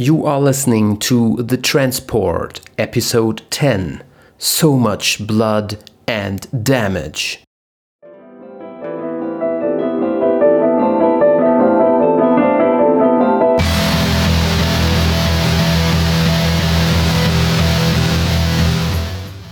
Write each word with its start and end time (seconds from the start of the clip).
You 0.00 0.26
are 0.26 0.38
listening 0.40 0.98
to 1.10 1.42
The 1.42 1.56
Transport, 1.56 2.60
Episode 2.78 3.42
10 3.50 4.04
So 4.38 4.76
Much 4.76 5.26
Blood 5.26 5.82
and 6.06 6.46
Damage. 6.62 7.42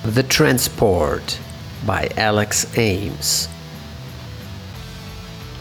The 0.05 0.25
Transport 0.29 1.41
by 1.85 2.09
Alex 2.17 2.79
Ames. 2.79 3.49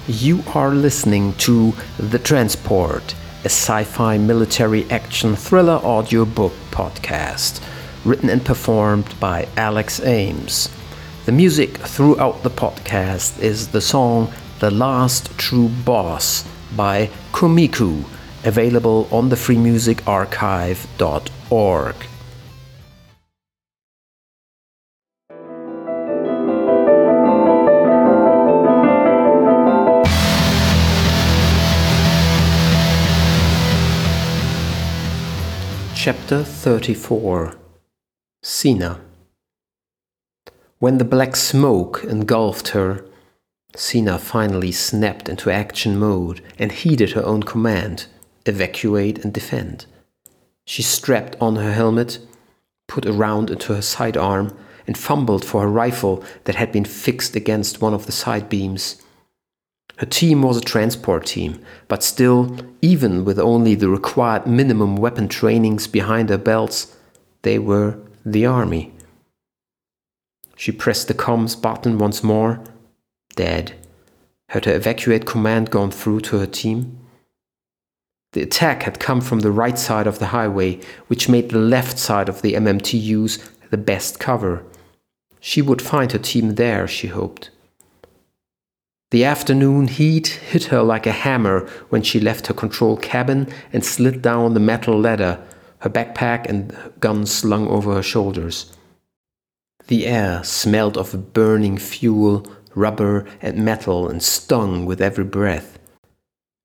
You 0.06 0.44
are 0.54 0.70
listening 0.70 1.34
to 1.38 1.74
The 1.98 2.20
Transport 2.20 3.16
a 3.46 3.50
sci 3.50 3.84
fi 3.84 4.18
military 4.18 4.90
action 4.90 5.36
thriller 5.36 5.80
audiobook 5.84 6.54
podcast, 6.72 7.62
written 8.04 8.28
and 8.28 8.44
performed 8.44 9.14
by 9.20 9.48
Alex 9.56 10.02
Ames. 10.04 10.68
The 11.26 11.32
music 11.32 11.78
throughout 11.78 12.42
the 12.42 12.50
podcast 12.50 13.40
is 13.40 13.68
the 13.68 13.82
song 13.82 14.34
The 14.60 14.72
Last 14.72 15.38
True 15.38 15.70
Boss 15.70 16.44
by 16.76 17.12
Komiku, 17.34 18.04
available 18.44 19.08
on 19.12 19.30
the 19.30 19.36
freemusicarchive.org. 19.36 21.96
Chapter 36.06 36.44
34 36.44 37.56
Sina 38.44 39.02
When 40.78 41.00
the 41.00 41.04
black 41.04 41.36
smoke 41.36 42.04
engulfed 42.04 42.68
her, 42.78 43.04
Sina 43.76 44.20
finally 44.20 44.72
snapped 44.72 45.28
into 45.28 45.50
action 45.50 45.98
mode 45.98 46.44
and 46.60 46.72
heeded 46.72 47.14
her 47.14 47.26
own 47.26 47.42
command 47.42 48.06
evacuate 48.46 49.24
and 49.24 49.34
defend. 49.34 49.88
She 50.64 50.84
strapped 50.84 51.38
on 51.42 51.56
her 51.56 51.74
helmet, 51.74 52.20
put 52.88 53.08
a 53.08 53.12
round 53.12 53.50
into 53.50 53.74
her 53.74 53.82
sidearm, 53.82 54.56
and 54.86 54.96
fumbled 54.96 55.44
for 55.44 55.62
her 55.62 55.68
rifle 55.68 56.24
that 56.44 56.54
had 56.54 56.72
been 56.72 56.86
fixed 56.86 57.36
against 57.36 57.82
one 57.82 57.96
of 57.96 58.06
the 58.06 58.12
side 58.12 58.48
beams. 58.48 59.02
Her 59.98 60.06
team 60.06 60.42
was 60.42 60.58
a 60.58 60.62
transport 60.62 61.26
team, 61.26 61.64
but 61.88 62.04
still, 62.04 62.58
even 62.82 63.24
with 63.24 63.40
only 63.40 63.76
the 63.76 63.90
required 63.90 64.46
minimum 64.46 64.98
weapon 64.98 65.28
trainings 65.28 65.88
behind 65.88 66.28
their 66.28 66.38
belts, 66.38 66.96
they 67.44 67.60
were 67.60 67.98
the 68.26 68.46
army. 68.46 68.94
She 70.58 70.72
pressed 70.72 71.08
the 71.08 71.14
comms 71.14 71.60
button 71.62 71.98
once 71.98 72.24
more. 72.24 72.62
Dead. 73.36 73.74
Had 74.50 74.66
her 74.66 74.76
evacuate 74.76 75.26
command 75.26 75.72
gone 75.72 75.92
through 75.92 76.22
to 76.22 76.40
her 76.40 76.46
team? 76.46 77.00
The 78.34 78.42
attack 78.42 78.84
had 78.84 79.00
come 79.00 79.22
from 79.22 79.40
the 79.40 79.52
right 79.52 79.78
side 79.78 80.08
of 80.08 80.20
the 80.20 80.28
highway, 80.28 80.80
which 81.08 81.30
made 81.30 81.50
the 81.50 81.58
left 81.58 81.98
side 81.98 82.28
of 82.28 82.42
the 82.42 82.54
MMTUs 82.54 83.50
the 83.70 83.78
best 83.78 84.20
cover. 84.20 84.64
She 85.40 85.62
would 85.62 85.82
find 85.82 86.12
her 86.12 86.20
team 86.20 86.56
there, 86.56 86.88
she 86.88 87.08
hoped. 87.08 87.50
The 89.12 89.24
afternoon 89.24 89.88
heat 89.88 90.28
hit 90.28 90.66
her 90.66 90.82
like 90.82 91.06
a 91.06 91.12
hammer 91.12 91.70
when 91.90 92.02
she 92.02 92.20
left 92.20 92.48
her 92.48 92.54
control 92.54 92.98
cabin 92.98 93.48
and 93.72 93.86
slid 93.86 94.22
down 94.22 94.54
the 94.54 94.60
metal 94.60 95.00
ladder, 95.00 95.40
her 95.80 95.90
backpack 95.90 96.48
and 96.48 96.76
gun 97.00 97.28
slung 97.28 97.68
over 97.68 97.94
her 97.94 98.04
shoulders. 98.04 98.74
The 99.88 100.08
air 100.08 100.44
smelled 100.44 100.98
of 100.98 101.34
burning 101.34 101.78
fuel, 101.78 102.48
rubber, 102.74 103.28
and 103.42 103.64
metal 103.64 104.10
and 104.10 104.24
stung 104.24 104.86
with 104.88 105.00
every 105.00 105.24
breath. 105.24 105.78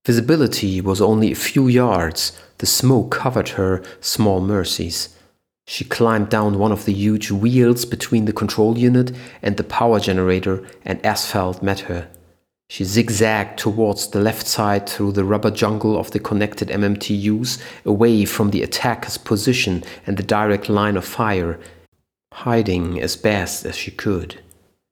Visibility 0.07 0.81
was 0.81 1.03
only 1.03 1.31
a 1.31 1.37
few 1.37 1.69
yards, 1.69 2.33
the 2.57 2.67
smoke 2.67 3.11
covered 3.11 3.51
her 3.51 3.83
small 4.01 4.41
mercies. 4.41 5.15
She 5.67 5.85
climbed 5.85 6.31
down 6.31 6.59
one 6.59 6.73
of 6.73 6.87
the 6.87 6.95
huge 6.95 7.31
wheels 7.31 7.85
between 7.85 8.25
the 8.25 8.33
control 8.33 8.79
unit 8.79 9.13
and 9.43 9.59
the 9.59 9.63
power 9.63 10.01
generator, 10.01 10.67
and 10.87 11.05
asphalt 11.05 11.63
met 11.63 11.81
her. 11.81 12.09
She 12.71 12.85
zigzagged 12.85 13.59
towards 13.59 14.07
the 14.07 14.21
left 14.21 14.47
side 14.47 14.89
through 14.89 15.11
the 15.11 15.25
rubber 15.25 15.51
jungle 15.51 15.99
of 15.99 16.13
the 16.13 16.21
connected 16.21 16.69
MMTUs, 16.69 17.61
away 17.85 18.25
from 18.25 18.53
the 18.53 18.63
attacker's 18.63 19.19
position 19.19 19.83
and 20.07 20.17
the 20.17 20.23
direct 20.23 20.69
line 20.69 20.97
of 20.97 21.05
fire, 21.05 21.59
hiding 22.33 23.01
as 23.01 23.17
best 23.17 23.67
as 23.67 23.75
she 23.75 23.91
could. 23.91 24.41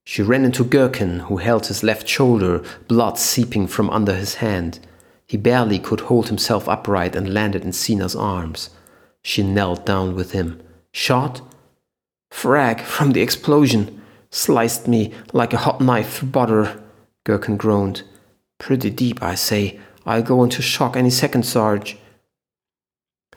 She 0.04 0.22
ran 0.22 0.44
into 0.44 0.64
Gherkin, 0.64 1.20
who 1.20 1.36
held 1.36 1.68
his 1.68 1.84
left 1.84 2.08
shoulder, 2.08 2.64
blood 2.88 3.16
seeping 3.16 3.68
from 3.68 3.90
under 3.90 4.16
his 4.16 4.34
hand. 4.34 4.80
He 5.28 5.36
barely 5.36 5.78
could 5.78 6.00
hold 6.00 6.26
himself 6.26 6.68
upright 6.68 7.14
and 7.14 7.32
landed 7.32 7.62
in 7.62 7.72
Sina's 7.72 8.16
arms. 8.16 8.70
She 9.22 9.44
knelt 9.44 9.86
down 9.86 10.16
with 10.16 10.32
him. 10.32 10.60
Shot? 10.90 11.42
Frag 12.32 12.80
from 12.80 13.12
the 13.12 13.22
explosion. 13.22 14.02
Sliced 14.30 14.88
me 14.88 15.14
like 15.32 15.52
a 15.52 15.58
hot 15.58 15.80
knife 15.80 16.14
through 16.14 16.30
butter. 16.30 16.82
Gherkin 17.28 17.58
groaned. 17.58 18.04
Pretty 18.56 18.88
deep, 18.88 19.22
I 19.22 19.34
say. 19.34 19.78
I'll 20.06 20.22
go 20.22 20.42
into 20.42 20.62
shock 20.62 20.96
any 20.96 21.10
second, 21.10 21.44
Sarge. 21.44 21.98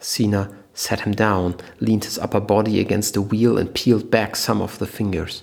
Sina 0.00 0.50
sat 0.72 1.00
him 1.00 1.12
down, 1.12 1.56
leaned 1.78 2.04
his 2.04 2.18
upper 2.18 2.40
body 2.40 2.80
against 2.80 3.12
the 3.12 3.20
wheel, 3.20 3.58
and 3.58 3.74
peeled 3.74 4.10
back 4.10 4.34
some 4.34 4.62
of 4.62 4.78
the 4.78 4.86
fingers. 4.86 5.42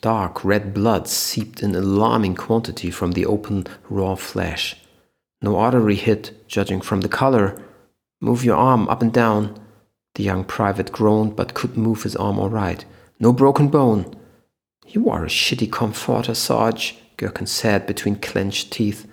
Dark 0.00 0.44
red 0.44 0.74
blood 0.74 1.06
seeped 1.06 1.62
in 1.62 1.76
alarming 1.76 2.34
quantity 2.34 2.90
from 2.90 3.12
the 3.12 3.24
open, 3.26 3.68
raw 3.88 4.16
flesh. 4.16 4.76
No 5.40 5.56
artery 5.56 5.94
hit, 5.94 6.48
judging 6.48 6.80
from 6.80 7.02
the 7.02 7.08
color. 7.08 7.62
Move 8.20 8.44
your 8.44 8.56
arm 8.56 8.88
up 8.88 9.02
and 9.02 9.12
down. 9.12 9.56
The 10.16 10.24
young 10.24 10.42
private 10.42 10.90
groaned 10.90 11.36
but 11.36 11.54
could 11.54 11.76
move 11.76 12.02
his 12.02 12.16
arm 12.16 12.40
all 12.40 12.50
right. 12.50 12.84
No 13.20 13.32
broken 13.32 13.68
bone. 13.68 14.16
You 14.84 15.08
are 15.08 15.24
a 15.24 15.28
shitty 15.28 15.70
comforter, 15.70 16.34
Sarge. 16.34 16.96
Gherkin 17.16 17.46
said 17.46 17.86
between 17.86 18.16
clenched 18.16 18.72
teeth. 18.72 19.06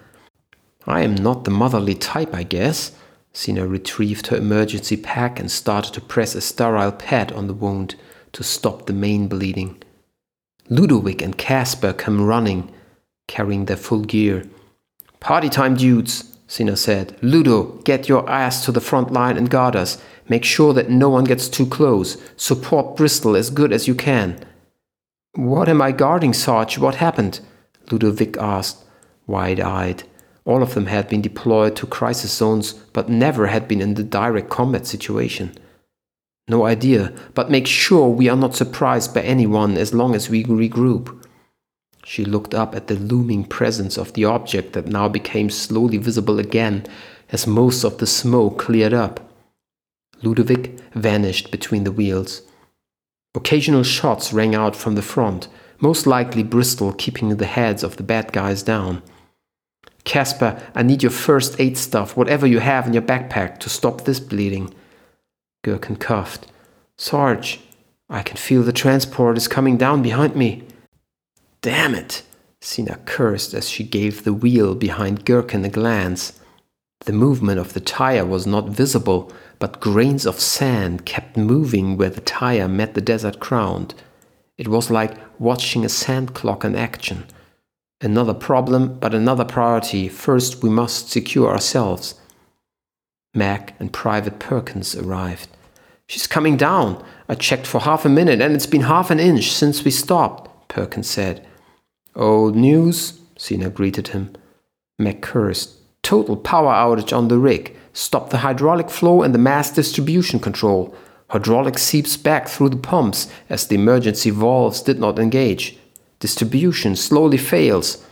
I 0.85 1.01
am 1.01 1.15
not 1.15 1.43
the 1.43 1.51
motherly 1.51 1.95
type, 1.95 2.33
I 2.33 2.43
guess. 2.43 2.93
Sina 3.33 3.67
retrieved 3.67 4.27
her 4.27 4.37
emergency 4.37 4.97
pack 4.97 5.39
and 5.39 5.51
started 5.51 5.93
to 5.93 6.01
press 6.01 6.35
a 6.35 6.41
sterile 6.41 6.91
pad 6.91 7.31
on 7.31 7.47
the 7.47 7.53
wound 7.53 7.95
to 8.33 8.43
stop 8.43 8.85
the 8.85 8.93
main 8.93 9.27
bleeding. 9.27 9.81
Ludovic 10.69 11.21
and 11.21 11.37
Casper 11.37 11.93
came 11.93 12.25
running, 12.25 12.71
carrying 13.27 13.65
their 13.65 13.77
full 13.77 14.03
gear. 14.03 14.45
Party 15.19 15.49
time, 15.49 15.75
dudes, 15.75 16.37
Sina 16.47 16.75
said. 16.75 17.15
Ludo, 17.21 17.79
get 17.83 18.09
your 18.09 18.27
ass 18.29 18.65
to 18.65 18.71
the 18.71 18.81
front 18.81 19.11
line 19.11 19.37
and 19.37 19.49
guard 19.49 19.75
us. 19.75 20.01
Make 20.27 20.43
sure 20.43 20.73
that 20.73 20.89
no 20.89 21.09
one 21.09 21.23
gets 21.23 21.47
too 21.47 21.65
close. 21.65 22.17
Support 22.37 22.97
Bristol 22.97 23.35
as 23.35 23.49
good 23.49 23.71
as 23.71 23.87
you 23.87 23.95
can. 23.95 24.43
What 25.33 25.69
am 25.69 25.81
I 25.81 25.91
guarding, 25.91 26.33
Sarge? 26.33 26.77
What 26.77 26.95
happened? 26.95 27.39
Ludovic 27.91 28.37
asked, 28.37 28.83
wide 29.27 29.59
eyed. 29.59 30.03
All 30.45 30.63
of 30.63 30.73
them 30.73 30.87
had 30.87 31.07
been 31.07 31.21
deployed 31.21 31.75
to 31.75 31.85
crisis 31.85 32.33
zones, 32.33 32.73
but 32.73 33.09
never 33.09 33.47
had 33.47 33.67
been 33.67 33.81
in 33.81 33.93
the 33.93 34.03
direct 34.03 34.49
combat 34.49 34.87
situation. 34.87 35.55
No 36.47 36.65
idea, 36.65 37.13
but 37.35 37.51
make 37.51 37.67
sure 37.67 38.09
we 38.09 38.27
are 38.27 38.35
not 38.35 38.55
surprised 38.55 39.13
by 39.13 39.21
anyone 39.21 39.77
as 39.77 39.93
long 39.93 40.15
as 40.15 40.29
we 40.29 40.43
regroup. 40.43 41.15
She 42.03 42.25
looked 42.25 42.55
up 42.55 42.73
at 42.73 42.87
the 42.87 42.95
looming 42.95 43.43
presence 43.43 43.97
of 43.97 44.13
the 44.13 44.25
object 44.25 44.73
that 44.73 44.87
now 44.87 45.07
became 45.07 45.51
slowly 45.51 45.97
visible 45.97 46.39
again 46.39 46.87
as 47.31 47.45
most 47.45 47.83
of 47.83 47.99
the 47.99 48.07
smoke 48.07 48.57
cleared 48.57 48.93
up. 48.93 49.19
Ludovic 50.23 50.79
vanished 50.95 51.51
between 51.51 51.83
the 51.83 51.91
wheels. 51.91 52.41
Occasional 53.35 53.83
shots 53.83 54.33
rang 54.33 54.55
out 54.55 54.75
from 54.75 54.95
the 54.95 55.03
front, 55.03 55.47
most 55.79 56.05
likely 56.05 56.43
Bristol 56.43 56.93
keeping 56.93 57.29
the 57.29 57.45
heads 57.45 57.83
of 57.83 57.97
the 57.97 58.03
bad 58.03 58.31
guys 58.31 58.63
down. 58.63 59.01
Casper, 60.03 60.61
I 60.73 60.83
need 60.83 61.03
your 61.03 61.11
first 61.11 61.59
aid 61.59 61.77
stuff, 61.77 62.17
whatever 62.17 62.47
you 62.47 62.59
have 62.59 62.87
in 62.87 62.93
your 62.93 63.01
backpack, 63.01 63.59
to 63.59 63.69
stop 63.69 64.01
this 64.01 64.19
bleeding. 64.19 64.73
Gherkin 65.63 65.97
coughed. 65.97 66.47
Sarge, 66.97 67.59
I 68.09 68.23
can 68.23 68.37
feel 68.37 68.63
the 68.63 68.73
transport 68.73 69.37
is 69.37 69.47
coming 69.47 69.77
down 69.77 70.01
behind 70.01 70.35
me. 70.35 70.63
Damn 71.61 71.93
it! 71.93 72.23
Sina 72.61 72.99
cursed 73.05 73.53
as 73.53 73.69
she 73.69 73.83
gave 73.83 74.23
the 74.23 74.33
wheel 74.33 74.75
behind 74.75 75.25
Gherkin 75.25 75.63
a 75.63 75.69
glance. 75.69 76.39
The 77.05 77.13
movement 77.13 77.59
of 77.59 77.73
the 77.73 77.79
tire 77.79 78.25
was 78.25 78.45
not 78.45 78.69
visible, 78.69 79.31
but 79.59 79.79
grains 79.79 80.25
of 80.25 80.39
sand 80.39 81.05
kept 81.05 81.37
moving 81.37 81.95
where 81.95 82.09
the 82.09 82.21
tire 82.21 82.67
met 82.67 82.93
the 82.93 83.01
desert 83.01 83.39
ground. 83.39 83.93
It 84.59 84.67
was 84.67 84.91
like 84.91 85.17
watching 85.39 85.85
a 85.85 85.89
sand 85.89 86.35
clock 86.35 86.65
in 86.65 86.75
action. 86.75 87.23
Another 88.01 88.33
problem, 88.33 88.99
but 88.99 89.15
another 89.15 89.45
priority. 89.45 90.09
First, 90.09 90.61
we 90.61 90.69
must 90.69 91.09
secure 91.09 91.49
ourselves. 91.49 92.15
Mac 93.33 93.73
and 93.79 93.93
Private 93.93 94.37
Perkins 94.37 94.97
arrived. 94.97 95.47
She's 96.07 96.27
coming 96.27 96.57
down. 96.57 97.01
I 97.29 97.35
checked 97.35 97.67
for 97.67 97.79
half 97.79 98.03
a 98.03 98.09
minute 98.09 98.41
and 98.41 98.53
it's 98.53 98.65
been 98.65 98.81
half 98.81 99.09
an 99.11 99.19
inch 99.19 99.49
since 99.49 99.85
we 99.85 99.91
stopped, 99.91 100.67
Perkins 100.67 101.09
said. 101.09 101.47
Old 102.13 102.57
news, 102.57 103.21
Sina 103.37 103.69
greeted 103.69 104.09
him. 104.09 104.35
Mac 104.97 105.21
cursed. 105.21 105.77
Total 106.03 106.35
power 106.35 106.73
outage 106.73 107.15
on 107.15 107.29
the 107.29 107.37
rig. 107.37 107.77
Stop 107.93 108.29
the 108.29 108.39
hydraulic 108.39 108.89
flow 108.89 109.21
and 109.21 109.33
the 109.33 109.39
mass 109.39 109.71
distribution 109.71 110.39
control. 110.41 110.93
Hydraulic 111.29 111.77
seeps 111.77 112.17
back 112.17 112.47
through 112.47 112.69
the 112.69 112.77
pumps 112.77 113.31
as 113.49 113.67
the 113.67 113.75
emergency 113.75 114.31
valves 114.31 114.81
did 114.81 114.99
not 114.99 115.19
engage. 115.19 115.77
Distribution 116.19 116.95
slowly 116.95 117.37
fails. 117.37 118.03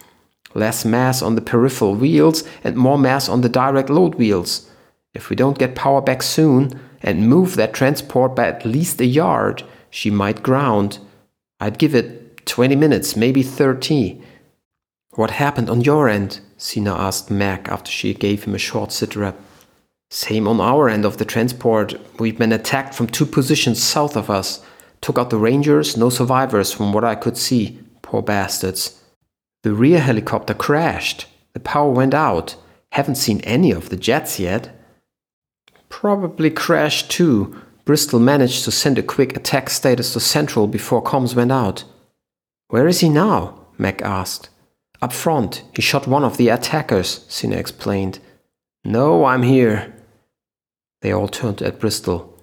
Less 0.53 0.85
mass 0.85 1.21
on 1.21 1.35
the 1.35 1.41
peripheral 1.41 1.95
wheels 1.95 2.43
and 2.63 2.75
more 2.75 2.97
mass 2.97 3.27
on 3.27 3.41
the 3.41 3.49
direct 3.49 3.89
load 3.89 4.15
wheels. 4.15 4.69
If 5.13 5.29
we 5.29 5.35
don't 5.35 5.57
get 5.57 5.75
power 5.75 6.01
back 6.01 6.21
soon 6.21 6.79
and 7.01 7.27
move 7.27 7.55
that 7.55 7.73
transport 7.73 8.35
by 8.35 8.47
at 8.47 8.65
least 8.65 9.01
a 9.01 9.05
yard, 9.05 9.63
she 9.89 10.09
might 10.09 10.43
ground. 10.43 10.99
I'd 11.59 11.79
give 11.79 11.95
it 11.95 12.45
20 12.45 12.75
minutes, 12.75 13.15
maybe 13.15 13.41
30. 13.41 14.21
What 15.15 15.31
happened 15.31 15.69
on 15.69 15.81
your 15.81 16.07
end? 16.07 16.39
Sina 16.57 16.93
asked 16.93 17.31
Mac 17.31 17.67
after 17.67 17.91
she 17.91 18.13
gave 18.13 18.43
him 18.43 18.53
a 18.53 18.59
short 18.59 18.91
sit 18.91 19.15
rep. 19.15 19.39
Same 20.09 20.47
on 20.47 20.61
our 20.61 20.87
end 20.87 21.05
of 21.05 21.17
the 21.17 21.25
transport. 21.25 21.95
We've 22.19 22.37
been 22.37 22.53
attacked 22.53 22.93
from 22.93 23.07
two 23.07 23.25
positions 23.25 23.81
south 23.83 24.15
of 24.15 24.29
us. 24.29 24.65
Took 25.01 25.17
out 25.17 25.29
the 25.29 25.37
Rangers, 25.37 25.97
no 25.97 26.09
survivors 26.09 26.71
from 26.71 26.93
what 26.93 27.03
I 27.03 27.15
could 27.15 27.37
see. 27.37 27.79
Poor 28.01 28.21
bastards. 28.21 29.03
The 29.63 29.73
rear 29.73 29.99
helicopter 29.99 30.53
crashed. 30.53 31.27
The 31.53 31.59
power 31.59 31.91
went 31.91 32.13
out. 32.13 32.55
Haven't 32.93 33.15
seen 33.15 33.41
any 33.41 33.71
of 33.71 33.89
the 33.89 33.97
jets 33.97 34.39
yet. 34.39 34.73
Probably 35.89 36.49
crashed 36.49 37.11
too. 37.11 37.61
Bristol 37.83 38.19
managed 38.19 38.63
to 38.65 38.71
send 38.71 38.97
a 38.97 39.03
quick 39.03 39.35
attack 39.35 39.69
status 39.69 40.13
to 40.13 40.19
Central 40.19 40.67
before 40.67 41.03
comms 41.03 41.35
went 41.35 41.51
out. 41.51 41.83
Where 42.69 42.87
is 42.87 43.01
he 43.01 43.09
now? 43.09 43.59
Mac 43.77 44.01
asked. 44.01 44.49
Up 45.01 45.13
front. 45.13 45.63
He 45.75 45.81
shot 45.81 46.07
one 46.07 46.23
of 46.23 46.37
the 46.37 46.49
attackers, 46.49 47.25
Sina 47.27 47.57
explained. 47.57 48.19
No, 48.83 49.25
I'm 49.25 49.43
here. 49.43 49.93
They 51.07 51.13
all 51.13 51.29
turned 51.29 51.61
at 51.61 51.79
Bristol. 51.79 52.37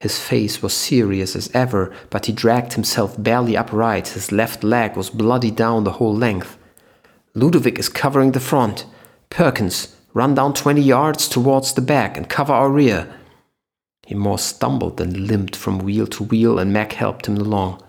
His 0.00 0.18
face 0.18 0.60
was 0.60 0.72
serious 0.72 1.36
as 1.36 1.52
ever, 1.54 1.94
but 2.10 2.26
he 2.26 2.32
dragged 2.32 2.72
himself 2.72 3.14
barely 3.16 3.56
upright. 3.56 4.08
His 4.08 4.32
left 4.32 4.64
leg 4.64 4.96
was 4.96 5.08
bloody 5.08 5.52
down 5.52 5.84
the 5.84 5.98
whole 6.00 6.16
length. 6.16 6.58
Ludovic 7.36 7.78
is 7.78 7.88
covering 7.88 8.32
the 8.32 8.40
front. 8.40 8.86
Perkins, 9.30 9.94
run 10.14 10.34
down 10.34 10.52
20 10.52 10.82
yards 10.82 11.28
towards 11.28 11.74
the 11.74 11.80
back 11.80 12.16
and 12.16 12.28
cover 12.28 12.52
our 12.52 12.68
rear. 12.68 13.06
He 14.04 14.16
more 14.16 14.40
stumbled 14.40 14.96
than 14.96 15.28
limped 15.28 15.54
from 15.54 15.78
wheel 15.78 16.08
to 16.08 16.24
wheel, 16.24 16.58
and 16.58 16.72
Mac 16.72 16.94
helped 16.94 17.26
him 17.26 17.36
along. 17.36 17.80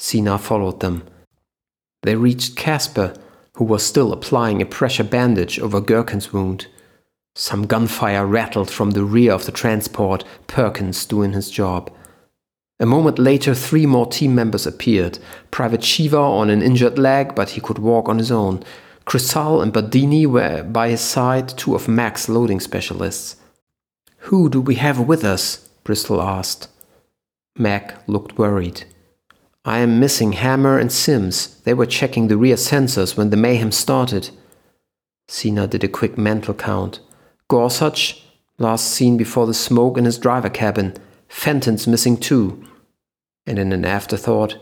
Sina 0.00 0.38
followed 0.38 0.80
them. 0.80 1.04
They 2.02 2.16
reached 2.16 2.56
Casper, 2.56 3.14
who 3.58 3.64
was 3.64 3.86
still 3.86 4.12
applying 4.12 4.60
a 4.60 4.66
pressure 4.66 5.04
bandage 5.04 5.60
over 5.60 5.80
Gherkin's 5.80 6.32
wound. 6.32 6.66
Some 7.34 7.66
gunfire 7.66 8.26
rattled 8.26 8.70
from 8.70 8.90
the 8.90 9.04
rear 9.04 9.32
of 9.32 9.46
the 9.46 9.52
transport, 9.52 10.24
Perkins 10.46 11.06
doing 11.06 11.32
his 11.32 11.50
job. 11.50 11.90
A 12.78 12.86
moment 12.86 13.18
later, 13.18 13.54
three 13.54 13.86
more 13.86 14.06
team 14.06 14.34
members 14.34 14.66
appeared. 14.66 15.18
Private 15.50 15.82
Shiva 15.82 16.18
on 16.18 16.50
an 16.50 16.62
injured 16.62 16.98
leg, 16.98 17.34
but 17.34 17.50
he 17.50 17.60
could 17.60 17.78
walk 17.78 18.08
on 18.08 18.18
his 18.18 18.30
own. 18.30 18.62
Crisal 19.06 19.62
and 19.62 19.72
Badini 19.72 20.26
were 20.26 20.62
by 20.62 20.90
his 20.90 21.00
side, 21.00 21.48
two 21.48 21.74
of 21.74 21.88
Mac's 21.88 22.28
loading 22.28 22.60
specialists. 22.60 23.36
Who 24.26 24.48
do 24.48 24.60
we 24.60 24.74
have 24.76 25.00
with 25.00 25.24
us? 25.24 25.68
Bristol 25.84 26.20
asked. 26.20 26.68
Mac 27.56 28.06
looked 28.08 28.38
worried. 28.38 28.84
I 29.64 29.78
am 29.78 30.00
missing 30.00 30.32
Hammer 30.32 30.78
and 30.78 30.90
Sims. 30.90 31.60
They 31.62 31.74
were 31.74 31.86
checking 31.86 32.28
the 32.28 32.36
rear 32.36 32.56
sensors 32.56 33.16
when 33.16 33.30
the 33.30 33.36
mayhem 33.36 33.72
started. 33.72 34.30
Sina 35.28 35.66
did 35.66 35.84
a 35.84 35.88
quick 35.88 36.18
mental 36.18 36.54
count. 36.54 37.00
Gorsuch, 37.52 38.22
last 38.56 38.88
seen 38.88 39.18
before 39.18 39.46
the 39.46 39.52
smoke 39.52 39.98
in 39.98 40.06
his 40.06 40.16
driver 40.16 40.48
cabin. 40.48 40.94
Fenton's 41.28 41.86
missing 41.86 42.16
too. 42.16 42.66
And 43.44 43.58
in 43.58 43.74
an 43.74 43.84
afterthought, 43.84 44.56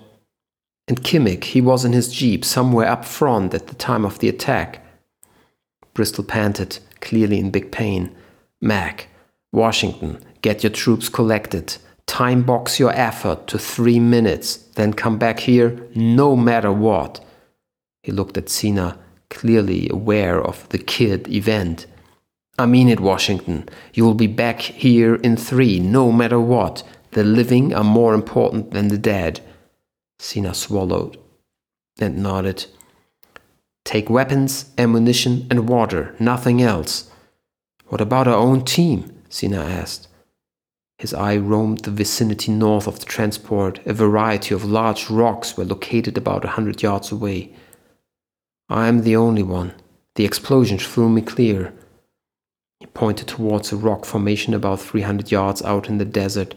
and 0.88 1.00
Kimmick, 1.00 1.44
he 1.44 1.60
was 1.60 1.84
in 1.84 1.92
his 1.92 2.12
jeep 2.12 2.44
somewhere 2.44 2.88
up 2.88 3.04
front 3.04 3.54
at 3.54 3.68
the 3.68 3.76
time 3.76 4.04
of 4.04 4.18
the 4.18 4.28
attack. 4.28 4.84
Bristol 5.94 6.24
panted, 6.24 6.80
clearly 7.00 7.38
in 7.38 7.52
big 7.52 7.70
pain. 7.70 8.12
Mac, 8.60 9.06
Washington, 9.52 10.18
get 10.42 10.64
your 10.64 10.72
troops 10.72 11.08
collected. 11.08 11.76
Time 12.06 12.42
box 12.42 12.80
your 12.80 12.92
effort 12.92 13.46
to 13.46 13.56
three 13.56 14.00
minutes, 14.00 14.56
then 14.74 14.94
come 14.94 15.16
back 15.16 15.38
here 15.38 15.80
no 15.94 16.34
matter 16.34 16.72
what. 16.72 17.24
He 18.02 18.10
looked 18.10 18.36
at 18.36 18.48
Sina, 18.48 18.98
clearly 19.28 19.88
aware 19.90 20.42
of 20.42 20.68
the 20.70 20.78
kid 20.78 21.28
event. 21.28 21.86
I 22.60 22.66
mean 22.66 22.90
it, 22.90 23.00
Washington. 23.00 23.66
You 23.94 24.04
will 24.04 24.14
be 24.14 24.26
back 24.26 24.60
here 24.60 25.14
in 25.14 25.38
three, 25.38 25.80
no 25.80 26.12
matter 26.12 26.38
what. 26.38 26.82
The 27.12 27.24
living 27.24 27.72
are 27.72 27.82
more 27.82 28.12
important 28.12 28.72
than 28.72 28.88
the 28.88 28.98
dead. 28.98 29.40
Sina 30.18 30.52
swallowed 30.52 31.16
and 31.98 32.22
nodded. 32.22 32.66
Take 33.86 34.10
weapons, 34.10 34.66
ammunition, 34.76 35.46
and 35.50 35.70
water, 35.70 36.14
nothing 36.20 36.60
else. 36.60 37.10
What 37.86 38.02
about 38.02 38.28
our 38.28 38.36
own 38.36 38.66
team? 38.66 39.10
Sina 39.30 39.56
asked. 39.56 40.08
His 40.98 41.14
eye 41.14 41.38
roamed 41.38 41.84
the 41.84 41.90
vicinity 41.90 42.52
north 42.52 42.86
of 42.86 43.00
the 43.00 43.06
transport. 43.06 43.80
A 43.86 43.94
variety 43.94 44.54
of 44.54 44.66
large 44.66 45.08
rocks 45.08 45.56
were 45.56 45.64
located 45.64 46.18
about 46.18 46.44
a 46.44 46.48
hundred 46.48 46.82
yards 46.82 47.10
away. 47.10 47.54
I 48.68 48.86
am 48.86 49.00
the 49.00 49.16
only 49.16 49.42
one. 49.42 49.72
The 50.16 50.26
explosion 50.26 50.76
threw 50.76 51.08
me 51.08 51.22
clear. 51.22 51.72
Pointed 52.94 53.28
towards 53.28 53.72
a 53.72 53.76
rock 53.76 54.04
formation 54.04 54.54
about 54.54 54.80
300 54.80 55.30
yards 55.30 55.62
out 55.62 55.88
in 55.88 55.98
the 55.98 56.04
desert. 56.04 56.54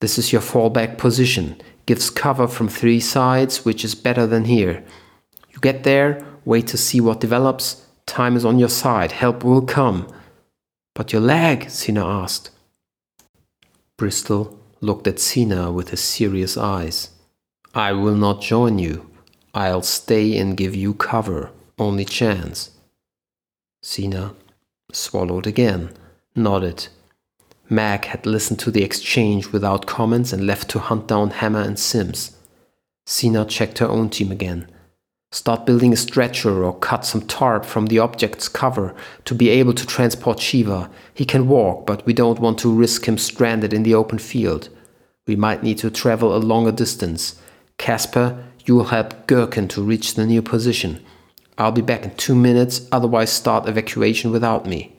This 0.00 0.18
is 0.18 0.32
your 0.32 0.42
fallback 0.42 0.98
position. 0.98 1.60
Gives 1.86 2.10
cover 2.10 2.48
from 2.48 2.68
three 2.68 3.00
sides, 3.00 3.64
which 3.64 3.84
is 3.84 3.94
better 3.94 4.26
than 4.26 4.44
here. 4.44 4.84
You 5.50 5.60
get 5.60 5.84
there, 5.84 6.24
wait 6.44 6.66
to 6.68 6.76
see 6.76 7.00
what 7.00 7.20
develops. 7.20 7.86
Time 8.06 8.36
is 8.36 8.44
on 8.44 8.58
your 8.58 8.68
side. 8.68 9.12
Help 9.12 9.44
will 9.44 9.62
come. 9.62 10.08
But 10.94 11.12
your 11.12 11.22
leg? 11.22 11.70
Sina 11.70 12.06
asked. 12.06 12.50
Bristol 13.96 14.58
looked 14.80 15.06
at 15.06 15.20
Sina 15.20 15.72
with 15.72 15.90
his 15.90 16.00
serious 16.00 16.56
eyes. 16.56 17.10
I 17.74 17.92
will 17.92 18.14
not 18.14 18.42
join 18.42 18.78
you. 18.78 19.10
I'll 19.54 19.82
stay 19.82 20.36
and 20.36 20.56
give 20.56 20.74
you 20.74 20.94
cover. 20.94 21.50
Only 21.78 22.04
chance. 22.04 22.72
Sina 23.82 24.34
swallowed 24.94 25.46
again, 25.46 25.90
nodded. 26.34 26.88
Mac 27.68 28.06
had 28.06 28.26
listened 28.26 28.58
to 28.60 28.70
the 28.70 28.82
exchange 28.82 29.52
without 29.52 29.86
comments 29.86 30.32
and 30.32 30.46
left 30.46 30.68
to 30.70 30.78
hunt 30.78 31.08
down 31.08 31.30
Hammer 31.30 31.62
and 31.62 31.78
Sims. 31.78 32.36
Sina 33.06 33.44
checked 33.44 33.78
her 33.78 33.88
own 33.88 34.10
team 34.10 34.30
again. 34.30 34.68
Start 35.32 35.66
building 35.66 35.92
a 35.92 35.96
stretcher 35.96 36.62
or 36.62 36.78
cut 36.78 37.04
some 37.04 37.22
tarp 37.22 37.64
from 37.64 37.86
the 37.86 37.98
object's 37.98 38.48
cover 38.48 38.94
to 39.24 39.34
be 39.34 39.48
able 39.48 39.72
to 39.72 39.86
transport 39.86 40.38
Shiva. 40.38 40.88
He 41.12 41.24
can 41.24 41.48
walk, 41.48 41.86
but 41.86 42.06
we 42.06 42.12
don't 42.12 42.38
want 42.38 42.58
to 42.60 42.72
risk 42.72 43.08
him 43.08 43.18
stranded 43.18 43.72
in 43.72 43.82
the 43.82 43.94
open 43.94 44.18
field. 44.18 44.68
We 45.26 45.34
might 45.34 45.62
need 45.62 45.78
to 45.78 45.90
travel 45.90 46.36
a 46.36 46.38
longer 46.38 46.70
distance. 46.70 47.40
Casper, 47.78 48.44
you 48.64 48.76
will 48.76 48.84
help 48.84 49.26
Gherkin 49.26 49.66
to 49.68 49.82
reach 49.82 50.14
the 50.14 50.24
new 50.24 50.40
position. 50.40 51.04
I'll 51.56 51.72
be 51.72 51.82
back 51.82 52.04
in 52.04 52.14
two 52.16 52.34
minutes, 52.34 52.88
otherwise, 52.90 53.30
start 53.30 53.68
evacuation 53.68 54.30
without 54.30 54.66
me. 54.66 54.96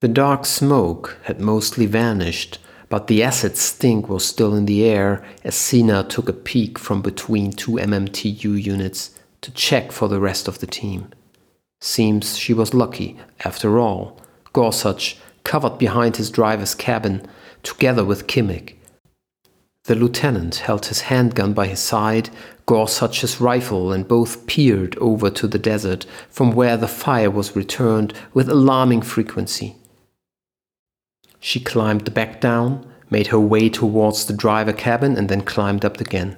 The 0.00 0.08
dark 0.08 0.46
smoke 0.46 1.18
had 1.24 1.40
mostly 1.40 1.86
vanished, 1.86 2.58
but 2.88 3.08
the 3.08 3.22
acid 3.22 3.56
stink 3.56 4.08
was 4.08 4.24
still 4.24 4.54
in 4.54 4.66
the 4.66 4.84
air 4.84 5.24
as 5.42 5.56
Sina 5.56 6.04
took 6.04 6.28
a 6.28 6.32
peek 6.32 6.78
from 6.78 7.02
between 7.02 7.50
two 7.50 7.72
MMTU 7.72 8.62
units 8.62 9.18
to 9.40 9.50
check 9.50 9.90
for 9.90 10.08
the 10.08 10.20
rest 10.20 10.46
of 10.46 10.60
the 10.60 10.66
team. 10.66 11.08
Seems 11.80 12.36
she 12.36 12.52
was 12.52 12.74
lucky, 12.74 13.18
after 13.44 13.78
all. 13.78 14.20
Gorsuch, 14.52 15.16
covered 15.44 15.78
behind 15.78 16.16
his 16.16 16.30
driver's 16.30 16.74
cabin, 16.74 17.26
together 17.62 18.04
with 18.04 18.26
Kimmick, 18.26 18.76
the 19.86 19.94
lieutenant 19.94 20.56
held 20.56 20.86
his 20.86 21.02
handgun 21.02 21.52
by 21.52 21.68
his 21.68 21.78
side, 21.78 22.30
Gorsuch's 22.66 23.40
rifle, 23.40 23.92
and 23.92 24.08
both 24.08 24.46
peered 24.46 24.96
over 24.98 25.30
to 25.30 25.46
the 25.46 25.58
desert, 25.58 26.04
from 26.28 26.50
where 26.50 26.76
the 26.76 26.88
fire 26.88 27.30
was 27.30 27.56
returned 27.56 28.12
with 28.34 28.48
alarming 28.48 29.02
frequency. 29.02 29.76
She 31.38 31.60
climbed 31.60 32.12
back 32.12 32.40
down, 32.40 32.84
made 33.08 33.28
her 33.28 33.38
way 33.38 33.68
towards 33.68 34.24
the 34.26 34.32
driver 34.32 34.72
cabin, 34.72 35.16
and 35.16 35.28
then 35.28 35.42
climbed 35.42 35.84
up 35.84 36.00
again. 36.00 36.36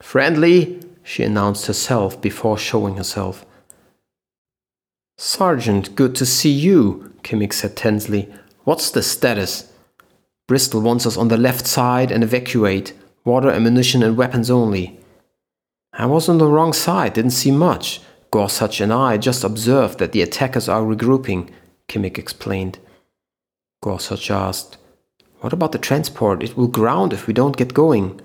Friendly, 0.00 0.80
she 1.02 1.24
announced 1.24 1.66
herself 1.66 2.20
before 2.20 2.56
showing 2.56 2.96
herself. 2.96 3.44
Sergeant, 5.16 5.96
good 5.96 6.14
to 6.14 6.24
see 6.24 6.50
you, 6.52 7.12
Kimmick 7.24 7.52
said 7.52 7.76
tensely. 7.76 8.32
What's 8.62 8.92
the 8.92 9.02
status? 9.02 9.72
Bristol 10.46 10.80
wants 10.80 11.04
us 11.04 11.16
on 11.16 11.28
the 11.28 11.36
left 11.36 11.66
side 11.66 12.12
and 12.12 12.22
evacuate. 12.22 12.92
Water, 13.24 13.50
ammunition, 13.50 14.02
and 14.04 14.16
weapons 14.16 14.50
only. 14.50 14.97
I 15.98 16.06
was 16.06 16.28
on 16.28 16.38
the 16.38 16.46
wrong 16.46 16.72
side, 16.72 17.14
didn't 17.14 17.32
see 17.32 17.50
much. 17.50 18.00
Gorsuch 18.30 18.80
and 18.80 18.92
I 18.92 19.16
just 19.16 19.42
observed 19.42 19.98
that 19.98 20.12
the 20.12 20.22
attackers 20.22 20.68
are 20.68 20.82
regrouping, 20.82 21.50
Kimmick 21.88 22.18
explained. 22.18 22.78
Gorsuch 23.82 24.30
asked, 24.30 24.76
What 25.40 25.52
about 25.52 25.72
the 25.72 25.78
transport? 25.78 26.44
It 26.44 26.56
will 26.56 26.68
ground 26.68 27.12
if 27.12 27.26
we 27.26 27.34
don't 27.34 27.56
get 27.56 27.74
going. 27.74 28.20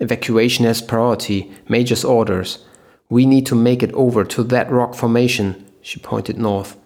Evacuation 0.00 0.64
has 0.64 0.80
priority, 0.80 1.52
Major's 1.68 2.06
orders. 2.06 2.64
We 3.10 3.26
need 3.26 3.44
to 3.46 3.54
make 3.54 3.82
it 3.82 3.92
over 3.92 4.24
to 4.24 4.42
that 4.44 4.70
rock 4.70 4.94
formation, 4.94 5.66
she 5.82 6.00
pointed 6.00 6.38
north. 6.38 6.78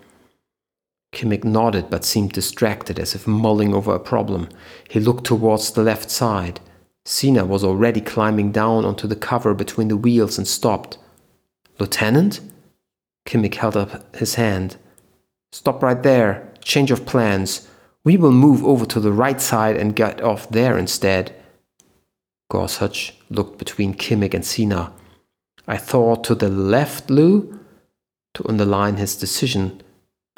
Kimmick 1.13 1.45
nodded 1.45 1.91
but 1.91 2.05
seemed 2.05 2.33
distracted 2.33 2.99
as 2.99 3.15
if 3.15 3.29
mulling 3.29 3.73
over 3.73 3.95
a 3.95 4.01
problem. 4.01 4.49
He 4.91 4.99
looked 4.99 5.25
towards 5.25 5.71
the 5.71 5.85
left 5.85 6.11
side. 6.11 6.59
Sina 7.09 7.47
was 7.47 7.65
already 7.65 8.03
climbing 8.03 8.53
down 8.53 8.85
onto 8.85 9.09
the 9.09 9.17
cover 9.17 9.55
between 9.55 9.89
the 9.89 9.97
wheels 9.97 10.37
and 10.37 10.47
stopped. 10.47 10.99
Lieutenant? 11.79 12.41
Kimmick 13.25 13.55
held 13.55 13.79
up 13.79 14.15
his 14.15 14.35
hand. 14.35 14.77
Stop 15.51 15.83
right 15.83 16.03
there. 16.03 16.53
Change 16.61 16.91
of 16.91 17.07
plans. 17.07 17.67
We 18.05 18.19
will 18.19 18.31
move 18.31 18.63
over 18.63 18.85
to 18.85 19.01
the 19.01 19.11
right 19.11 19.41
side 19.41 19.75
and 19.75 19.97
get 19.97 20.21
off 20.21 20.51
there 20.51 20.77
instead. 20.77 21.35
Gorsuch 22.51 23.15
looked 23.31 23.59
between 23.59 23.95
Kimmick 23.95 24.35
and 24.35 24.45
Sina. 24.45 24.93
I 25.67 25.79
thought 25.79 26.25
to 26.25 26.35
the 26.35 26.51
left, 26.51 27.09
Lou? 27.09 27.59
To 28.35 28.47
underline 28.47 28.99
his 28.99 29.17
decision, 29.17 29.83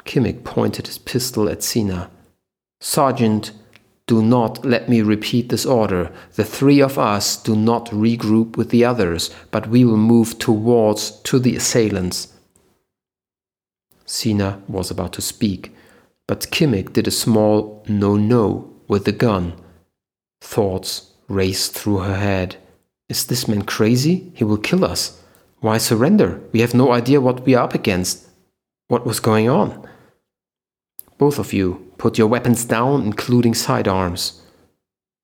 Kimmick 0.05 0.45
pointed 0.45 0.87
his 0.87 0.99
pistol 0.99 1.49
at 1.49 1.63
Sina. 1.63 2.09
Sergeant, 2.79 3.51
do 4.11 4.21
not 4.21 4.65
let 4.65 4.89
me 4.89 5.01
repeat 5.01 5.47
this 5.47 5.65
order. 5.65 6.11
The 6.35 6.43
three 6.43 6.81
of 6.81 6.97
us 6.97 7.37
do 7.37 7.55
not 7.55 7.85
regroup 7.91 8.57
with 8.57 8.69
the 8.69 8.83
others, 8.83 9.29
but 9.51 9.69
we 9.69 9.85
will 9.85 9.95
move 9.95 10.37
towards 10.37 11.11
to 11.21 11.39
the 11.39 11.55
assailants. 11.55 12.33
Sina 14.05 14.61
was 14.67 14.91
about 14.91 15.13
to 15.13 15.21
speak, 15.21 15.73
but 16.27 16.51
Kimmick 16.51 16.91
did 16.91 17.07
a 17.07 17.19
small 17.23 17.85
no 17.87 18.17
no 18.17 18.69
with 18.89 19.05
the 19.05 19.13
gun. 19.13 19.53
Thoughts 20.41 21.13
raced 21.29 21.71
through 21.73 21.99
her 21.99 22.17
head. 22.17 22.57
Is 23.07 23.27
this 23.27 23.47
man 23.47 23.61
crazy? 23.61 24.33
He 24.35 24.43
will 24.43 24.57
kill 24.57 24.83
us. 24.83 25.21
Why 25.61 25.77
surrender? 25.77 26.41
We 26.51 26.59
have 26.59 26.73
no 26.73 26.91
idea 26.91 27.21
what 27.21 27.45
we 27.45 27.55
are 27.55 27.63
up 27.63 27.73
against. 27.73 28.27
What 28.89 29.05
was 29.05 29.21
going 29.21 29.47
on? 29.47 29.87
Both 31.21 31.37
of 31.37 31.53
you, 31.53 31.85
put 31.99 32.17
your 32.17 32.25
weapons 32.25 32.65
down, 32.65 33.03
including 33.03 33.53
sidearms. 33.53 34.41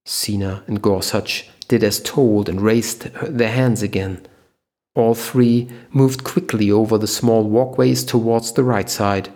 Sina 0.05 0.63
and 0.67 0.79
Gorsuch 0.79 1.49
did 1.67 1.83
as 1.83 1.99
told 1.99 2.47
and 2.47 2.61
raised 2.61 3.11
their 3.23 3.49
hands 3.49 3.81
again. 3.81 4.23
All 4.93 5.15
three 5.15 5.67
moved 5.89 6.23
quickly 6.23 6.69
over 6.69 6.99
the 6.99 7.07
small 7.07 7.49
walkways 7.49 8.03
towards 8.03 8.51
the 8.51 8.63
right 8.63 8.87
side. 8.87 9.29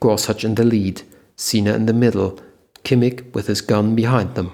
Gorsuch 0.00 0.44
in 0.44 0.56
the 0.56 0.64
lead, 0.64 1.02
Sina 1.36 1.74
in 1.74 1.86
the 1.86 1.92
middle, 1.92 2.40
Kimmick 2.82 3.32
with 3.32 3.46
his 3.46 3.60
gun 3.60 3.94
behind 3.94 4.34
them. 4.34 4.50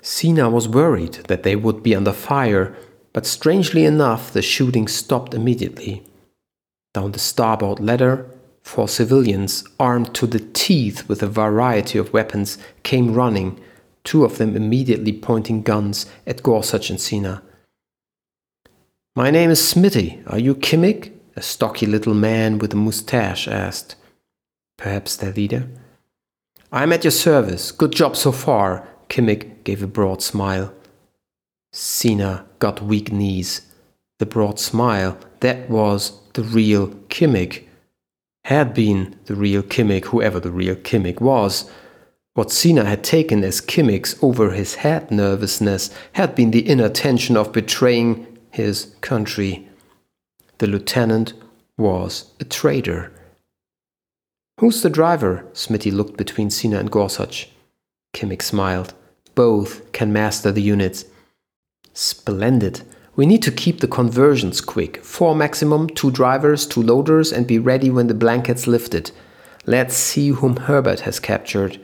Sina 0.00 0.48
was 0.48 0.68
worried 0.68 1.14
that 1.26 1.42
they 1.42 1.56
would 1.56 1.82
be 1.82 1.96
under 1.96 2.12
fire, 2.12 2.76
but 3.12 3.26
strangely 3.26 3.84
enough, 3.84 4.32
the 4.32 4.42
shooting 4.42 4.86
stopped 4.86 5.34
immediately. 5.34 6.04
Down 6.94 7.10
the 7.10 7.18
starboard 7.18 7.80
ladder, 7.80 8.30
Four 8.62 8.88
civilians, 8.88 9.64
armed 9.78 10.14
to 10.14 10.26
the 10.26 10.40
teeth 10.40 11.08
with 11.08 11.22
a 11.22 11.26
variety 11.26 11.98
of 11.98 12.12
weapons, 12.12 12.58
came 12.82 13.14
running, 13.14 13.58
two 14.04 14.24
of 14.24 14.38
them 14.38 14.56
immediately 14.56 15.12
pointing 15.12 15.62
guns 15.62 16.06
at 16.26 16.42
Gorsuch 16.42 16.90
and 16.90 17.00
Sina. 17.00 17.42
My 19.16 19.30
name 19.30 19.50
is 19.50 19.60
Smitty. 19.60 20.22
Are 20.32 20.38
you 20.38 20.54
Kimmick? 20.54 21.12
A 21.36 21.42
stocky 21.42 21.86
little 21.86 22.14
man 22.14 22.58
with 22.58 22.72
a 22.72 22.76
mustache 22.76 23.48
asked. 23.48 23.96
Perhaps 24.76 25.16
their 25.16 25.32
leader? 25.32 25.68
I'm 26.72 26.92
at 26.92 27.04
your 27.04 27.10
service. 27.10 27.72
Good 27.72 27.92
job 27.92 28.16
so 28.16 28.30
far. 28.30 28.86
Kimmick 29.08 29.64
gave 29.64 29.82
a 29.82 29.88
broad 29.88 30.22
smile. 30.22 30.72
Sina 31.72 32.46
got 32.60 32.82
weak 32.82 33.10
knees. 33.10 33.62
The 34.18 34.26
broad 34.26 34.60
smile, 34.60 35.18
that 35.40 35.68
was 35.68 36.20
the 36.34 36.42
real 36.42 36.88
Kimmick 37.08 37.64
had 38.44 38.74
been 38.74 39.18
the 39.26 39.34
real 39.34 39.62
Kimmick, 39.62 40.06
whoever 40.06 40.40
the 40.40 40.50
real 40.50 40.74
Kimmick 40.76 41.20
was. 41.20 41.70
What 42.34 42.50
Sina 42.50 42.84
had 42.84 43.04
taken 43.04 43.44
as 43.44 43.60
Kimmick's 43.60 44.16
over 44.22 44.52
his 44.52 44.76
head 44.76 45.10
nervousness 45.10 45.90
had 46.12 46.34
been 46.34 46.50
the 46.50 46.60
inner 46.60 46.88
tension 46.88 47.36
of 47.36 47.52
betraying 47.52 48.26
his 48.50 48.94
country. 49.00 49.68
The 50.58 50.66
lieutenant 50.66 51.34
was 51.76 52.32
a 52.40 52.44
traitor. 52.44 53.12
Who's 54.58 54.82
the 54.82 54.90
driver? 54.90 55.46
Smitty 55.52 55.92
looked 55.92 56.16
between 56.16 56.50
Sina 56.50 56.78
and 56.78 56.90
Gorsuch. 56.90 57.48
Kimmick 58.12 58.42
smiled. 58.42 58.94
Both 59.34 59.92
can 59.92 60.12
master 60.12 60.52
the 60.52 60.62
units. 60.62 61.04
Splendid. 61.94 62.82
We 63.16 63.26
need 63.26 63.42
to 63.42 63.50
keep 63.50 63.80
the 63.80 63.88
conversions 63.88 64.60
quick. 64.60 65.04
Four 65.04 65.34
maximum, 65.34 65.88
two 65.88 66.10
drivers, 66.10 66.66
two 66.66 66.82
loaders, 66.82 67.32
and 67.32 67.46
be 67.46 67.58
ready 67.58 67.90
when 67.90 68.06
the 68.06 68.14
blanket's 68.14 68.66
lifted. 68.66 69.10
Let's 69.66 69.94
see 69.94 70.28
whom 70.28 70.56
Herbert 70.56 71.00
has 71.00 71.18
captured. 71.18 71.80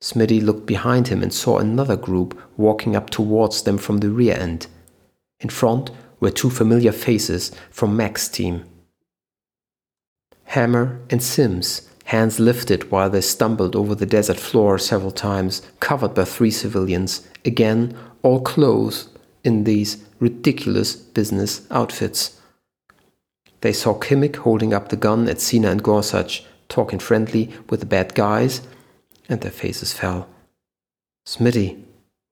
Smitty 0.00 0.42
looked 0.42 0.66
behind 0.66 1.08
him 1.08 1.22
and 1.22 1.32
saw 1.32 1.58
another 1.58 1.96
group 1.96 2.38
walking 2.56 2.96
up 2.96 3.10
towards 3.10 3.62
them 3.62 3.78
from 3.78 3.98
the 3.98 4.10
rear 4.10 4.36
end. 4.36 4.66
In 5.40 5.48
front 5.48 5.90
were 6.20 6.30
two 6.30 6.50
familiar 6.50 6.92
faces 6.92 7.52
from 7.70 7.96
Mac's 7.96 8.28
team. 8.28 8.64
Hammer 10.44 11.00
and 11.10 11.22
Sims, 11.22 11.88
hands 12.04 12.38
lifted 12.38 12.90
while 12.90 13.10
they 13.10 13.20
stumbled 13.20 13.76
over 13.76 13.94
the 13.94 14.06
desert 14.06 14.38
floor 14.38 14.78
several 14.78 15.10
times, 15.10 15.62
covered 15.80 16.14
by 16.14 16.24
three 16.24 16.50
civilians, 16.50 17.26
again 17.44 17.96
all 18.22 18.40
clothed 18.40 19.08
in 19.44 19.64
these 19.64 20.02
ridiculous 20.18 20.96
business 20.96 21.66
outfits. 21.70 22.40
They 23.60 23.72
saw 23.72 23.94
Kimmick 23.94 24.36
holding 24.36 24.74
up 24.74 24.88
the 24.88 24.96
gun 24.96 25.28
at 25.28 25.40
Sina 25.40 25.70
and 25.70 25.82
Gorsuch, 25.82 26.44
talking 26.68 26.98
friendly 26.98 27.50
with 27.70 27.80
the 27.80 27.86
bad 27.86 28.14
guys, 28.14 28.62
and 29.28 29.40
their 29.40 29.50
faces 29.50 29.92
fell. 29.92 30.28
Smitty, 31.26 31.82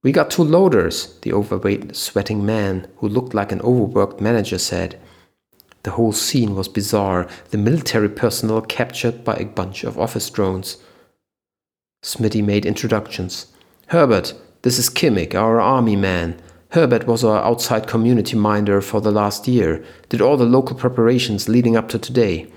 we 0.02 0.10
got 0.10 0.30
two 0.30 0.42
loaders, 0.42 1.18
the 1.22 1.32
overweight, 1.32 1.94
sweating 1.94 2.44
man 2.44 2.88
who 2.96 3.08
looked 3.08 3.34
like 3.34 3.52
an 3.52 3.60
overworked 3.60 4.20
manager 4.20 4.58
said. 4.58 4.98
The 5.84 5.92
whole 5.92 6.12
scene 6.12 6.54
was 6.54 6.68
bizarre, 6.68 7.28
the 7.50 7.58
military 7.58 8.08
personnel 8.08 8.60
captured 8.62 9.24
by 9.24 9.36
a 9.36 9.44
bunch 9.46 9.84
of 9.84 9.98
office 9.98 10.28
drones. 10.28 10.78
Smitty 12.02 12.44
made 12.44 12.66
introductions. 12.66 13.46
Herbert, 13.88 14.34
this 14.62 14.78
is 14.78 14.90
Kimmick, 14.90 15.34
our 15.34 15.60
army 15.60 15.96
man. 15.96 16.40
Herbert 16.72 17.06
was 17.06 17.22
our 17.22 17.44
outside 17.44 17.86
community 17.86 18.34
minder 18.34 18.80
for 18.80 19.02
the 19.02 19.10
last 19.10 19.46
year, 19.46 19.84
did 20.08 20.22
all 20.22 20.38
the 20.38 20.46
local 20.46 20.74
preparations 20.74 21.46
leading 21.46 21.76
up 21.76 21.90
to 21.90 21.98
today. 21.98 22.50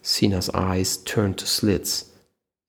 Sina's 0.00 0.48
eyes 0.50 0.98
turned 0.98 1.36
to 1.38 1.46
slits. 1.46 2.04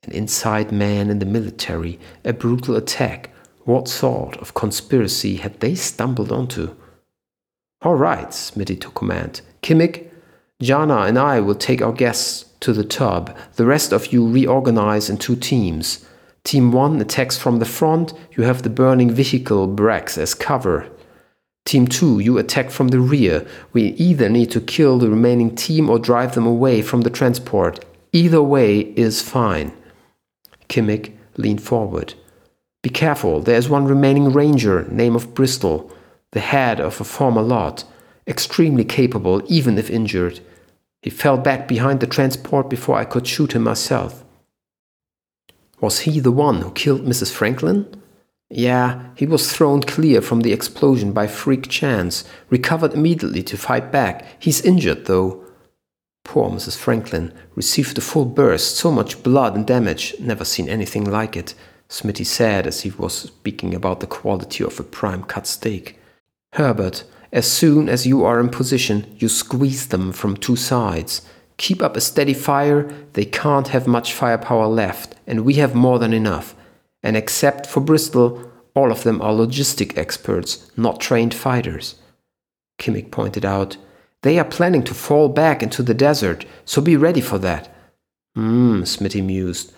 An 0.01 0.13
inside 0.13 0.71
man 0.71 1.11
in 1.11 1.19
the 1.19 1.27
military, 1.27 1.99
a 2.25 2.33
brutal 2.33 2.75
attack. 2.75 3.29
What 3.65 3.87
sort 3.87 4.37
of 4.37 4.55
conspiracy 4.55 5.35
had 5.35 5.59
they 5.59 5.75
stumbled 5.75 6.31
onto? 6.31 6.75
All 7.83 7.93
right, 7.93 8.29
Smitty 8.29 8.81
took 8.81 8.95
command. 8.95 9.41
Kimmick, 9.61 10.09
Jana 10.59 11.01
and 11.01 11.19
I 11.19 11.39
will 11.39 11.53
take 11.53 11.83
our 11.83 11.93
guests 11.93 12.45
to 12.61 12.73
the 12.73 12.83
tub. 12.83 13.37
The 13.57 13.65
rest 13.67 13.93
of 13.93 14.11
you 14.11 14.27
reorganize 14.27 15.07
in 15.07 15.17
two 15.17 15.35
teams. 15.35 16.03
Team 16.47 16.71
1 16.71 17.01
attacks 17.01 17.37
from 17.37 17.59
the 17.59 17.65
front, 17.65 18.13
you 18.31 18.45
have 18.45 18.61
the 18.61 18.69
burning 18.69 19.11
vehicle 19.11 19.67
Brax 19.67 20.17
as 20.17 20.33
cover. 20.33 20.89
Team 21.65 21.87
2, 21.87 22.19
you 22.19 22.37
attack 22.37 22.69
from 22.69 22.87
the 22.87 23.01
rear. 23.01 23.45
We 23.73 23.87
either 24.07 24.29
need 24.29 24.51
to 24.51 24.61
kill 24.61 24.97
the 24.97 25.09
remaining 25.09 25.57
team 25.57 25.89
or 25.89 25.99
drive 25.99 26.35
them 26.35 26.47
away 26.47 26.81
from 26.81 27.01
the 27.01 27.09
transport. 27.09 27.83
Either 28.13 28.41
way 28.41 28.79
is 28.79 29.21
fine. 29.21 29.73
Kimmick 30.69 31.11
leaned 31.35 31.61
forward. 31.61 32.13
Be 32.81 32.91
careful, 32.91 33.41
there 33.41 33.57
is 33.57 33.67
one 33.67 33.85
remaining 33.85 34.31
ranger, 34.31 34.85
name 34.85 35.17
of 35.17 35.33
Bristol, 35.33 35.91
the 36.31 36.39
head 36.39 36.79
of 36.79 37.01
a 37.01 37.03
former 37.03 37.41
lot, 37.41 37.83
extremely 38.25 38.85
capable 38.85 39.41
even 39.47 39.77
if 39.77 39.89
injured. 39.89 40.39
He 41.01 41.09
fell 41.09 41.37
back 41.37 41.67
behind 41.67 41.99
the 41.99 42.07
transport 42.07 42.69
before 42.69 42.97
I 42.97 43.03
could 43.03 43.27
shoot 43.27 43.51
him 43.51 43.63
myself. 43.63 44.23
Was 45.79 45.99
he 46.01 46.19
the 46.19 46.31
one 46.31 46.61
who 46.61 46.71
killed 46.71 47.05
Mrs. 47.05 47.31
Franklin? 47.31 48.01
Yeah, 48.49 49.09
he 49.15 49.25
was 49.25 49.51
thrown 49.51 49.81
clear 49.81 50.21
from 50.21 50.41
the 50.41 50.53
explosion 50.53 51.11
by 51.11 51.27
freak 51.27 51.67
chance, 51.67 52.23
recovered 52.49 52.93
immediately 52.93 53.43
to 53.43 53.57
fight 53.57 53.91
back. 53.91 54.25
He's 54.39 54.61
injured, 54.61 55.05
though. 55.05 55.43
Poor 56.23 56.49
Mrs. 56.49 56.77
Franklin 56.77 57.33
received 57.55 57.97
a 57.97 58.01
full 58.01 58.25
burst, 58.25 58.77
so 58.77 58.91
much 58.91 59.21
blood 59.23 59.55
and 59.55 59.65
damage, 59.67 60.15
never 60.19 60.45
seen 60.45 60.67
anything 60.69 61.03
like 61.09 61.37
it, 61.37 61.53
Smitty 61.89 62.25
said 62.25 62.67
as 62.67 62.81
he 62.81 62.91
was 62.91 63.13
speaking 63.13 63.73
about 63.73 63.99
the 63.99 64.07
quality 64.07 64.63
of 64.63 64.79
a 64.79 64.83
prime 64.83 65.23
cut 65.23 65.47
steak. 65.47 65.99
Herbert, 66.53 67.03
as 67.31 67.49
soon 67.49 67.87
as 67.87 68.07
you 68.07 68.23
are 68.23 68.39
in 68.39 68.49
position, 68.49 69.15
you 69.19 69.29
squeeze 69.29 69.87
them 69.87 70.11
from 70.11 70.37
two 70.37 70.55
sides. 70.55 71.21
Keep 71.57 71.81
up 71.81 71.97
a 71.97 72.01
steady 72.01 72.33
fire, 72.33 72.83
they 73.13 73.25
can't 73.25 73.69
have 73.69 73.87
much 73.87 74.13
firepower 74.13 74.67
left, 74.67 75.15
and 75.25 75.43
we 75.43 75.55
have 75.55 75.73
more 75.73 75.99
than 75.99 76.13
enough. 76.13 76.55
And 77.01 77.17
except 77.17 77.65
for 77.65 77.81
Bristol, 77.81 78.51
all 78.75 78.91
of 78.91 79.03
them 79.03 79.21
are 79.21 79.33
logistic 79.33 79.97
experts, 79.97 80.69
not 80.77 80.99
trained 80.99 81.33
fighters. 81.33 81.95
Kimmick 82.77 83.09
pointed 83.09 83.43
out, 83.43 83.77
They 84.21 84.37
are 84.37 84.45
planning 84.45 84.83
to 84.83 84.93
fall 84.93 85.29
back 85.29 85.63
into 85.63 85.81
the 85.81 85.95
desert, 85.95 86.45
so 86.63 86.81
be 86.81 86.95
ready 86.95 87.21
for 87.21 87.39
that. 87.39 87.73
Hmm, 88.35 88.83
Smitty 88.83 89.23
mused. 89.23 89.73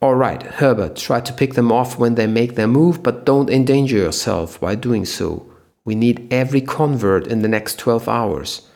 All 0.00 0.14
right, 0.14 0.42
Herbert, 0.42 0.96
try 0.96 1.20
to 1.20 1.32
pick 1.32 1.54
them 1.54 1.72
off 1.72 1.98
when 1.98 2.14
they 2.14 2.26
make 2.26 2.54
their 2.54 2.68
move, 2.68 3.02
but 3.02 3.26
don't 3.26 3.50
endanger 3.50 3.96
yourself 3.96 4.62
while 4.62 4.76
doing 4.76 5.04
so. 5.04 5.44
We 5.84 5.94
need 5.94 6.32
every 6.32 6.60
convert 6.60 7.26
in 7.26 7.42
the 7.42 7.48
next 7.48 7.78
12 7.78 8.08
hours. 8.08 8.67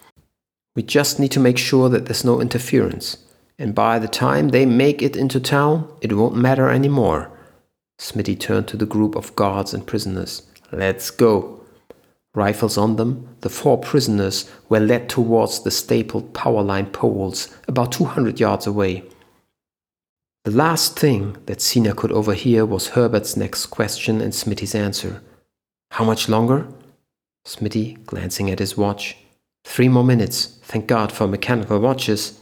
We 0.75 0.83
just 0.83 1.21
need 1.21 1.31
to 1.33 1.41
make 1.41 1.59
sure 1.59 1.89
that 1.89 2.07
there's 2.07 2.25
no 2.25 2.41
interference. 2.41 3.19
And 3.59 3.75
by 3.75 3.99
the 3.99 4.09
time 4.09 4.49
they 4.49 4.67
make 4.67 5.03
it 5.03 5.17
into 5.17 5.39
town, 5.39 5.89
it 6.01 6.15
won't 6.15 6.37
matter 6.37 6.71
anymore. 6.71 7.31
Smitty 7.99 8.39
turned 8.41 8.69
to 8.69 8.77
the 8.77 8.87
group 8.87 9.15
of 9.15 9.37
guards 9.37 9.75
and 9.75 9.87
prisoners. 9.87 10.43
Let's 10.73 11.11
go. 11.11 11.61
Rifles 12.35 12.79
on 12.79 12.97
them, 12.97 13.37
the 13.43 13.51
four 13.51 13.77
prisoners 13.77 14.51
were 14.71 14.81
led 14.81 15.11
towards 15.11 15.63
the 15.63 15.71
stapled 15.71 16.33
power 16.33 16.63
line 16.63 16.87
poles 16.87 17.55
about 17.69 17.93
200 17.93 18.41
yards 18.41 18.67
away. 18.67 19.05
The 20.45 20.51
last 20.51 20.99
thing 20.99 21.37
that 21.47 21.61
Sina 21.61 21.95
could 21.95 22.11
overhear 22.11 22.65
was 22.65 22.89
Herbert's 22.89 23.37
next 23.37 23.67
question 23.67 24.21
and 24.21 24.33
Smitty's 24.33 24.75
answer. 24.75 25.23
How 25.93 26.05
much 26.05 26.29
longer? 26.29 26.67
Smitty, 27.47 28.05
glancing 28.07 28.51
at 28.51 28.59
his 28.59 28.77
watch. 28.77 29.17
Three 29.65 29.89
more 29.89 30.05
minutes. 30.05 30.59
Thank 30.63 30.87
God 30.87 31.13
for 31.13 31.27
mechanical 31.27 31.79
watches. 31.79 32.39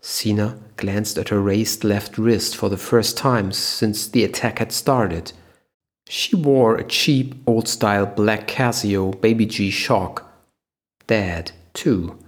Sina 0.00 0.58
glanced 0.76 1.18
at 1.18 1.28
her 1.28 1.40
raised 1.40 1.84
left 1.84 2.16
wrist 2.18 2.56
for 2.56 2.68
the 2.68 2.76
first 2.76 3.16
time 3.16 3.52
since 3.52 4.08
the 4.08 4.24
attack 4.24 4.58
had 4.58 4.72
started. 4.72 5.32
She 6.08 6.34
wore 6.34 6.76
a 6.76 6.84
cheap, 6.84 7.34
old 7.46 7.68
style 7.68 8.06
black 8.06 8.48
Casio 8.48 9.20
Baby 9.20 9.46
G 9.46 9.70
Shock. 9.70 10.26
Dad, 11.06 11.52
too. 11.74 12.18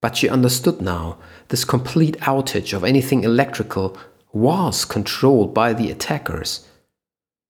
But 0.00 0.16
she 0.16 0.28
understood 0.28 0.80
now 0.80 1.18
this 1.48 1.64
complete 1.64 2.16
outage 2.20 2.72
of 2.72 2.84
anything 2.84 3.24
electrical 3.24 3.96
was 4.32 4.84
controlled 4.84 5.54
by 5.54 5.72
the 5.72 5.90
attackers. 5.90 6.66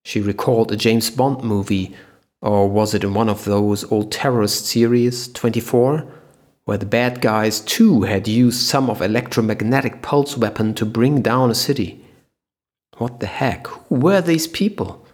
She 0.04 0.21
recalled 0.21 0.73
a 0.73 0.76
James 0.76 1.11
Bond 1.11 1.45
movie, 1.45 1.95
or 2.40 2.68
was 2.68 2.95
it 2.95 3.04
in 3.04 3.14
one 3.14 3.28
of 3.28 3.45
those 3.45 3.90
old 3.90 4.12
terrorist 4.12 4.66
series, 4.66 5.28
24? 5.33 6.07
where 6.68 6.76
the 6.76 6.85
bad 6.85 7.23
guys 7.23 7.61
too 7.61 8.02
had 8.02 8.28
used 8.28 8.61
some 8.61 8.90
of 8.90 9.00
electromagnetic 9.00 10.02
pulse 10.02 10.37
weapon 10.37 10.75
to 10.75 10.85
bring 10.85 11.23
down 11.23 11.50
a 11.50 11.54
city. 11.54 12.04
What 12.99 13.21
the 13.21 13.26
heck? 13.26 13.66
Who 13.68 13.95
were 13.95 14.21
these 14.21 14.47
people? 14.47 15.07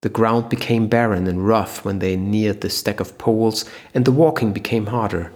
The 0.00 0.08
ground 0.08 0.48
became 0.48 0.88
barren 0.88 1.26
and 1.26 1.46
rough 1.46 1.84
when 1.84 1.98
they 1.98 2.16
neared 2.16 2.62
the 2.62 2.70
stack 2.70 3.00
of 3.00 3.18
poles, 3.18 3.66
and 3.92 4.06
the 4.06 4.12
walking 4.12 4.54
became 4.54 4.86
harder. 4.86 5.30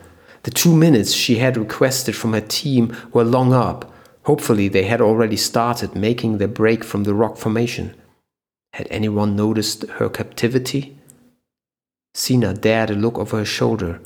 The 0.44 0.50
two 0.50 0.74
minutes 0.74 1.12
she 1.12 1.36
had 1.36 1.58
requested 1.58 2.16
from 2.16 2.32
her 2.32 2.40
team 2.40 2.96
were 3.12 3.22
long 3.22 3.52
up. 3.52 3.92
Hopefully, 4.22 4.68
they 4.68 4.84
had 4.84 5.02
already 5.02 5.36
started 5.36 5.94
making 5.94 6.38
their 6.38 6.48
break 6.48 6.82
from 6.82 7.04
the 7.04 7.12
rock 7.12 7.36
formation. 7.36 7.94
Had 8.72 8.88
anyone 8.90 9.36
noticed 9.36 9.82
her 9.98 10.08
captivity? 10.08 10.95
Sina 12.16 12.54
dared 12.54 12.88
a 12.88 12.94
look 12.94 13.18
over 13.18 13.36
her 13.36 13.44
shoulder. 13.44 14.00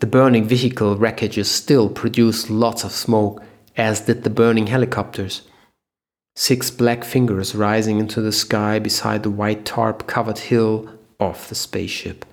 The 0.00 0.08
burning 0.08 0.44
vehicle 0.44 0.96
wreckages 0.96 1.46
still 1.46 1.88
produced 1.88 2.50
lots 2.50 2.82
of 2.82 2.90
smoke, 2.90 3.44
as 3.76 4.00
did 4.00 4.24
the 4.24 4.28
burning 4.28 4.66
helicopters. 4.66 5.42
Six 6.34 6.72
black 6.72 7.04
fingers 7.04 7.54
rising 7.54 8.00
into 8.00 8.20
the 8.20 8.32
sky 8.32 8.80
beside 8.80 9.22
the 9.22 9.30
white 9.30 9.64
tarp 9.64 10.08
covered 10.08 10.38
hill 10.38 10.90
of 11.20 11.48
the 11.48 11.54
spaceship. 11.54 12.24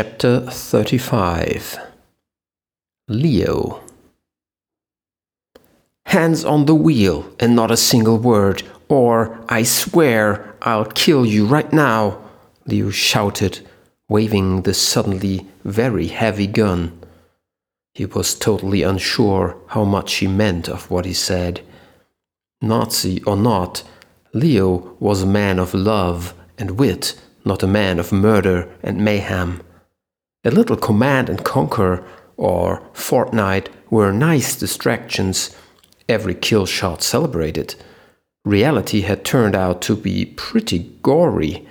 Chapter 0.00 0.46
35 0.48 1.78
Leo 3.08 3.82
Hands 6.06 6.42
on 6.42 6.64
the 6.64 6.74
wheel 6.74 7.30
and 7.38 7.54
not 7.54 7.70
a 7.70 7.76
single 7.76 8.16
word, 8.16 8.62
or 8.88 9.44
I 9.50 9.62
swear 9.62 10.54
I'll 10.62 10.86
kill 10.86 11.26
you 11.26 11.44
right 11.44 11.70
now, 11.70 12.16
Leo 12.64 12.88
shouted, 12.88 13.60
waving 14.08 14.62
the 14.62 14.72
suddenly 14.72 15.46
very 15.64 16.06
heavy 16.06 16.46
gun. 16.46 16.98
He 17.92 18.06
was 18.06 18.34
totally 18.34 18.82
unsure 18.82 19.54
how 19.66 19.84
much 19.84 20.14
he 20.14 20.26
meant 20.26 20.66
of 20.66 20.90
what 20.90 21.04
he 21.04 21.12
said. 21.12 21.60
Nazi 22.62 23.22
or 23.24 23.36
not, 23.36 23.82
Leo 24.32 24.96
was 24.98 25.22
a 25.22 25.36
man 25.40 25.58
of 25.58 25.74
love 25.74 26.32
and 26.56 26.78
wit, 26.78 27.20
not 27.44 27.62
a 27.62 27.74
man 27.80 27.98
of 27.98 28.12
murder 28.12 28.66
and 28.82 29.04
mayhem. 29.04 29.60
A 30.42 30.50
little 30.50 30.76
Command 30.76 31.28
and 31.28 31.44
Conquer 31.44 32.02
or 32.38 32.82
Fortnite 32.94 33.68
were 33.90 34.10
nice 34.10 34.56
distractions, 34.56 35.54
every 36.08 36.34
kill 36.34 36.64
shot 36.64 37.02
celebrated. 37.02 37.74
Reality 38.46 39.02
had 39.02 39.22
turned 39.22 39.54
out 39.54 39.82
to 39.82 39.94
be 39.94 40.24
pretty 40.24 40.96
gory, 41.02 41.68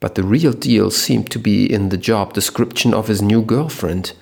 but 0.00 0.16
the 0.16 0.24
real 0.24 0.52
deal 0.52 0.90
seemed 0.90 1.30
to 1.30 1.38
be 1.38 1.72
in 1.72 1.90
the 1.90 1.96
job 1.96 2.32
description 2.32 2.92
of 2.92 3.06
his 3.06 3.22
new 3.22 3.40
girlfriend. 3.40 4.12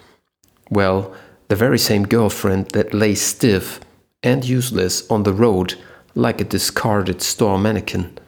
Well, 0.68 1.14
the 1.48 1.56
very 1.56 1.78
same 1.78 2.04
girlfriend 2.06 2.72
that 2.72 2.92
lay 2.92 3.14
stiff 3.14 3.80
and 4.22 4.44
useless 4.44 5.11
on 5.11 5.22
the 5.22 5.32
road 5.32 5.74
like 6.14 6.40
a 6.40 6.44
discarded 6.44 7.22
store 7.22 7.59
mannequin. 7.59 8.18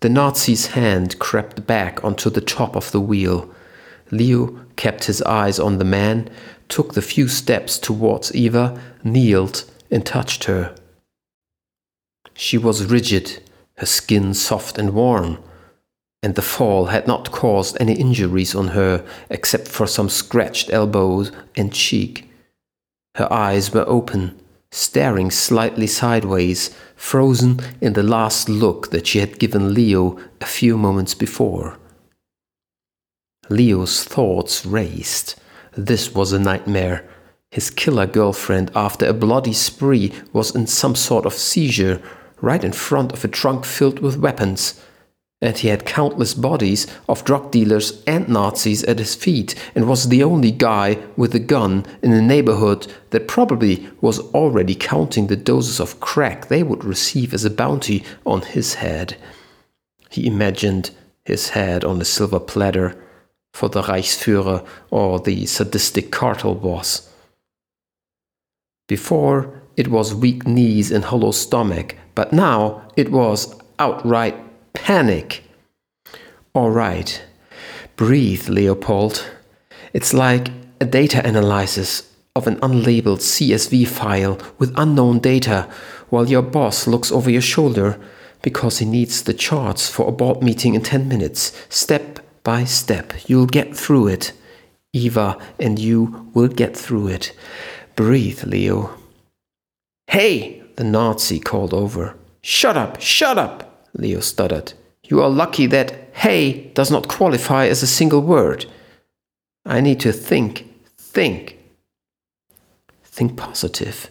The 0.00 0.08
Nazi's 0.08 0.68
hand 0.68 1.20
crept 1.20 1.68
back 1.68 2.02
onto 2.02 2.30
the 2.30 2.40
top 2.40 2.74
of 2.74 2.90
the 2.90 3.00
wheel 3.00 3.54
Leo 4.10 4.58
kept 4.76 5.04
his 5.04 5.22
eyes 5.22 5.58
on 5.58 5.78
the 5.78 5.84
man, 5.84 6.30
took 6.68 6.94
the 6.94 7.02
few 7.02 7.28
steps 7.28 7.78
towards 7.78 8.34
Eva, 8.34 8.80
kneeled, 9.04 9.64
and 9.90 10.04
touched 10.04 10.44
her. 10.44 10.74
She 12.34 12.58
was 12.58 12.84
rigid, 12.84 13.42
her 13.78 13.86
skin 13.86 14.34
soft 14.34 14.78
and 14.78 14.94
warm, 14.94 15.38
and 16.22 16.34
the 16.34 16.42
fall 16.42 16.86
had 16.86 17.06
not 17.06 17.30
caused 17.30 17.76
any 17.80 17.94
injuries 17.94 18.54
on 18.54 18.68
her 18.68 19.04
except 19.30 19.68
for 19.68 19.86
some 19.86 20.08
scratched 20.08 20.70
elbows 20.72 21.32
and 21.56 21.72
cheek. 21.72 22.30
Her 23.14 23.32
eyes 23.32 23.72
were 23.72 23.88
open, 23.88 24.38
staring 24.70 25.30
slightly 25.30 25.86
sideways, 25.86 26.74
frozen 26.96 27.60
in 27.80 27.94
the 27.94 28.02
last 28.02 28.48
look 28.48 28.90
that 28.90 29.06
she 29.06 29.20
had 29.20 29.38
given 29.38 29.74
Leo 29.74 30.18
a 30.40 30.46
few 30.46 30.76
moments 30.76 31.14
before. 31.14 31.78
Leo's 33.50 34.04
thoughts 34.04 34.66
raced. 34.66 35.36
This 35.76 36.14
was 36.14 36.32
a 36.32 36.38
nightmare. 36.38 37.08
His 37.50 37.70
killer 37.70 38.06
girlfriend, 38.06 38.70
after 38.74 39.06
a 39.06 39.14
bloody 39.14 39.54
spree, 39.54 40.12
was 40.32 40.54
in 40.54 40.66
some 40.66 40.94
sort 40.94 41.24
of 41.24 41.32
seizure, 41.32 42.02
right 42.40 42.62
in 42.62 42.72
front 42.72 43.12
of 43.12 43.24
a 43.24 43.28
trunk 43.28 43.64
filled 43.64 44.00
with 44.00 44.18
weapons. 44.18 44.84
And 45.40 45.56
he 45.56 45.68
had 45.68 45.86
countless 45.86 46.34
bodies 46.34 46.86
of 47.08 47.24
drug 47.24 47.50
dealers 47.50 48.02
and 48.06 48.28
Nazis 48.28 48.84
at 48.84 48.98
his 48.98 49.14
feet, 49.14 49.54
and 49.74 49.88
was 49.88 50.08
the 50.08 50.22
only 50.22 50.50
guy 50.50 50.98
with 51.16 51.34
a 51.34 51.38
gun 51.38 51.86
in 52.02 52.12
a 52.12 52.20
neighborhood 52.20 52.86
that 53.10 53.28
probably 53.28 53.88
was 54.00 54.18
already 54.34 54.74
counting 54.74 55.28
the 55.28 55.36
doses 55.36 55.80
of 55.80 56.00
crack 56.00 56.48
they 56.48 56.62
would 56.62 56.84
receive 56.84 57.32
as 57.32 57.44
a 57.44 57.50
bounty 57.50 58.04
on 58.26 58.42
his 58.42 58.74
head. 58.74 59.16
He 60.10 60.26
imagined 60.26 60.90
his 61.24 61.50
head 61.50 61.84
on 61.84 62.00
a 62.00 62.04
silver 62.04 62.40
platter 62.40 62.96
for 63.52 63.68
the 63.68 63.82
Reichsführer 63.82 64.66
or 64.90 65.20
the 65.20 65.46
sadistic 65.46 66.10
cartel 66.10 66.54
boss. 66.54 67.10
Before, 68.88 69.62
it 69.76 69.88
was 69.88 70.14
weak 70.14 70.46
knees 70.46 70.90
and 70.90 71.04
hollow 71.04 71.30
stomach, 71.30 71.96
but 72.14 72.32
now 72.32 72.88
it 72.96 73.10
was 73.10 73.60
outright 73.78 74.34
panic. 74.72 75.44
All 76.54 76.70
right. 76.70 77.22
Breathe, 77.96 78.48
Leopold. 78.48 79.30
It's 79.92 80.14
like 80.14 80.48
a 80.80 80.84
data 80.84 81.26
analysis 81.26 82.12
of 82.34 82.46
an 82.46 82.56
unlabeled 82.60 83.20
CSV 83.20 83.86
file 83.88 84.38
with 84.58 84.72
unknown 84.76 85.18
data 85.18 85.68
while 86.08 86.28
your 86.28 86.42
boss 86.42 86.86
looks 86.86 87.12
over 87.12 87.30
your 87.30 87.42
shoulder 87.42 88.00
because 88.42 88.78
he 88.78 88.84
needs 88.84 89.22
the 89.22 89.34
charts 89.34 89.88
for 89.90 90.08
a 90.08 90.12
board 90.12 90.42
meeting 90.42 90.74
in 90.74 90.82
10 90.82 91.08
minutes. 91.08 91.52
Step 91.68 92.20
by 92.48 92.64
step, 92.64 93.12
you'll 93.26 93.58
get 93.58 93.76
through 93.76 94.06
it. 94.08 94.32
Eva 94.94 95.36
and 95.60 95.78
you 95.78 96.30
will 96.32 96.48
get 96.48 96.74
through 96.74 97.08
it. 97.08 97.36
Breathe, 97.94 98.42
Leo. 98.44 98.94
Hey, 100.06 100.62
the 100.76 100.84
Nazi 100.84 101.40
called 101.40 101.74
over. 101.74 102.16
Shut 102.40 102.74
up, 102.74 103.02
shut 103.02 103.36
up, 103.36 103.86
Leo 103.92 104.20
stuttered. 104.20 104.72
You 105.04 105.20
are 105.20 105.28
lucky 105.28 105.66
that 105.66 105.88
hey 106.14 106.70
does 106.72 106.90
not 106.90 107.06
qualify 107.06 107.66
as 107.66 107.82
a 107.82 107.94
single 107.98 108.22
word. 108.22 108.64
I 109.66 109.82
need 109.82 110.00
to 110.00 110.10
think, 110.10 110.64
think. 110.96 111.58
Think 113.02 113.36
positive. 113.36 114.10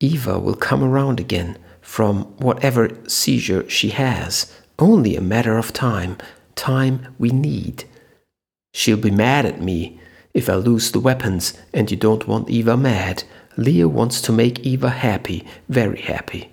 Eva 0.00 0.38
will 0.38 0.66
come 0.68 0.84
around 0.84 1.18
again 1.18 1.56
from 1.80 2.24
whatever 2.46 2.90
seizure 3.08 3.66
she 3.70 3.88
has. 3.88 4.54
Only 4.78 5.16
a 5.16 5.22
matter 5.22 5.56
of 5.56 5.72
time. 5.72 6.18
Time 6.60 7.14
we 7.18 7.30
need. 7.30 7.84
She'll 8.74 8.98
be 8.98 9.10
mad 9.10 9.46
at 9.46 9.62
me 9.62 9.98
if 10.34 10.46
I 10.50 10.56
lose 10.56 10.92
the 10.92 11.00
weapons, 11.00 11.54
and 11.72 11.90
you 11.90 11.96
don't 11.96 12.28
want 12.28 12.50
Eva 12.50 12.76
mad. 12.76 13.24
Leo 13.56 13.88
wants 13.88 14.20
to 14.20 14.30
make 14.30 14.60
Eva 14.60 14.90
happy, 14.90 15.46
very 15.70 16.02
happy. 16.02 16.52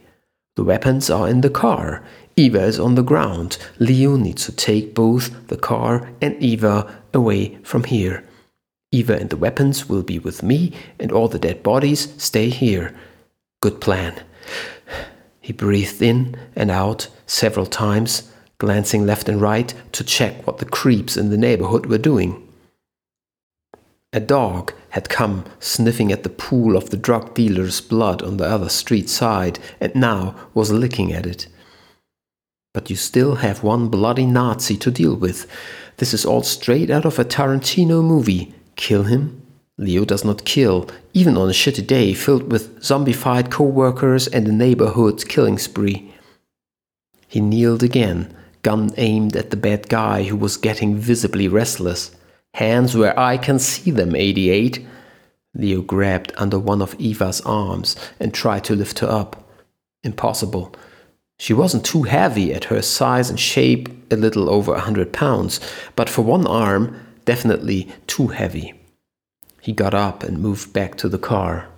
The 0.55 0.63
weapons 0.63 1.09
are 1.09 1.27
in 1.27 1.41
the 1.41 1.49
car. 1.49 2.05
Eva 2.37 2.63
is 2.63 2.79
on 2.79 2.95
the 2.95 3.03
ground. 3.03 3.57
Leo 3.79 4.15
needs 4.15 4.45
to 4.45 4.53
take 4.53 4.95
both 4.95 5.47
the 5.47 5.57
car 5.57 6.09
and 6.21 6.41
Eva 6.41 7.01
away 7.13 7.57
from 7.63 7.83
here. 7.83 8.23
Eva 8.93 9.17
and 9.17 9.29
the 9.29 9.35
weapons 9.35 9.89
will 9.89 10.03
be 10.03 10.19
with 10.19 10.41
me, 10.41 10.71
and 11.01 11.11
all 11.11 11.27
the 11.27 11.37
dead 11.37 11.61
bodies 11.63 12.13
stay 12.17 12.49
here. 12.49 12.95
Good 13.61 13.81
plan. 13.81 14.13
He 15.41 15.51
breathed 15.51 16.01
in 16.01 16.37
and 16.55 16.71
out 16.71 17.09
several 17.25 17.65
times, 17.65 18.31
glancing 18.59 19.05
left 19.05 19.29
and 19.29 19.41
right 19.41 19.73
to 19.91 20.03
check 20.03 20.45
what 20.45 20.57
the 20.57 20.65
creeps 20.65 21.15
in 21.17 21.29
the 21.29 21.37
neighborhood 21.37 21.85
were 21.85 21.97
doing. 21.97 22.43
A 24.13 24.19
dog 24.19 24.73
had 24.89 25.09
come 25.09 25.45
sniffing 25.59 26.11
at 26.11 26.23
the 26.23 26.29
pool 26.29 26.75
of 26.75 26.89
the 26.89 26.97
drug 26.97 27.33
dealer's 27.33 27.81
blood 27.81 28.21
on 28.23 28.37
the 28.37 28.45
other 28.45 28.69
street 28.69 29.09
side 29.09 29.59
and 29.79 29.93
now 29.93 30.35
was 30.53 30.71
licking 30.71 31.11
at 31.11 31.25
it. 31.25 31.47
But 32.73 32.89
you 32.89 32.95
still 32.95 33.35
have 33.35 33.63
one 33.63 33.89
bloody 33.89 34.25
Nazi 34.25 34.77
to 34.77 34.91
deal 34.91 35.15
with. 35.15 35.45
This 35.97 36.13
is 36.13 36.25
all 36.25 36.43
straight 36.43 36.89
out 36.89 37.05
of 37.05 37.19
a 37.19 37.25
Tarantino 37.25 38.03
movie. 38.03 38.53
Kill 38.75 39.03
him? 39.03 39.41
Leo 39.79 40.05
does 40.05 40.23
not 40.23 40.45
kill, 40.45 40.89
even 41.13 41.37
on 41.37 41.49
a 41.49 41.53
shitty 41.53 41.85
day 41.85 42.13
filled 42.13 42.51
with 42.51 42.79
zombified 42.79 43.51
co 43.51 43.63
workers 43.63 44.27
and 44.27 44.47
a 44.47 44.51
neighborhood 44.51 45.27
killing 45.27 45.57
spree. 45.57 46.13
He 47.27 47.41
kneeled 47.41 47.83
again, 47.83 48.33
gun 48.67 48.91
aimed 48.97 49.33
at 49.37 49.49
the 49.49 49.55
bad 49.55 49.87
guy 49.87 50.23
who 50.23 50.35
was 50.35 50.57
getting 50.57 50.97
visibly 50.97 51.47
restless. 51.47 52.11
Hands 52.53 52.93
where 52.97 53.17
I 53.17 53.37
can 53.37 53.59
see 53.59 53.91
them, 53.91 54.13
88. 54.13 54.85
Leo 55.55 55.81
grabbed 55.81 56.33
under 56.35 56.59
one 56.59 56.81
of 56.81 56.93
Eva's 56.99 57.39
arms 57.45 57.95
and 58.19 58.33
tried 58.33 58.65
to 58.65 58.75
lift 58.75 58.99
her 58.99 59.07
up. 59.07 59.49
Impossible. 60.03 60.75
She 61.39 61.53
wasn't 61.53 61.85
too 61.85 62.03
heavy 62.03 62.53
at 62.53 62.65
her 62.65 62.81
size 62.81 63.29
and 63.29 63.39
shape, 63.39 63.87
a 64.11 64.17
little 64.17 64.49
over 64.49 64.73
a 64.73 64.81
hundred 64.81 65.13
pounds, 65.13 65.61
but 65.95 66.09
for 66.09 66.23
one 66.23 66.45
arm, 66.45 66.93
definitely 67.23 67.87
too 68.05 68.27
heavy. 68.27 68.73
He 69.61 69.71
got 69.71 69.93
up 69.93 70.23
and 70.23 70.39
moved 70.39 70.73
back 70.73 70.95
to 70.97 71.07
the 71.07 71.25
car. 71.31 71.69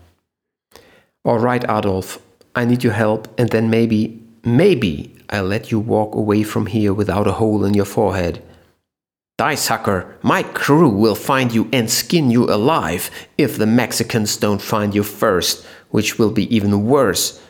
All 1.24 1.38
right, 1.38 1.64
Adolf, 1.70 2.18
I 2.56 2.66
need 2.66 2.84
your 2.84 2.94
help, 2.94 3.28
and 3.40 3.52
then 3.52 3.70
maybe, 3.70 4.20
maybe 4.44 5.19
I'll 5.30 5.46
let 5.46 5.72
you 5.72 5.80
walk 5.80 6.16
away 6.16 6.44
from 6.44 6.66
here 6.66 6.94
without 6.94 7.28
a 7.28 7.34
hole 7.34 7.64
in 7.64 7.74
your 7.74 7.86
forehead. 7.86 8.42
Die, 9.38 9.56
sucker! 9.56 10.18
My 10.22 10.44
crew 10.44 10.90
will 10.90 11.16
find 11.16 11.54
you 11.54 11.70
and 11.72 11.90
skin 11.90 12.30
you 12.30 12.46
alive 12.46 13.10
if 13.38 13.58
the 13.58 13.66
Mexicans 13.66 14.36
don't 14.36 14.62
find 14.62 14.94
you 14.94 15.04
first, 15.04 15.66
which 15.92 16.20
will 16.20 16.32
be 16.32 16.54
even 16.54 16.86
worse. 16.86 17.42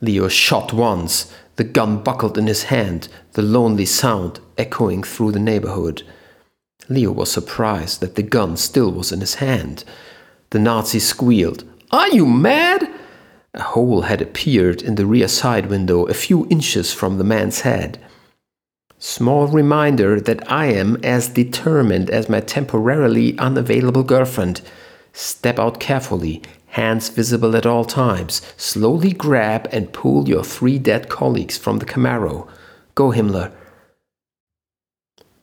Leo 0.00 0.28
shot 0.28 0.72
once. 0.72 1.32
The 1.56 1.64
gun 1.64 2.02
buckled 2.02 2.38
in 2.38 2.46
his 2.46 2.64
hand, 2.64 3.08
the 3.32 3.42
lonely 3.42 3.86
sound 3.86 4.40
echoing 4.58 5.02
through 5.02 5.32
the 5.32 5.38
neighborhood. 5.38 6.02
Leo 6.88 7.12
was 7.12 7.32
surprised 7.32 8.00
that 8.00 8.14
the 8.14 8.22
gun 8.22 8.56
still 8.56 8.92
was 8.92 9.10
in 9.10 9.20
his 9.20 9.36
hand. 9.36 9.84
The 10.50 10.58
Nazi 10.58 10.98
squealed. 10.98 11.64
Are 11.90 12.08
you 12.08 12.26
mad? 12.26 12.85
A 13.56 13.62
hole 13.62 14.02
had 14.02 14.20
appeared 14.20 14.82
in 14.82 14.96
the 14.96 15.06
rear 15.06 15.28
side 15.28 15.66
window 15.66 16.04
a 16.04 16.14
few 16.14 16.46
inches 16.50 16.92
from 16.92 17.16
the 17.16 17.24
man's 17.24 17.62
head. 17.62 17.98
Small 18.98 19.46
reminder 19.46 20.20
that 20.20 20.50
I 20.52 20.66
am 20.66 20.98
as 21.02 21.28
determined 21.28 22.10
as 22.10 22.28
my 22.28 22.40
temporarily 22.40 23.38
unavailable 23.38 24.02
girlfriend. 24.02 24.60
Step 25.14 25.58
out 25.58 25.80
carefully, 25.80 26.42
hands 26.66 27.08
visible 27.08 27.56
at 27.56 27.64
all 27.64 27.86
times. 27.86 28.42
Slowly 28.58 29.12
grab 29.12 29.68
and 29.72 29.92
pull 29.92 30.28
your 30.28 30.44
three 30.44 30.78
dead 30.78 31.08
colleagues 31.08 31.56
from 31.56 31.78
the 31.78 31.86
Camaro. 31.86 32.48
Go, 32.94 33.10
Himmler. 33.10 33.52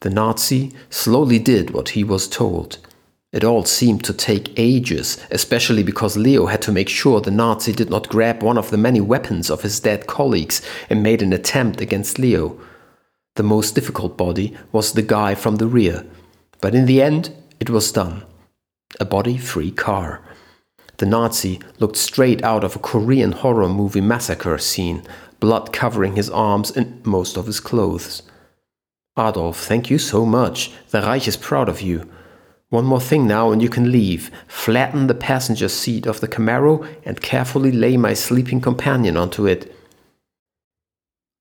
The 0.01 0.11
Nazi 0.11 0.71
slowly 0.91 1.39
did 1.39 1.71
what 1.71 1.89
he 1.89 2.03
was 2.03 2.27
told. 2.27 2.77
It 3.33 3.43
all 3.43 3.65
seemed 3.65 4.03
to 4.03 4.13
take 4.13 4.53
ages, 4.57 5.17
especially 5.31 5.81
because 5.81 6.15
Leo 6.15 6.45
had 6.45 6.61
to 6.61 6.71
make 6.71 6.87
sure 6.87 7.19
the 7.19 7.31
Nazi 7.31 7.73
did 7.73 7.89
not 7.89 8.07
grab 8.07 8.43
one 8.43 8.59
of 8.59 8.69
the 8.69 8.77
many 8.77 9.01
weapons 9.01 9.49
of 9.49 9.63
his 9.63 9.79
dead 9.79 10.05
colleagues 10.05 10.61
and 10.87 11.01
made 11.01 11.23
an 11.23 11.33
attempt 11.33 11.81
against 11.81 12.19
Leo. 12.19 12.59
The 13.35 13.41
most 13.41 13.73
difficult 13.73 14.15
body 14.15 14.55
was 14.71 14.93
the 14.93 15.01
guy 15.01 15.33
from 15.33 15.55
the 15.55 15.65
rear, 15.65 16.05
but 16.61 16.75
in 16.75 16.85
the 16.85 17.01
end, 17.01 17.35
it 17.59 17.71
was 17.71 17.91
done. 17.91 18.23
A 18.99 19.05
body 19.05 19.39
free 19.39 19.71
car. 19.71 20.21
The 20.97 21.07
Nazi 21.07 21.59
looked 21.79 21.97
straight 21.97 22.43
out 22.43 22.63
of 22.63 22.75
a 22.75 22.79
Korean 22.79 23.31
horror 23.31 23.67
movie 23.67 23.99
massacre 23.99 24.59
scene, 24.59 25.01
blood 25.39 25.73
covering 25.73 26.15
his 26.15 26.29
arms 26.29 26.69
and 26.69 27.03
most 27.03 27.35
of 27.35 27.47
his 27.47 27.59
clothes. 27.59 28.21
Adolf, 29.17 29.59
thank 29.59 29.89
you 29.89 29.97
so 29.97 30.23
much. 30.23 30.71
The 30.91 31.01
Reich 31.01 31.27
is 31.27 31.35
proud 31.35 31.67
of 31.67 31.81
you. 31.81 32.07
One 32.73 32.85
more 32.85 32.99
thing 32.99 33.27
now 33.27 33.51
and 33.51 33.61
you 33.61 33.69
can 33.69 33.91
leave. 33.91 34.31
Flatten 34.47 35.05
the 35.05 35.13
passenger 35.13 35.69
seat 35.69 36.07
of 36.07 36.21
the 36.21 36.27
Camaro 36.27 36.83
and 37.05 37.21
carefully 37.21 37.71
lay 37.71 37.97
my 37.97 38.15
sleeping 38.15 38.61
companion 38.61 39.15
onto 39.15 39.45
it. 39.45 39.75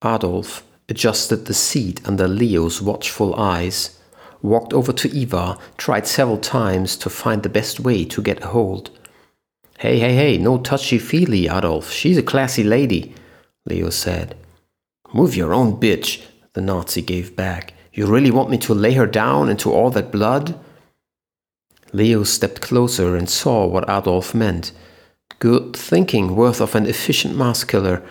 Adolf 0.05 0.63
adjusted 0.91 1.47
the 1.47 1.55
seat 1.55 2.07
under 2.07 2.29
Leo's 2.29 2.83
watchful 2.83 3.35
eyes, 3.37 3.99
walked 4.43 4.75
over 4.75 4.93
to 4.93 5.09
Eva, 5.09 5.57
tried 5.79 6.07
several 6.07 6.37
times 6.37 6.99
to 6.99 7.09
find 7.09 7.43
the 7.43 7.49
best 7.49 7.81
way 7.81 8.05
to 8.05 8.21
get 8.21 8.45
a 8.45 8.49
hold. 8.49 8.91
Hey, 9.79 9.99
hey, 9.99 10.15
hey, 10.15 10.37
no 10.37 10.59
touchy 10.59 10.99
feely, 10.99 11.49
Adolf. 11.49 11.91
She's 11.91 12.19
a 12.19 12.23
classy 12.23 12.63
lady, 12.63 13.15
Leo 13.65 13.89
said. 13.89 14.37
Move 15.15 15.35
your 15.35 15.55
own 15.55 15.81
bitch, 15.81 16.23
the 16.53 16.61
Nazi 16.61 17.01
gave 17.01 17.35
back. 17.35 17.73
You 17.95 18.05
really 18.05 18.31
want 18.31 18.51
me 18.51 18.59
to 18.59 18.75
lay 18.75 18.93
her 18.93 19.07
down 19.07 19.49
into 19.49 19.73
all 19.73 19.89
that 19.93 20.13
blood? 20.13 20.61
Leo 21.93 22.25
stepped 22.25 22.61
closer 22.61 23.17
and 23.17 23.29
saw 23.29 23.67
what 23.67 23.89
Adolf 23.89 24.35
meant. 24.35 24.73
Good 25.39 25.77
thinking, 25.77 26.35
worth 26.37 26.61
of 26.61 26.75
an 26.75 26.87
efficient 26.87 27.37
mass 27.37 27.65
killer. 27.65 28.03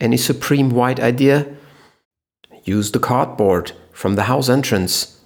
Any 0.00 0.16
supreme 0.16 0.70
white 0.70 1.00
idea? 1.00 1.46
Use 2.64 2.92
the 2.92 2.98
cardboard 2.98 3.72
from 3.92 4.14
the 4.14 4.24
house 4.24 4.48
entrance, 4.48 5.20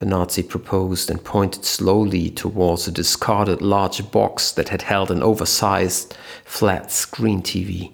the 0.00 0.06
Nazi 0.06 0.42
proposed 0.42 1.10
and 1.10 1.24
pointed 1.24 1.64
slowly 1.64 2.30
towards 2.30 2.86
a 2.86 2.92
discarded 2.92 3.60
large 3.60 4.10
box 4.12 4.52
that 4.52 4.68
had 4.68 4.82
held 4.82 5.10
an 5.10 5.22
oversized, 5.22 6.16
flat 6.44 6.92
screen 6.92 7.42
TV. 7.42 7.92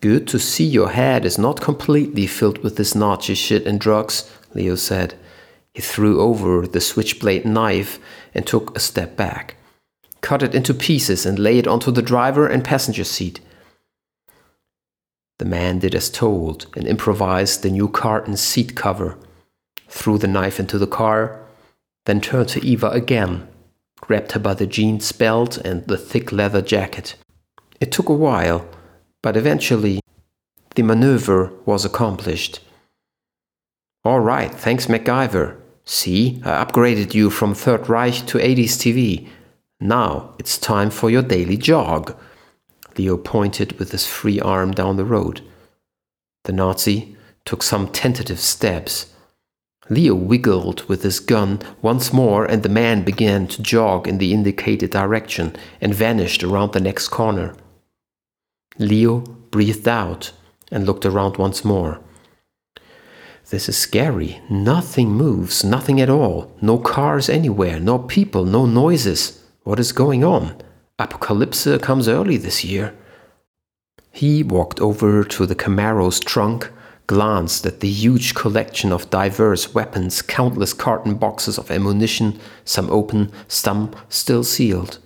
Good 0.00 0.26
to 0.28 0.38
see 0.38 0.64
your 0.64 0.90
head 0.90 1.26
is 1.26 1.38
not 1.38 1.60
completely 1.60 2.26
filled 2.26 2.58
with 2.58 2.76
this 2.76 2.94
Nazi 2.94 3.34
shit 3.34 3.66
and 3.66 3.78
drugs, 3.78 4.30
Leo 4.54 4.76
said. 4.76 5.14
He 5.74 5.82
threw 5.82 6.20
over 6.20 6.66
the 6.66 6.80
switchblade 6.80 7.44
knife 7.44 7.98
and 8.34 8.46
took 8.46 8.76
a 8.76 8.80
step 8.80 9.16
back. 9.16 9.56
Cut 10.20 10.42
it 10.42 10.54
into 10.54 10.74
pieces 10.74 11.24
and 11.24 11.38
lay 11.38 11.58
it 11.58 11.66
onto 11.66 11.90
the 11.90 12.02
driver 12.02 12.46
and 12.46 12.64
passenger 12.64 13.04
seat. 13.04 13.40
The 15.38 15.44
man 15.44 15.78
did 15.78 15.94
as 15.94 16.10
told 16.10 16.66
and 16.76 16.86
improvised 16.86 17.62
the 17.62 17.70
new 17.70 17.88
carton 17.88 18.36
seat 18.36 18.74
cover, 18.74 19.16
threw 19.88 20.18
the 20.18 20.26
knife 20.26 20.58
into 20.58 20.78
the 20.78 20.86
car, 20.86 21.40
then 22.06 22.20
turned 22.20 22.48
to 22.50 22.64
Eva 22.64 22.88
again, 22.90 23.46
grabbed 24.00 24.32
her 24.32 24.40
by 24.40 24.54
the 24.54 24.66
jeans 24.66 25.12
belt 25.12 25.56
and 25.58 25.86
the 25.86 25.96
thick 25.96 26.32
leather 26.32 26.62
jacket. 26.62 27.14
It 27.80 27.92
took 27.92 28.08
a 28.08 28.14
while, 28.14 28.66
but 29.22 29.36
eventually 29.36 30.00
the 30.74 30.82
maneuver 30.82 31.52
was 31.64 31.84
accomplished. 31.84 32.60
All 34.04 34.20
right, 34.20 34.52
thanks, 34.52 34.86
MacGyver. 34.86 35.56
See, 35.90 36.42
I 36.44 36.62
upgraded 36.62 37.14
you 37.14 37.30
from 37.30 37.54
Third 37.54 37.88
Reich 37.88 38.26
to 38.26 38.36
80s 38.36 38.76
TV. 38.76 39.26
Now 39.80 40.34
it's 40.38 40.58
time 40.58 40.90
for 40.90 41.08
your 41.08 41.22
daily 41.22 41.56
jog. 41.56 42.14
Leo 42.98 43.16
pointed 43.16 43.78
with 43.78 43.92
his 43.92 44.06
free 44.06 44.38
arm 44.38 44.72
down 44.72 44.96
the 44.96 45.06
road. 45.06 45.40
The 46.44 46.52
Nazi 46.52 47.16
took 47.46 47.62
some 47.62 47.88
tentative 47.88 48.38
steps. 48.38 49.14
Leo 49.88 50.14
wiggled 50.14 50.86
with 50.90 51.04
his 51.04 51.20
gun 51.20 51.58
once 51.80 52.12
more, 52.12 52.44
and 52.44 52.62
the 52.62 52.68
man 52.68 53.02
began 53.02 53.46
to 53.46 53.62
jog 53.62 54.06
in 54.06 54.18
the 54.18 54.34
indicated 54.34 54.90
direction 54.90 55.56
and 55.80 55.94
vanished 55.94 56.44
around 56.44 56.74
the 56.74 56.80
next 56.80 57.08
corner. 57.08 57.54
Leo 58.78 59.20
breathed 59.20 59.88
out 59.88 60.32
and 60.70 60.84
looked 60.84 61.06
around 61.06 61.38
once 61.38 61.64
more. 61.64 62.02
This 63.50 63.66
is 63.66 63.78
scary. 63.78 64.42
Nothing 64.50 65.08
moves, 65.12 65.64
nothing 65.64 66.02
at 66.02 66.10
all. 66.10 66.52
No 66.60 66.76
cars 66.76 67.30
anywhere, 67.30 67.80
no 67.80 67.98
people, 67.98 68.44
no 68.44 68.66
noises. 68.66 69.42
What 69.62 69.80
is 69.80 69.92
going 69.92 70.22
on? 70.22 70.54
Apocalypse 70.98 71.66
comes 71.80 72.08
early 72.08 72.36
this 72.36 72.62
year. 72.62 72.94
He 74.10 74.42
walked 74.42 74.80
over 74.80 75.24
to 75.24 75.46
the 75.46 75.54
Camaro's 75.54 76.20
trunk, 76.20 76.70
glanced 77.06 77.64
at 77.64 77.80
the 77.80 77.88
huge 77.88 78.34
collection 78.34 78.92
of 78.92 79.08
diverse 79.08 79.72
weapons, 79.72 80.20
countless 80.20 80.74
carton 80.74 81.14
boxes 81.14 81.56
of 81.56 81.70
ammunition, 81.70 82.38
some 82.66 82.90
open, 82.90 83.32
some 83.48 83.94
still 84.10 84.44
sealed. 84.44 84.98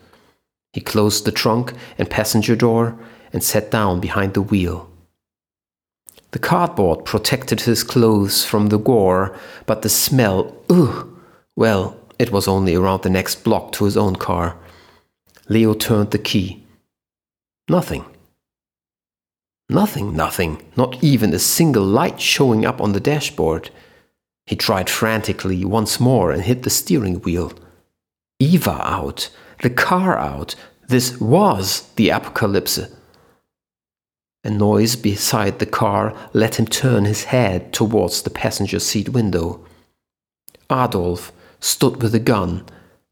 He 0.73 0.81
closed 0.81 1.25
the 1.25 1.33
trunk 1.33 1.75
and 1.97 2.11
passenger 2.11 2.57
door 2.57 2.99
and 3.33 3.45
sat 3.45 3.71
down 3.71 4.01
behind 4.01 4.35
the 4.35 4.43
wheel. 4.43 4.92
The 6.33 6.39
cardboard 6.39 7.05
protected 7.05 7.63
his 7.63 7.85
clothes 7.85 8.45
from 8.45 8.69
the 8.69 8.79
gore, 8.79 9.37
but 9.67 9.83
the 9.83 9.89
smell, 9.89 10.57
ugh, 10.71 11.09
well, 11.57 11.97
it 12.19 12.33
was 12.33 12.49
only 12.49 12.75
around 12.75 13.03
the 13.03 13.11
next 13.11 13.45
block 13.45 13.73
to 13.73 13.85
his 13.85 13.97
own 13.97 14.17
car. 14.17 14.57
Leo 15.49 15.75
turned 15.75 16.11
the 16.11 16.19
key. 16.19 16.65
Nothing. 17.69 18.05
Nothing, 19.69 20.17
nothing, 20.17 20.63
not 20.77 21.03
even 21.03 21.35
a 21.35 21.39
single 21.39 21.85
light 21.85 22.21
showing 22.21 22.65
up 22.65 22.81
on 22.81 22.93
the 22.93 23.01
dashboard. 23.01 23.71
He 24.47 24.57
tried 24.57 24.89
frantically 24.89 25.65
once 25.65 26.01
more 26.01 26.33
and 26.33 26.43
hit 26.43 26.63
the 26.63 26.71
steering 26.71 27.21
wheel. 27.21 27.53
Eva 28.39 28.81
out, 28.83 29.31
the 29.61 29.71
car 29.71 30.19
out. 30.19 30.55
This 30.89 31.21
was 31.21 31.89
the 31.97 32.09
apocalypse. 32.11 32.81
A 34.45 34.51
noise 34.51 34.97
beside 34.97 35.59
the 35.59 35.67
car 35.67 36.17
let 36.33 36.59
him 36.59 36.67
turn 36.67 37.05
his 37.05 37.25
head 37.25 37.73
towards 37.73 38.23
the 38.23 38.31
passenger 38.31 38.81
seat 38.81 39.11
window. 39.11 39.65
Adolf 40.71 41.33
stood 41.61 42.03
with 42.03 42.15
a 42.15 42.19
gun, 42.19 42.65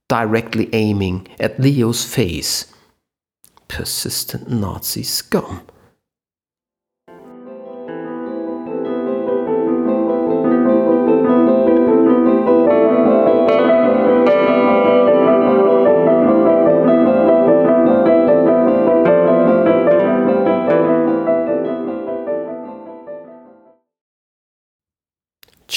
directly 0.08 0.68
aiming 0.72 1.28
at 1.38 1.60
Leo's 1.60 2.04
face. 2.04 2.72
Persistent 3.68 4.50
Nazi 4.50 5.04
scum. 5.04 5.62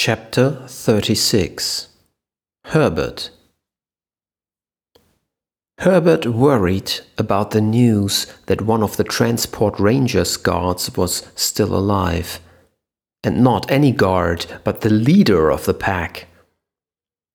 Chapter 0.06 0.66
36 0.68 1.88
Herbert 2.66 3.30
Herbert 5.80 6.26
worried 6.26 6.92
about 7.18 7.52
the 7.52 7.62
news 7.62 8.28
that 8.48 8.63
one 8.63 8.84
of 8.84 8.98
the 8.98 9.06
transport 9.06 9.80
ranger's 9.80 10.36
guards 10.36 10.94
was 10.98 11.26
still 11.38 11.74
alive. 11.74 12.42
And 13.24 13.46
not 13.46 13.72
any 13.72 13.94
guard, 13.94 14.46
but 14.66 14.82
the 14.82 14.89
leader 14.89 15.50
of 15.50 15.63
the 15.63 15.74
pack. 15.74 16.28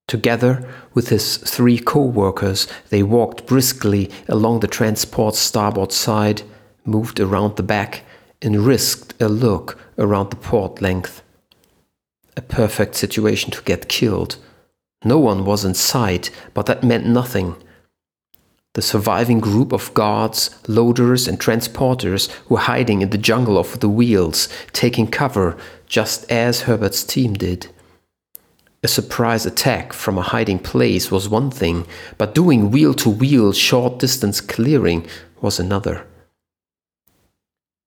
Together 0.06 0.68
with 0.92 1.08
his 1.08 1.38
three 1.38 1.78
co 1.78 2.04
workers, 2.04 2.68
they 2.90 3.02
walked 3.02 3.46
briskly 3.46 4.10
along 4.28 4.60
the 4.60 4.68
transport's 4.68 5.38
starboard 5.38 5.92
side, 5.92 6.42
moved 6.84 7.18
around 7.18 7.56
the 7.56 7.62
back, 7.62 8.02
and 8.42 8.66
risked 8.66 9.14
a 9.22 9.28
look 9.30 9.78
around 9.96 10.28
the 10.28 10.36
port 10.36 10.82
length 10.82 11.22
a 12.38 12.42
perfect 12.42 12.94
situation 12.94 13.50
to 13.50 13.60
get 13.62 13.88
killed. 13.88 14.36
No 15.04 15.18
one 15.18 15.44
was 15.44 15.64
in 15.64 15.74
sight, 15.74 16.30
but 16.54 16.66
that 16.66 16.84
meant 16.84 17.04
nothing. 17.04 17.56
The 18.74 18.82
surviving 18.82 19.40
group 19.40 19.72
of 19.72 19.92
guards, 19.92 20.50
loaders, 20.68 21.26
and 21.26 21.40
transporters 21.40 22.30
were 22.48 22.60
hiding 22.60 23.02
in 23.02 23.10
the 23.10 23.18
jungle 23.18 23.58
of 23.58 23.80
the 23.80 23.88
wheels, 23.88 24.48
taking 24.72 25.08
cover 25.08 25.56
just 25.88 26.30
as 26.30 26.62
Herbert's 26.62 27.02
team 27.02 27.34
did. 27.34 27.66
A 28.84 28.88
surprise 28.88 29.44
attack 29.44 29.92
from 29.92 30.16
a 30.16 30.22
hiding 30.22 30.60
place 30.60 31.10
was 31.10 31.28
one 31.28 31.50
thing, 31.50 31.86
but 32.18 32.36
doing 32.36 32.70
wheel 32.70 32.94
to 32.94 33.10
wheel 33.10 33.52
short 33.52 33.98
distance 33.98 34.40
clearing 34.40 35.08
was 35.40 35.58
another. 35.58 36.06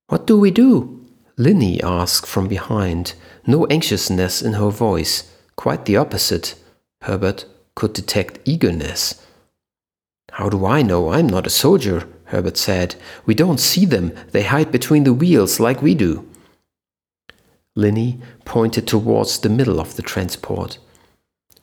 What 0.07 0.27
do 0.27 0.37
we 0.37 0.51
do? 0.51 1.00
Linny 1.37 1.81
asked 1.81 2.27
from 2.27 2.47
behind, 2.47 3.13
no 3.47 3.65
anxiousness 3.67 4.41
in 4.41 4.53
her 4.53 4.69
voice, 4.69 5.31
quite 5.55 5.85
the 5.85 5.97
opposite. 5.97 6.55
Herbert 7.01 7.45
could 7.75 7.93
detect 7.93 8.39
eagerness. 8.45 9.25
How 10.33 10.49
do 10.49 10.65
I 10.65 10.81
know? 10.81 11.11
I'm 11.11 11.27
not 11.27 11.47
a 11.47 11.49
soldier, 11.49 12.07
Herbert 12.25 12.57
said. 12.57 12.95
We 13.25 13.33
don't 13.33 13.59
see 13.59 13.85
them. 13.85 14.13
They 14.31 14.43
hide 14.43 14.71
between 14.71 15.03
the 15.03 15.13
wheels 15.13 15.59
like 15.59 15.81
we 15.81 15.95
do. 15.95 16.27
Linny 17.75 18.19
pointed 18.45 18.87
towards 18.87 19.39
the 19.39 19.49
middle 19.49 19.79
of 19.79 19.95
the 19.95 20.01
transport. 20.01 20.77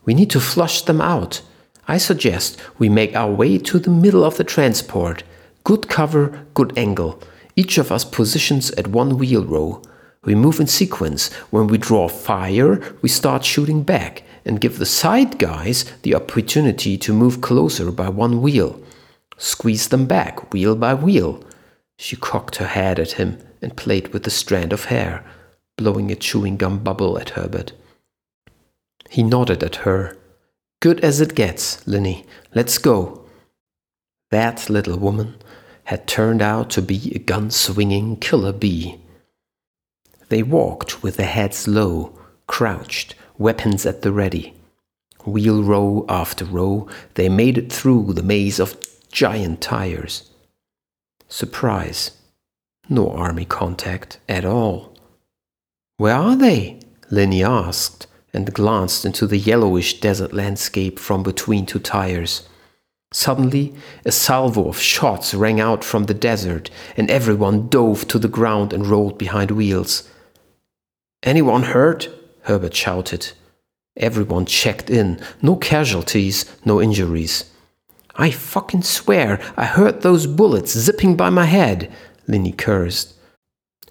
We 0.04 0.14
need 0.14 0.30
to 0.30 0.40
flush 0.40 0.82
them 0.82 1.00
out. 1.00 1.42
I 1.86 1.98
suggest 1.98 2.60
we 2.78 2.88
make 2.88 3.14
our 3.14 3.30
way 3.30 3.58
to 3.58 3.78
the 3.78 3.90
middle 3.90 4.24
of 4.24 4.36
the 4.36 4.44
transport. 4.44 5.22
Good 5.64 5.88
cover, 5.88 6.46
good 6.54 6.76
angle. 6.76 7.22
Each 7.58 7.76
of 7.76 7.90
us 7.90 8.04
positions 8.04 8.70
at 8.78 8.86
one 8.86 9.18
wheel 9.18 9.44
row. 9.44 9.82
We 10.22 10.36
move 10.36 10.60
in 10.60 10.68
sequence. 10.68 11.32
When 11.50 11.66
we 11.66 11.76
draw 11.76 12.06
fire, 12.06 12.80
we 13.02 13.08
start 13.08 13.44
shooting 13.44 13.82
back 13.82 14.22
and 14.44 14.60
give 14.60 14.78
the 14.78 14.86
side 14.86 15.40
guys 15.40 15.84
the 16.02 16.14
opportunity 16.14 16.96
to 16.98 17.12
move 17.12 17.40
closer 17.40 17.90
by 17.90 18.10
one 18.10 18.42
wheel. 18.42 18.80
Squeeze 19.38 19.88
them 19.88 20.06
back, 20.06 20.52
wheel 20.52 20.76
by 20.76 20.94
wheel. 20.94 21.42
She 21.98 22.14
cocked 22.14 22.56
her 22.56 22.68
head 22.68 23.00
at 23.00 23.18
him 23.18 23.38
and 23.60 23.76
played 23.76 24.12
with 24.12 24.22
the 24.22 24.30
strand 24.30 24.72
of 24.72 24.84
hair, 24.84 25.24
blowing 25.76 26.12
a 26.12 26.14
chewing 26.14 26.58
gum 26.58 26.78
bubble 26.84 27.18
at 27.18 27.30
Herbert. 27.30 27.72
He 29.10 29.24
nodded 29.24 29.64
at 29.64 29.82
her. 29.82 30.16
Good 30.80 31.00
as 31.00 31.20
it 31.20 31.34
gets, 31.34 31.84
Linny. 31.88 32.24
Let's 32.54 32.78
go. 32.78 33.26
That 34.30 34.70
little 34.70 34.96
woman 34.96 35.34
had 35.88 36.06
turned 36.06 36.42
out 36.42 36.68
to 36.68 36.82
be 36.82 37.12
a 37.14 37.18
gun 37.18 37.50
swinging 37.50 38.14
killer 38.16 38.52
bee. 38.52 39.00
They 40.28 40.42
walked 40.42 41.02
with 41.02 41.16
their 41.16 41.26
heads 41.26 41.66
low, 41.66 42.12
crouched, 42.46 43.14
weapons 43.38 43.86
at 43.86 44.02
the 44.02 44.12
ready. 44.12 44.52
Wheel 45.24 45.62
row 45.62 46.04
after 46.06 46.44
row, 46.44 46.88
they 47.14 47.30
made 47.30 47.56
it 47.56 47.72
through 47.72 48.12
the 48.12 48.22
maze 48.22 48.60
of 48.60 48.76
giant 49.10 49.62
tires. 49.62 50.28
Surprise. 51.26 52.10
No 52.90 53.08
army 53.10 53.46
contact 53.46 54.18
at 54.28 54.44
all. 54.44 54.94
Where 55.96 56.16
are 56.16 56.36
they? 56.36 56.80
Linny 57.10 57.42
asked 57.42 58.06
and 58.34 58.52
glanced 58.52 59.06
into 59.06 59.26
the 59.26 59.38
yellowish 59.38 60.00
desert 60.00 60.34
landscape 60.34 60.98
from 60.98 61.22
between 61.22 61.64
two 61.64 61.78
tires. 61.78 62.46
Suddenly, 63.12 63.74
a 64.04 64.12
salvo 64.12 64.68
of 64.68 64.78
shots 64.78 65.32
rang 65.32 65.60
out 65.60 65.82
from 65.82 66.04
the 66.04 66.14
desert, 66.14 66.70
and 66.96 67.10
everyone 67.10 67.68
dove 67.68 68.06
to 68.08 68.18
the 68.18 68.28
ground 68.28 68.72
and 68.72 68.86
rolled 68.86 69.16
behind 69.18 69.50
wheels. 69.50 70.08
Anyone 71.22 71.62
hurt? 71.64 72.10
Herbert 72.42 72.74
shouted. 72.74 73.32
Everyone 73.96 74.46
checked 74.46 74.90
in. 74.90 75.20
No 75.42 75.56
casualties, 75.56 76.44
no 76.64 76.80
injuries. 76.80 77.50
I 78.14 78.30
fucking 78.30 78.82
swear 78.82 79.40
I 79.56 79.64
heard 79.64 80.02
those 80.02 80.26
bullets 80.26 80.76
zipping 80.76 81.16
by 81.16 81.30
my 81.30 81.46
head, 81.46 81.90
Linny 82.26 82.52
cursed. 82.52 83.14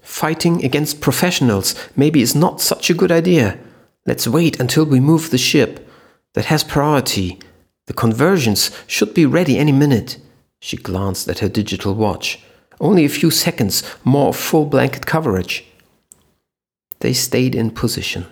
Fighting 0.02 0.64
against 0.64 1.00
professionals 1.00 1.74
maybe 1.96 2.22
is 2.22 2.34
not 2.34 2.60
such 2.60 2.88
a 2.88 2.94
good 2.94 3.12
idea. 3.12 3.58
Let's 4.06 4.28
wait 4.28 4.58
until 4.58 4.84
we 4.86 5.00
move 5.00 5.30
the 5.30 5.38
ship. 5.38 5.86
That 6.34 6.46
has 6.46 6.62
priority. 6.64 7.38
The 7.88 7.94
conversions 7.94 8.70
should 8.86 9.14
be 9.14 9.24
ready 9.24 9.56
any 9.56 9.72
minute. 9.72 10.18
She 10.60 10.76
glanced 10.76 11.26
at 11.26 11.38
her 11.38 11.48
digital 11.48 11.94
watch. 11.94 12.38
Only 12.78 13.06
a 13.06 13.08
few 13.08 13.30
seconds 13.30 13.82
more 14.04 14.34
full 14.34 14.66
blanket 14.66 15.06
coverage. 15.06 15.64
They 17.00 17.14
stayed 17.14 17.54
in 17.54 17.70
position. 17.70 18.26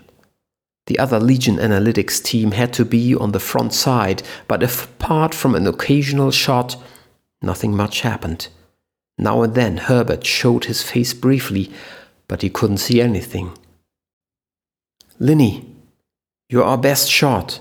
The 0.88 0.98
other 0.98 1.18
Legion 1.18 1.56
Analytics 1.56 2.22
team 2.22 2.50
had 2.50 2.74
to 2.74 2.84
be 2.84 3.14
on 3.14 3.32
the 3.32 3.40
front 3.40 3.72
side, 3.72 4.22
but 4.46 4.62
apart 4.62 5.34
from 5.34 5.54
an 5.54 5.66
occasional 5.66 6.30
shot, 6.30 6.76
nothing 7.40 7.74
much 7.74 8.02
happened. 8.02 8.48
Now 9.16 9.40
and 9.40 9.54
then 9.54 9.78
Herbert 9.78 10.26
showed 10.26 10.66
his 10.66 10.82
face 10.82 11.14
briefly, 11.14 11.72
but 12.28 12.42
he 12.42 12.50
couldn't 12.50 12.84
see 12.84 13.00
anything. 13.00 13.56
Linny, 15.18 15.74
you're 16.50 16.62
our 16.62 16.76
best 16.76 17.08
shot. 17.10 17.60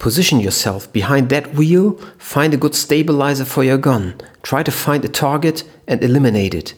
Position 0.00 0.40
yourself 0.40 0.90
behind 0.94 1.28
that 1.28 1.54
wheel, 1.54 1.92
find 2.16 2.54
a 2.54 2.56
good 2.56 2.74
stabilizer 2.74 3.44
for 3.44 3.62
your 3.62 3.76
gun, 3.76 4.18
try 4.42 4.62
to 4.62 4.70
find 4.72 5.04
a 5.04 5.08
target 5.08 5.62
and 5.86 6.02
eliminate 6.02 6.54
it. 6.54 6.72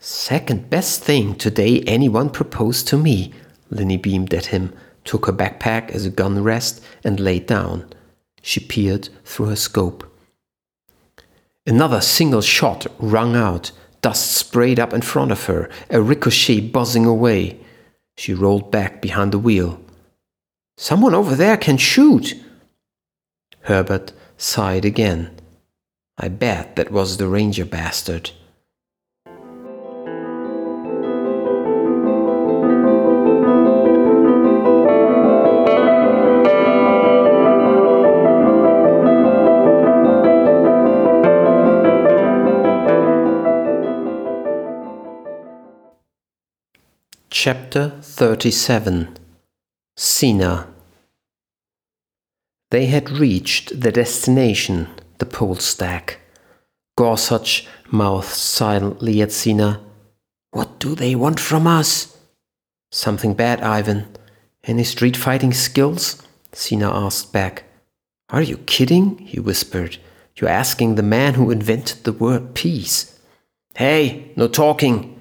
Second 0.00 0.70
best 0.70 1.04
thing 1.04 1.34
today 1.34 1.82
anyone 1.82 2.30
proposed 2.30 2.88
to 2.88 2.96
me, 2.96 3.34
Linny 3.68 3.98
beamed 3.98 4.32
at 4.32 4.46
him, 4.46 4.72
took 5.04 5.26
her 5.26 5.32
backpack 5.32 5.90
as 5.90 6.06
a 6.06 6.10
gun 6.10 6.42
rest, 6.42 6.82
and 7.04 7.20
laid 7.20 7.46
down. 7.46 7.86
She 8.40 8.60
peered 8.60 9.10
through 9.26 9.50
her 9.50 9.56
scope. 9.56 10.10
Another 11.66 12.00
single 12.00 12.40
shot 12.40 12.86
rung 12.98 13.36
out, 13.36 13.72
dust 14.00 14.32
sprayed 14.32 14.80
up 14.80 14.94
in 14.94 15.02
front 15.02 15.32
of 15.32 15.44
her, 15.44 15.68
a 15.90 16.00
ricochet 16.00 16.60
buzzing 16.60 17.04
away. 17.04 17.60
She 18.16 18.32
rolled 18.32 18.70
back 18.70 19.02
behind 19.02 19.32
the 19.32 19.38
wheel. 19.38 19.82
Someone 20.78 21.14
over 21.14 21.34
there 21.34 21.56
can 21.56 21.78
shoot! 21.78 22.34
Herbert 23.62 24.12
sighed 24.36 24.84
again. 24.84 25.30
I 26.18 26.28
bet 26.28 26.76
that 26.76 26.90
was 26.90 27.16
the 27.16 27.28
ranger 27.28 27.64
bastard. 27.64 28.30
Chapter 47.30 47.92
37 48.02 49.25
Sina 49.98 50.68
They 52.70 52.86
had 52.86 53.08
reached 53.08 53.80
their 53.80 53.92
destination, 53.92 54.88
the 55.16 55.24
pole 55.24 55.56
stack. 55.56 56.20
Gorsuch 56.98 57.66
mouthed 57.90 58.28
silently 58.28 59.22
at 59.22 59.32
Sina. 59.32 59.80
What 60.50 60.78
do 60.78 60.94
they 60.94 61.14
want 61.14 61.40
from 61.40 61.66
us? 61.66 62.14
Something 62.90 63.32
bad, 63.32 63.62
Ivan. 63.62 64.06
Any 64.64 64.84
street 64.84 65.16
fighting 65.16 65.54
skills? 65.54 66.22
Sina 66.52 66.90
asked 66.90 67.32
back. 67.32 67.64
Are 68.28 68.42
you 68.42 68.58
kidding? 68.58 69.16
he 69.18 69.40
whispered. 69.40 69.96
You're 70.36 70.50
asking 70.50 70.96
the 70.96 71.02
man 71.02 71.34
who 71.34 71.50
invented 71.50 72.04
the 72.04 72.12
word 72.12 72.54
peace. 72.54 73.18
Hey, 73.74 74.30
no 74.36 74.46
talking, 74.46 75.15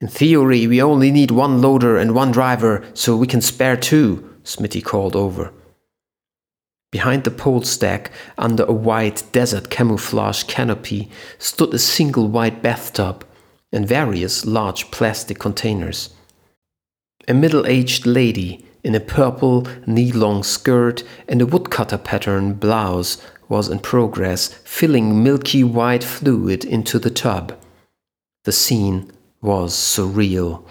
in 0.00 0.08
theory, 0.08 0.66
we 0.66 0.82
only 0.82 1.10
need 1.10 1.30
one 1.30 1.62
loader 1.62 1.96
and 1.96 2.14
one 2.14 2.30
driver, 2.30 2.84
so 2.92 3.16
we 3.16 3.26
can 3.26 3.40
spare 3.40 3.76
two, 3.76 4.28
Smitty 4.44 4.84
called 4.84 5.16
over. 5.16 5.52
Behind 6.92 7.24
the 7.24 7.30
pole 7.30 7.62
stack, 7.62 8.10
under 8.36 8.64
a 8.64 8.72
white 8.72 9.24
desert 9.32 9.70
camouflage 9.70 10.44
canopy, 10.44 11.10
stood 11.38 11.74
a 11.74 11.78
single 11.78 12.28
white 12.28 12.62
bathtub 12.62 13.24
and 13.72 13.88
various 13.88 14.44
large 14.44 14.90
plastic 14.90 15.38
containers. 15.38 16.10
A 17.26 17.34
middle 17.34 17.66
aged 17.66 18.06
lady 18.06 18.64
in 18.84 18.94
a 18.94 19.00
purple 19.00 19.66
knee 19.86 20.12
long 20.12 20.42
skirt 20.42 21.02
and 21.26 21.42
a 21.42 21.46
woodcutter 21.46 21.98
pattern 21.98 22.54
blouse 22.54 23.20
was 23.48 23.68
in 23.68 23.78
progress, 23.78 24.48
filling 24.64 25.22
milky 25.24 25.64
white 25.64 26.04
fluid 26.04 26.64
into 26.64 26.98
the 26.98 27.10
tub. 27.10 27.58
The 28.44 28.52
scene 28.52 29.10
was 29.40 29.74
surreal. 29.74 30.64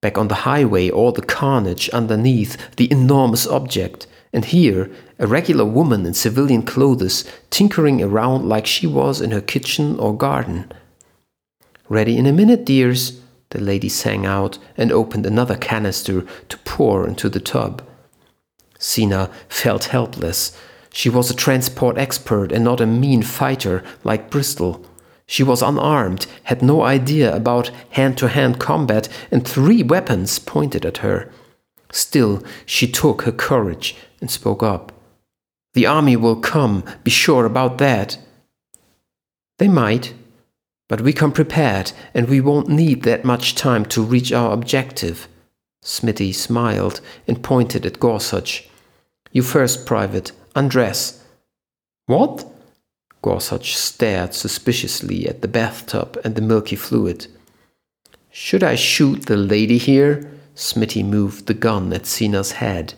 Back 0.00 0.18
on 0.18 0.28
the 0.28 0.42
highway, 0.46 0.90
all 0.90 1.12
the 1.12 1.22
carnage 1.22 1.88
underneath 1.90 2.74
the 2.76 2.90
enormous 2.90 3.46
object, 3.46 4.06
and 4.32 4.44
here, 4.46 4.90
a 5.18 5.26
regular 5.26 5.64
woman 5.64 6.06
in 6.06 6.14
civilian 6.14 6.62
clothes 6.62 7.24
tinkering 7.50 8.02
around 8.02 8.48
like 8.48 8.66
she 8.66 8.86
was 8.86 9.20
in 9.20 9.30
her 9.30 9.40
kitchen 9.40 9.98
or 9.98 10.16
garden. 10.16 10.72
Ready 11.88 12.16
in 12.16 12.26
a 12.26 12.32
minute, 12.32 12.64
dears, 12.64 13.20
the 13.50 13.60
lady 13.60 13.88
sang 13.88 14.24
out 14.24 14.58
and 14.76 14.90
opened 14.90 15.26
another 15.26 15.56
canister 15.56 16.26
to 16.48 16.58
pour 16.58 17.06
into 17.06 17.28
the 17.28 17.40
tub. 17.40 17.82
Sina 18.78 19.30
felt 19.48 19.84
helpless. 19.84 20.56
She 20.92 21.08
was 21.08 21.30
a 21.30 21.36
transport 21.36 21.98
expert 21.98 22.50
and 22.50 22.64
not 22.64 22.80
a 22.80 22.86
mean 22.86 23.22
fighter 23.22 23.84
like 24.04 24.30
Bristol. 24.30 24.84
She 25.32 25.42
was 25.42 25.62
unarmed, 25.62 26.26
had 26.42 26.60
no 26.60 26.82
idea 26.82 27.34
about 27.34 27.70
hand 27.92 28.18
to 28.18 28.28
hand 28.28 28.60
combat, 28.60 29.08
and 29.30 29.48
three 29.48 29.82
weapons 29.82 30.38
pointed 30.38 30.84
at 30.84 30.98
her. 30.98 31.32
Still, 31.90 32.44
she 32.66 32.86
took 32.86 33.22
her 33.22 33.32
courage 33.32 33.96
and 34.20 34.30
spoke 34.30 34.62
up. 34.62 34.92
The 35.72 35.86
army 35.86 36.16
will 36.16 36.36
come, 36.36 36.84
be 37.02 37.10
sure 37.10 37.46
about 37.46 37.78
that. 37.78 38.18
They 39.56 39.68
might, 39.68 40.12
but 40.86 41.00
we 41.00 41.14
come 41.14 41.32
prepared, 41.32 41.92
and 42.12 42.28
we 42.28 42.42
won't 42.42 42.68
need 42.68 43.04
that 43.04 43.24
much 43.24 43.54
time 43.54 43.86
to 43.86 44.02
reach 44.02 44.34
our 44.34 44.52
objective. 44.52 45.28
Smitty 45.82 46.34
smiled 46.34 47.00
and 47.26 47.42
pointed 47.42 47.86
at 47.86 47.98
Gorsuch. 47.98 48.68
You 49.30 49.42
first, 49.42 49.86
Private. 49.86 50.32
Undress. 50.54 51.24
What? 52.04 52.51
Gorsuch 53.22 53.76
stared 53.76 54.34
suspiciously 54.34 55.28
at 55.28 55.42
the 55.42 55.48
bathtub 55.48 56.20
and 56.24 56.34
the 56.34 56.42
milky 56.42 56.76
fluid. 56.76 57.28
Should 58.30 58.64
I 58.64 58.74
shoot 58.74 59.26
the 59.26 59.36
lady 59.36 59.78
here? 59.78 60.28
Smitty 60.56 61.04
moved 61.04 61.46
the 61.46 61.54
gun 61.54 61.92
at 61.92 62.04
Sina's 62.04 62.52
head. 62.52 62.94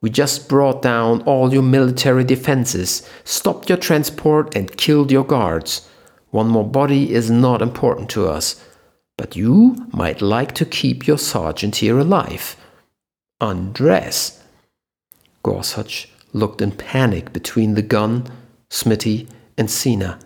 We 0.00 0.10
just 0.10 0.48
brought 0.48 0.82
down 0.82 1.22
all 1.22 1.52
your 1.52 1.62
military 1.62 2.22
defenses, 2.22 3.08
stopped 3.24 3.68
your 3.68 3.78
transport, 3.78 4.54
and 4.54 4.76
killed 4.76 5.10
your 5.10 5.24
guards. 5.24 5.88
One 6.30 6.48
more 6.48 6.68
body 6.68 7.12
is 7.12 7.30
not 7.30 7.62
important 7.62 8.08
to 8.10 8.28
us, 8.28 8.62
but 9.16 9.34
you 9.34 9.88
might 9.92 10.22
like 10.22 10.52
to 10.54 10.64
keep 10.64 11.06
your 11.06 11.18
sergeant 11.18 11.76
here 11.76 11.98
alive. 11.98 12.56
Undress. 13.40 14.42
Gorsuch 15.42 16.08
looked 16.32 16.60
in 16.60 16.72
panic 16.72 17.32
between 17.32 17.74
the 17.74 17.82
gun 17.82 18.30
Smitty, 18.70 19.28
and 19.56 19.70
Sina. 19.70 20.18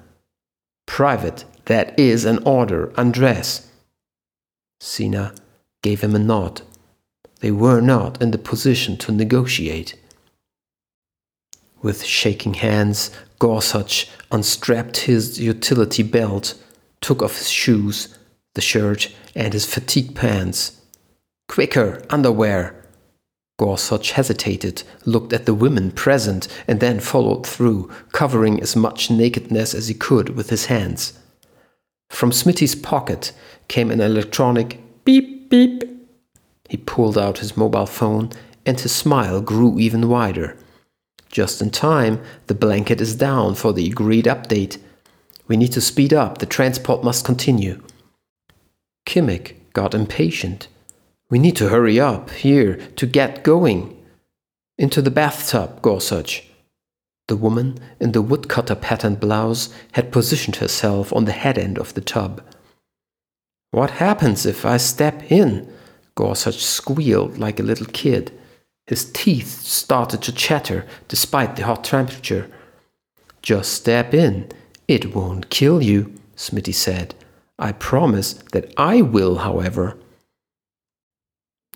Private, 0.87 1.45
that 1.67 1.99
is 1.99 2.25
an 2.25 2.43
order, 2.45 2.93
undress. 2.97 3.71
Sina 4.81 5.35
gave 5.83 6.01
him 6.01 6.15
a 6.15 6.19
nod. 6.19 6.63
They 7.41 7.51
were 7.51 7.81
not 7.81 8.21
in 8.21 8.33
the 8.33 8.39
position 8.39 8.97
to 8.99 9.13
negotiate. 9.13 9.95
With 11.83 12.05
shaking 12.05 12.55
hands, 12.55 13.11
Gorsuch 13.39 14.09
unstrapped 14.31 14.99
his 14.99 15.41
utility 15.41 16.03
belt, 16.03 16.55
took 17.01 17.23
off 17.23 17.39
his 17.39 17.51
shoes, 17.51 18.19
the 18.55 18.61
shirt, 18.61 19.15
and 19.35 19.53
his 19.55 19.65
fatigue 19.65 20.15
pants. 20.15 20.81
Quicker, 21.49 22.05
underwear, 22.11 22.80
Gorsuch 23.61 24.13
hesitated, 24.13 24.85
looked 25.05 25.35
at 25.35 25.45
the 25.45 25.53
women 25.53 25.91
present, 25.91 26.49
and 26.67 26.81
then 26.81 26.99
followed 26.99 27.47
through, 27.47 27.91
covering 28.11 28.59
as 28.63 28.75
much 28.75 29.11
nakedness 29.11 29.75
as 29.75 29.87
he 29.87 29.93
could 29.93 30.31
with 30.31 30.49
his 30.49 30.67
hands. 30.67 31.13
From 32.09 32.33
Smitty's 32.33 32.75
pocket 32.75 33.33
came 33.69 33.91
an 33.91 34.01
electronic 34.01 34.81
beep 35.05 35.51
beep. 35.51 35.85
He 36.71 36.79
pulled 36.79 37.19
out 37.19 37.41
his 37.41 37.55
mobile 37.55 37.85
phone, 37.85 38.31
and 38.65 38.81
his 38.81 38.93
smile 38.93 39.43
grew 39.43 39.79
even 39.79 40.09
wider. 40.09 40.57
Just 41.31 41.61
in 41.61 41.69
time, 41.69 42.19
the 42.47 42.55
blanket 42.55 42.99
is 42.99 43.15
down 43.15 43.57
for 43.57 43.75
the 43.75 43.87
agreed 43.87 44.25
update. 44.25 44.79
We 45.49 45.59
need 45.59 45.73
to 45.73 45.83
speed 45.83 46.15
up, 46.15 46.39
the 46.39 46.47
transport 46.47 47.05
must 47.05 47.27
continue. 47.27 47.83
Kimmick 49.05 49.57
got 49.75 49.95
impatient. 49.95 50.69
We 51.31 51.39
need 51.39 51.57
to 51.57 51.69
hurry 51.69 52.01
up 52.01 52.31
here 52.31 52.75
to 52.97 53.07
get 53.07 53.45
going. 53.45 53.97
Into 54.77 55.01
the 55.01 55.13
bathtub, 55.13 55.81
Gorsuch. 55.81 56.49
The 57.29 57.37
woman 57.37 57.79
in 58.01 58.11
the 58.11 58.23
woodcutter 58.23 58.75
patterned 58.75 59.21
blouse 59.21 59.73
had 59.93 60.11
positioned 60.11 60.57
herself 60.57 61.13
on 61.13 61.27
the 61.27 61.33
head 61.33 61.57
end 61.57 61.79
of 61.79 61.95
the 61.95 62.01
tub. 62.01 62.43
What 63.71 63.91
happens 63.91 64.45
if 64.45 64.67
I 64.67 64.79
step 64.79 65.31
in? 65.31 65.73
Gorsuch 66.17 66.65
squealed 66.65 67.39
like 67.39 67.61
a 67.61 67.63
little 67.63 67.87
kid. 67.87 68.33
His 68.89 69.05
teeth 69.13 69.61
started 69.61 70.23
to 70.23 70.33
chatter 70.33 70.85
despite 71.07 71.55
the 71.55 71.65
hot 71.65 71.85
temperature. 71.85 72.51
Just 73.43 73.73
step 73.73 74.13
in. 74.13 74.51
It 74.89 75.15
won't 75.15 75.51
kill 75.51 75.81
you, 75.81 76.13
Smitty 76.37 76.75
said. 76.75 77.15
I 77.61 77.71
promise 77.71 78.33
that 78.51 78.75
I 78.77 79.03
will, 79.03 79.37
however. 79.37 79.97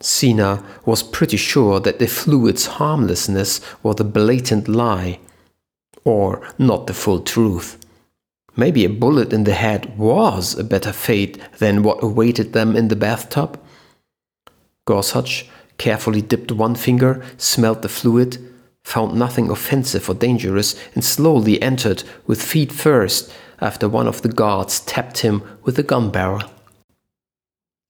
Sina 0.04 0.62
was 0.84 1.02
pretty 1.02 1.38
sure 1.38 1.80
that 1.80 1.98
the 1.98 2.06
fluid's 2.06 2.66
harmlessness 2.66 3.60
was 3.82 3.98
a 3.98 4.04
blatant 4.04 4.68
lie, 4.68 5.18
or 6.04 6.46
not 6.58 6.86
the 6.86 6.92
full 6.92 7.20
truth. 7.20 7.78
Maybe 8.54 8.84
a 8.84 8.90
bullet 8.90 9.32
in 9.32 9.44
the 9.44 9.54
head 9.54 9.96
was 9.98 10.58
a 10.58 10.62
better 10.62 10.92
fate 10.92 11.40
than 11.58 11.82
what 11.82 12.04
awaited 12.04 12.52
them 12.52 12.76
in 12.76 12.88
the 12.88 12.96
bathtub. 12.96 13.58
Gorsuch 14.84 15.48
carefully 15.78 16.20
dipped 16.20 16.52
one 16.52 16.74
finger, 16.74 17.24
smelled 17.38 17.80
the 17.80 17.88
fluid, 17.88 18.36
found 18.84 19.18
nothing 19.18 19.48
offensive 19.48 20.08
or 20.10 20.14
dangerous, 20.14 20.76
and 20.94 21.02
slowly 21.02 21.60
entered 21.62 22.04
with 22.26 22.42
feet 22.42 22.70
first 22.70 23.32
after 23.60 23.88
one 23.88 24.06
of 24.06 24.20
the 24.20 24.28
guards 24.28 24.80
tapped 24.80 25.18
him 25.20 25.42
with 25.62 25.78
a 25.78 25.82
gun 25.82 26.10
barrel. 26.10 26.42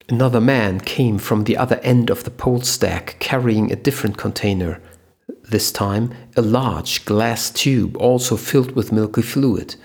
Another 0.09 0.41
man 0.41 0.81
came 0.81 1.19
from 1.19 1.45
the 1.45 1.57
other 1.57 1.77
end 1.77 2.11
of 2.11 2.25
the 2.25 2.31
pole 2.31 2.61
stack 2.61 3.17
carrying 3.21 3.73
a 3.73 3.77
different 3.77 4.19
container, 4.19 4.83
this 5.43 5.73
time 5.73 6.13
a 6.37 6.43
large 6.43 7.07
glass 7.07 7.51
tube 7.51 7.97
also 7.97 8.37
filled 8.37 8.73
with 8.73 8.93
milky 8.93 9.23
fluid. 9.23 9.77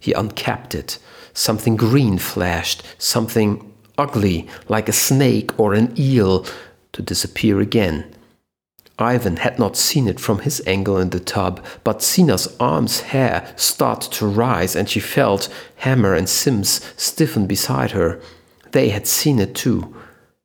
He 0.00 0.12
uncapped 0.12 0.74
it. 0.74 0.98
Something 1.34 1.76
green 1.76 2.16
flashed, 2.16 2.82
something 2.96 3.72
ugly, 3.98 4.48
like 4.68 4.88
a 4.88 4.92
snake 4.92 5.58
or 5.58 5.74
an 5.74 5.92
eel, 5.98 6.46
to 6.92 7.02
disappear 7.02 7.60
again. 7.60 8.14
Ivan 8.98 9.38
had 9.38 9.58
not 9.58 9.76
seen 9.76 10.06
it 10.06 10.20
from 10.20 10.38
his 10.38 10.62
angle 10.66 10.98
in 10.98 11.10
the 11.10 11.20
tub, 11.20 11.62
but 11.82 12.02
Sina's 12.02 12.54
arm's 12.60 13.00
hair 13.00 13.52
started 13.56 14.12
to 14.12 14.26
rise 14.26 14.76
and 14.76 14.88
she 14.88 15.00
felt 15.00 15.52
Hammer 15.76 16.14
and 16.14 16.28
Sims 16.28 16.80
stiffen 16.96 17.46
beside 17.46 17.90
her. 17.90 18.20
They 18.74 18.88
had 18.88 19.06
seen 19.06 19.38
it 19.38 19.54
too. 19.54 19.94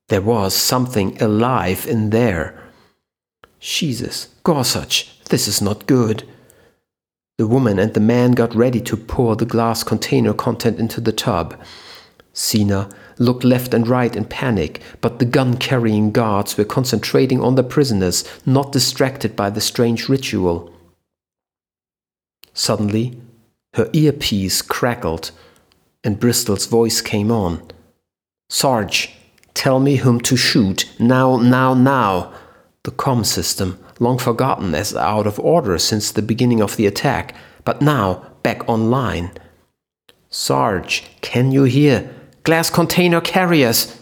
There 0.10 0.22
was 0.22 0.54
something 0.54 1.20
alive 1.20 1.88
in 1.88 2.12
there. 2.12 2.62
Jesus, 3.60 4.28
Gorsuch, 4.44 5.20
this 5.30 5.48
is 5.48 5.64
not 5.64 5.88
good. 5.88 6.30
The 7.40 7.48
woman 7.48 7.80
and 7.80 7.96
the 7.96 8.00
man 8.00 8.34
got 8.34 8.54
ready 8.54 8.82
to 8.82 8.96
pour 8.96 9.36
the 9.36 9.48
glass 9.48 9.82
container 9.82 10.32
content 10.36 10.78
into 10.78 11.02
the 11.02 11.12
tub. 11.12 11.60
Sina 12.32 12.88
looked 13.18 13.44
left 13.44 13.74
and 13.74 13.88
right 13.88 14.16
in 14.16 14.26
panic, 14.26 14.80
but 15.02 15.18
the 15.18 15.26
gun 15.26 15.58
carrying 15.58 16.12
guards 16.12 16.56
were 16.56 16.66
concentrating 16.66 17.42
on 17.42 17.56
the 17.56 17.64
prisoners, 17.64 18.24
not 18.46 18.72
distracted 18.72 19.36
by 19.36 19.50
the 19.50 19.60
strange 19.60 20.08
ritual. 20.08 20.72
Suddenly, 22.54 23.20
her 23.74 23.90
earpiece 23.92 24.62
crackled, 24.62 25.32
and 26.04 26.20
Bristol's 26.20 26.68
voice 26.68 27.02
came 27.02 27.32
on. 27.32 27.69
Sarge, 28.52 29.12
tell 29.54 29.80
me 29.80 29.98
whom 29.98 30.20
to 30.22 30.36
shoot. 30.36 30.90
Now, 30.98 31.38
now, 31.38 31.76
now. 31.76 32.34
The 32.84 32.92
com 32.92 33.24
system, 33.24 33.78
long 34.00 34.18
forgotten 34.18 34.74
as 34.74 34.96
out 34.96 35.28
of 35.28 35.40
order 35.40 35.78
since 35.78 36.12
the 36.12 36.24
beginning 36.24 36.60
of 36.60 36.76
the 36.76 36.88
attack, 36.88 37.36
but 37.64 37.80
now 37.80 38.26
back 38.42 38.68
online. 38.68 39.32
Sarge, 40.32 41.04
can 41.22 41.52
you 41.52 41.66
hear? 41.66 42.10
Glass 42.44 42.72
container 42.72 43.22
carriers! 43.22 43.96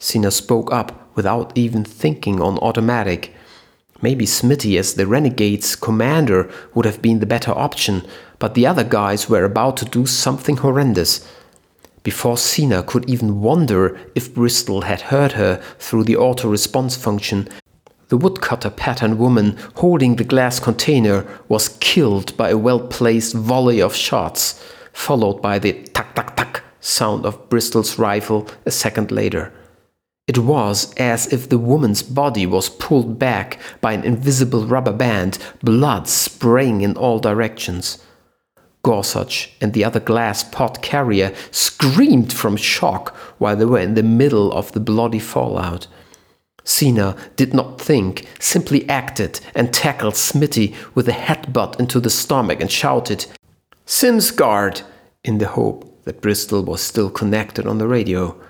Sina 0.00 0.32
spoke 0.32 0.72
up 0.72 1.16
without 1.16 1.56
even 1.56 1.84
thinking 1.84 2.40
on 2.40 2.58
automatic. 2.58 3.32
Maybe 4.00 4.26
Smitty 4.26 4.76
as 4.80 4.94
the 4.94 5.06
Renegade's 5.06 5.76
commander 5.76 6.50
would 6.74 6.86
have 6.86 7.00
been 7.00 7.20
the 7.20 7.26
better 7.26 7.52
option, 7.52 8.04
but 8.40 8.54
the 8.54 8.66
other 8.66 8.82
guys 8.82 9.28
were 9.28 9.44
about 9.44 9.76
to 9.76 9.84
do 9.84 10.06
something 10.06 10.56
horrendous 10.56 11.24
before 12.02 12.36
Sina 12.36 12.82
could 12.82 13.08
even 13.08 13.40
wonder 13.40 13.98
if 14.14 14.34
Bristol 14.34 14.82
had 14.82 15.02
heard 15.02 15.32
her 15.32 15.62
through 15.78 16.04
the 16.04 16.16
auto 16.16 16.48
response 16.48 16.96
function. 16.96 17.48
The 18.08 18.16
woodcutter 18.16 18.70
pattern 18.70 19.18
woman 19.18 19.56
holding 19.76 20.16
the 20.16 20.24
glass 20.24 20.60
container 20.60 21.26
was 21.48 21.76
killed 21.80 22.36
by 22.36 22.50
a 22.50 22.58
well 22.58 22.80
placed 22.80 23.34
volley 23.34 23.80
of 23.80 23.94
shots, 23.94 24.62
followed 24.92 25.40
by 25.40 25.58
the 25.58 25.72
tuck 25.94 26.14
tuck 26.14 26.36
tuck 26.36 26.62
sound 26.80 27.24
of 27.24 27.48
Bristol's 27.48 27.98
rifle 27.98 28.48
a 28.66 28.70
second 28.70 29.10
later. 29.10 29.52
It 30.28 30.38
was 30.38 30.94
as 30.94 31.32
if 31.32 31.48
the 31.48 31.58
woman's 31.58 32.02
body 32.02 32.46
was 32.46 32.68
pulled 32.68 33.18
back 33.18 33.58
by 33.80 33.92
an 33.92 34.04
invisible 34.04 34.66
rubber 34.66 34.92
band, 34.92 35.38
blood 35.62 36.06
spraying 36.06 36.82
in 36.82 36.96
all 36.96 37.18
directions. 37.18 37.98
Gorsuch 38.82 39.52
and 39.60 39.72
the 39.72 39.84
other 39.84 40.00
glass 40.00 40.42
pot 40.42 40.82
carrier 40.82 41.34
screamed 41.50 42.32
from 42.32 42.56
shock 42.56 43.14
while 43.38 43.56
they 43.56 43.64
were 43.64 43.78
in 43.78 43.94
the 43.94 44.02
middle 44.02 44.52
of 44.52 44.72
the 44.72 44.80
bloody 44.80 45.20
fallout. 45.20 45.86
Sina 46.64 47.16
did 47.36 47.54
not 47.54 47.80
think, 47.80 48.26
simply 48.38 48.88
acted 48.88 49.40
and 49.54 49.72
tackled 49.72 50.14
Smitty 50.14 50.74
with 50.94 51.08
a 51.08 51.12
headbutt 51.12 51.78
into 51.78 52.00
the 52.00 52.10
stomach 52.10 52.60
and 52.60 52.70
shouted, 52.70 53.26
Sims 53.84 54.30
guard, 54.30 54.82
in 55.24 55.38
the 55.38 55.48
hope 55.48 56.04
that 56.04 56.20
Bristol 56.20 56.64
was 56.64 56.80
still 56.80 57.10
connected 57.10 57.66
on 57.66 57.78
the 57.78 57.88
radio. 57.88 58.40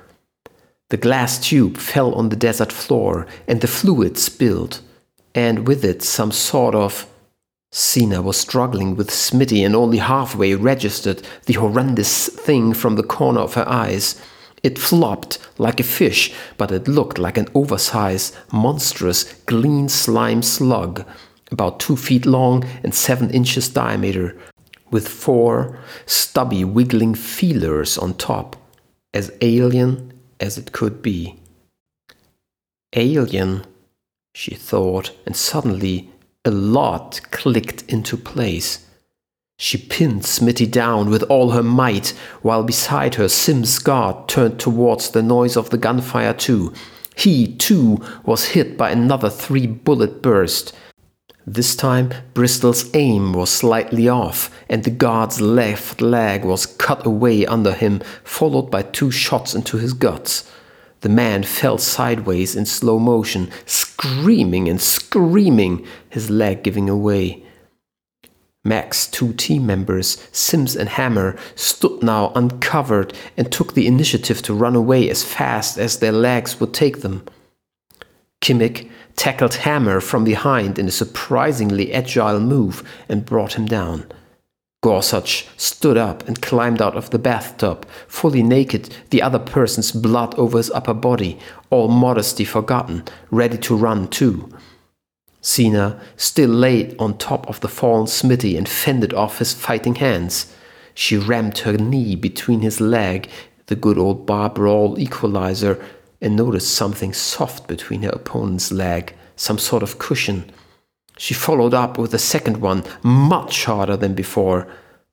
The 0.89 0.97
glass 0.97 1.39
tube 1.39 1.77
fell 1.79 2.15
on 2.15 2.29
the 2.29 2.37
desert 2.37 2.73
floor 2.73 3.27
and 3.49 3.61
the 3.61 3.67
fluid 3.67 4.19
spilled, 4.19 4.81
and 5.35 5.67
with 5.67 5.85
it 5.85 6.03
some 6.03 6.33
sort 6.33 6.75
of 6.75 7.07
Sina 7.75 8.21
was 8.21 8.37
struggling 8.37 8.97
with 8.97 9.09
Smitty 9.09 9.65
and 9.65 9.75
only 9.75 9.97
halfway 9.97 10.55
registered 10.55 11.27
the 11.47 11.55
horrendous 11.55 12.29
thing 12.29 12.75
from 12.75 12.97
the 12.97 13.03
corner 13.03 13.41
of 13.41 13.55
her 13.55 13.67
eyes. 13.67 14.21
It 14.63 14.79
flopped 14.79 15.39
like 15.57 15.81
a 15.81 15.85
fish, 15.85 16.35
but 16.59 16.71
it 16.71 16.87
looked 16.87 17.19
like 17.19 17.39
an 17.39 17.49
oversized, 17.55 18.37
monstrous, 18.53 19.33
green 19.47 19.89
slime 19.89 20.43
slug, 20.43 21.07
about 21.51 21.81
two 21.81 21.97
feet 21.97 22.27
long 22.27 22.65
and 22.85 22.95
seven 22.95 23.31
inches 23.31 23.71
diameter, 23.71 24.37
with 24.91 25.09
four 25.09 25.79
stubby, 26.05 26.65
wiggling 26.65 27.15
feelers 27.15 27.97
on 27.97 28.13
top, 28.15 28.55
as 29.15 29.33
alien 29.41 30.13
as 30.39 30.59
it 30.59 30.73
could 30.73 31.01
be. 31.01 31.37
Alien, 32.95 33.65
she 34.35 34.55
thought, 34.55 35.13
and 35.25 35.35
suddenly 35.35 36.12
a 36.45 36.51
lot 36.51 37.21
clicked 37.31 37.83
into 37.83 38.17
place. 38.17 38.85
She 39.59 39.79
pinned 39.79 40.23
Smitty 40.23 40.69
down 40.69 41.09
with 41.09 41.23
all 41.25 41.51
her 41.51 41.63
might, 41.63 42.09
while 42.43 42.65
beside 42.65 43.15
her 43.15 43.29
Sim's 43.29 43.79
guard 43.79 44.29
turned 44.29 44.59
towards 44.59 45.11
the 45.11 45.23
noise 45.23 45.57
of 45.57 45.71
the 45.71 45.79
gunfire 45.79 46.35
too. 46.35 46.73
He, 47.15 47.47
too, 47.47 47.99
was 48.25 48.47
hit 48.47 48.77
by 48.77 48.91
another 48.91 49.31
three 49.31 49.69
bullet 49.69 50.21
burst. 50.21 50.75
This 51.47 51.77
time, 51.77 52.11
Bristol's 52.35 52.91
aim 52.95 53.35
was 53.35 53.51
slightly 53.51 54.09
off, 54.09 54.51
and 54.69 54.83
the 54.83 54.91
guard's 54.91 55.41
left 55.41 56.01
leg 56.01 56.45
was 56.45 56.67
cut 56.67 57.07
away 57.07 57.47
under 57.47 57.73
him, 57.73 58.01
followed 58.25 58.71
by 58.71 58.83
two 58.83 59.13
shots 59.13 59.55
into 59.55 59.77
his 59.77 59.93
guts. 59.93 60.51
The 61.03 61.09
man 61.09 61.43
fell 61.43 61.79
sideways 61.79 62.55
in 62.57 62.65
slow 62.65 62.99
motion, 62.99 63.51
screaming 63.67 64.69
and 64.69 64.81
screaming, 64.81 65.85
his 66.09 66.31
leg 66.31 66.63
giving 66.63 66.89
away. 66.89 67.43
Mac's 68.65 69.09
two 69.09 69.33
team 69.33 69.67
members, 69.67 70.29
Sims 70.31 70.77
and 70.77 70.89
Hammer, 70.89 71.37
stood 71.57 72.05
now 72.05 72.31
uncovered 72.37 73.13
and 73.37 73.51
took 73.51 73.75
the 73.75 73.89
initiative 73.89 74.43
to 74.43 74.55
run 74.55 74.77
away 74.77 75.11
as 75.11 75.25
fast 75.25 75.77
as 75.77 75.99
their 75.99 76.13
legs 76.13 76.61
would 76.61 76.73
take 76.73 77.01
them. 77.01 77.27
Kimmick 78.41 78.89
tackled 79.17 79.55
Hammer 79.55 80.01
from 80.01 80.23
behind 80.23 80.79
in 80.79 80.87
a 80.87 80.93
surprisingly 80.93 81.93
agile 81.93 82.39
move 82.39 82.89
and 83.09 83.27
brought 83.27 83.55
him 83.55 83.67
down. 83.67 84.07
Gorsuch 84.83 85.47
stood 85.57 85.97
up 85.97 86.27
and 86.27 86.43
climbed 86.43 86.83
out 86.83 86.97
of 86.97 87.11
the 87.11 87.19
bathtub, 87.19 87.87
fully 88.09 88.43
naked, 88.43 88.93
the 89.11 89.23
other 89.23 89.39
person's 89.39 89.93
blood 89.93 90.35
over 90.37 90.59
his 90.59 90.73
upper 90.73 90.93
body, 90.93 91.39
all 91.71 91.87
modesty 91.87 92.45
forgotten, 92.45 93.05
ready 93.31 93.57
to 93.59 93.77
run 93.77 94.09
too. 94.09 94.53
Sina 95.41 96.01
still 96.17 96.51
lay 96.51 96.97
on 96.97 97.17
top 97.17 97.49
of 97.49 97.61
the 97.61 97.69
fallen 97.69 98.07
Smitty 98.07 98.59
and 98.59 98.69
fended 98.69 99.15
off 99.15 99.39
his 99.39 99.55
fighting 99.55 99.97
hands. 99.97 100.53
She 100.95 101.17
rammed 101.17 101.59
her 101.59 101.79
knee 101.79 102.17
between 102.17 102.61
his 102.63 102.81
leg, 102.81 103.29
the 103.67 103.77
good 103.77 103.99
old 103.99 104.27
bar 104.27 104.51
brawl 104.51 104.99
equalizer, 104.99 105.85
and 106.21 106.35
noticed 106.35 106.75
something 106.75 107.13
soft 107.13 107.69
between 107.69 108.03
her 108.03 108.11
opponent's 108.11 108.73
leg, 108.73 109.15
some 109.37 109.59
sort 109.59 109.85
of 109.85 110.01
cushion. 110.01 110.51
She 111.23 111.35
followed 111.35 111.73
up 111.73 111.99
with 111.99 112.13
a 112.15 112.19
second 112.19 112.57
one, 112.57 112.83
much 113.05 113.67
harder 113.67 113.97
than 113.97 114.13
before. 114.13 114.67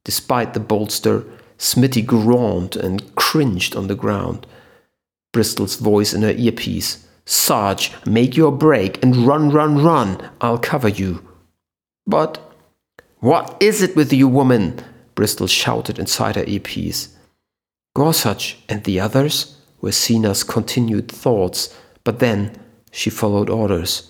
Despite 0.03 0.55
the 0.55 0.59
bolster, 0.59 1.23
Smitty 1.59 2.03
groaned 2.03 2.75
and 2.75 3.13
cringed 3.13 3.75
on 3.75 3.85
the 3.85 3.93
ground. 3.93 4.47
Bristol's 5.33 5.75
voice 5.75 6.11
in 6.11 6.23
her 6.23 6.31
earpiece. 6.31 7.05
Sarge, 7.27 7.91
make 8.07 8.35
your 8.35 8.51
break 8.51 9.03
and 9.03 9.17
run, 9.17 9.51
run, 9.51 9.83
run. 9.83 10.31
I'll 10.41 10.57
cover 10.57 10.89
you. 10.89 11.23
But 12.07 12.39
what 13.19 13.55
is 13.59 13.83
it 13.83 13.95
with 13.95 14.11
you, 14.11 14.27
woman? 14.27 14.83
Bristol 15.13 15.45
shouted 15.45 15.99
inside 15.99 16.37
her 16.37 16.45
earpiece. 16.47 17.15
Gorsuch 17.95 18.57
and 18.67 18.83
the 18.83 18.99
others 18.99 19.57
were 19.79 19.91
Sina's 19.91 20.43
continued 20.43 21.11
thoughts, 21.11 21.71
but 22.03 22.17
then 22.17 22.57
She 22.91 23.11
followed 23.11 23.51
orders. 23.51 24.08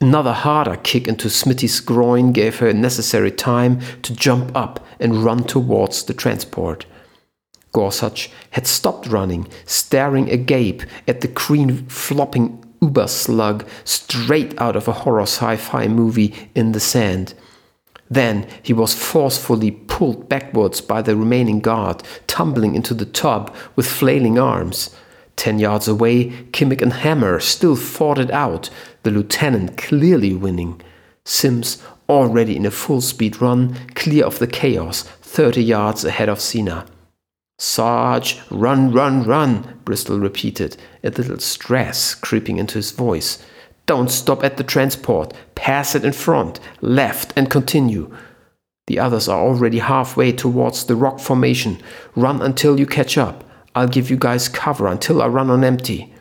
Another 0.00 0.32
harder 0.32 0.76
kick 0.76 1.08
into 1.08 1.28
Smitty's 1.28 1.80
groin 1.80 2.32
gave 2.32 2.58
her 2.58 2.72
necessary 2.72 3.30
time 3.30 3.80
to 4.02 4.14
jump 4.14 4.54
up 4.54 4.84
and 5.00 5.24
run 5.24 5.44
towards 5.44 6.04
the 6.04 6.14
transport. 6.14 6.86
Gorsuch 7.72 8.30
had 8.50 8.66
stopped 8.66 9.08
running, 9.08 9.48
staring 9.66 10.30
agape 10.30 10.82
at 11.08 11.20
the 11.20 11.28
green 11.28 11.86
flopping 11.88 12.64
uber 12.80 13.08
slug 13.08 13.66
straight 13.84 14.58
out 14.60 14.76
of 14.76 14.86
a 14.88 14.92
horror 14.92 15.22
sci 15.22 15.56
fi 15.56 15.88
movie 15.88 16.50
in 16.54 16.72
the 16.72 16.80
sand. 16.80 17.34
Then 18.10 18.46
he 18.62 18.72
was 18.72 18.94
forcefully 18.94 19.70
pulled 19.70 20.28
backwards 20.28 20.80
by 20.80 21.02
the 21.02 21.16
remaining 21.16 21.60
guard, 21.60 22.02
tumbling 22.26 22.74
into 22.74 22.94
the 22.94 23.06
tub 23.06 23.54
with 23.74 23.86
flailing 23.86 24.38
arms. 24.38 24.90
Ten 25.36 25.58
yards 25.58 25.88
away, 25.88 26.30
Kimmick 26.52 26.80
and 26.80 26.92
Hammer 26.92 27.40
still 27.40 27.76
fought 27.76 28.18
it 28.18 28.30
out, 28.30 28.70
the 29.02 29.10
lieutenant 29.10 29.76
clearly 29.76 30.34
winning. 30.34 30.80
Sims 31.24 31.82
already 32.08 32.56
in 32.56 32.66
a 32.66 32.70
full 32.70 33.00
speed 33.00 33.40
run, 33.40 33.74
clear 33.94 34.24
of 34.24 34.38
the 34.38 34.46
chaos, 34.46 35.02
30 35.02 35.62
yards 35.62 36.04
ahead 36.04 36.28
of 36.28 36.40
Sina. 36.40 36.86
Sarge, 37.58 38.40
run, 38.50 38.92
run, 38.92 39.24
run, 39.24 39.80
Bristol 39.84 40.18
repeated, 40.18 40.76
a 41.02 41.10
little 41.10 41.38
stress 41.38 42.14
creeping 42.14 42.58
into 42.58 42.74
his 42.74 42.90
voice. 42.90 43.44
Don't 43.86 44.10
stop 44.10 44.42
at 44.42 44.56
the 44.56 44.64
transport. 44.64 45.32
Pass 45.54 45.94
it 45.94 46.04
in 46.04 46.12
front, 46.12 46.58
left, 46.80 47.32
and 47.36 47.50
continue. 47.50 48.14
The 48.86 48.98
others 48.98 49.28
are 49.28 49.40
already 49.40 49.78
halfway 49.78 50.32
towards 50.32 50.84
the 50.84 50.96
rock 50.96 51.20
formation. 51.20 51.80
Run 52.16 52.42
until 52.42 52.78
you 52.78 52.86
catch 52.86 53.16
up. 53.16 53.43
I'll 53.74 53.88
give 53.88 54.10
you 54.10 54.16
guys 54.16 54.48
cover 54.48 54.86
until 54.86 55.20
I 55.20 55.26
run 55.26 55.50
on 55.50 55.64
empty. 55.64 56.14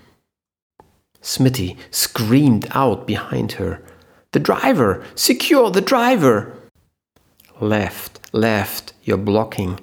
Smitty 1.21 1.77
screamed 1.91 2.67
out 2.71 3.07
behind 3.07 3.53
her. 3.53 3.83
The 4.31 4.39
driver! 4.39 5.05
Secure 5.15 5.69
the 5.69 5.81
driver! 5.81 6.57
Left, 7.61 8.19
left, 8.33 8.93
you're 9.03 9.17
blocking. 9.17 9.79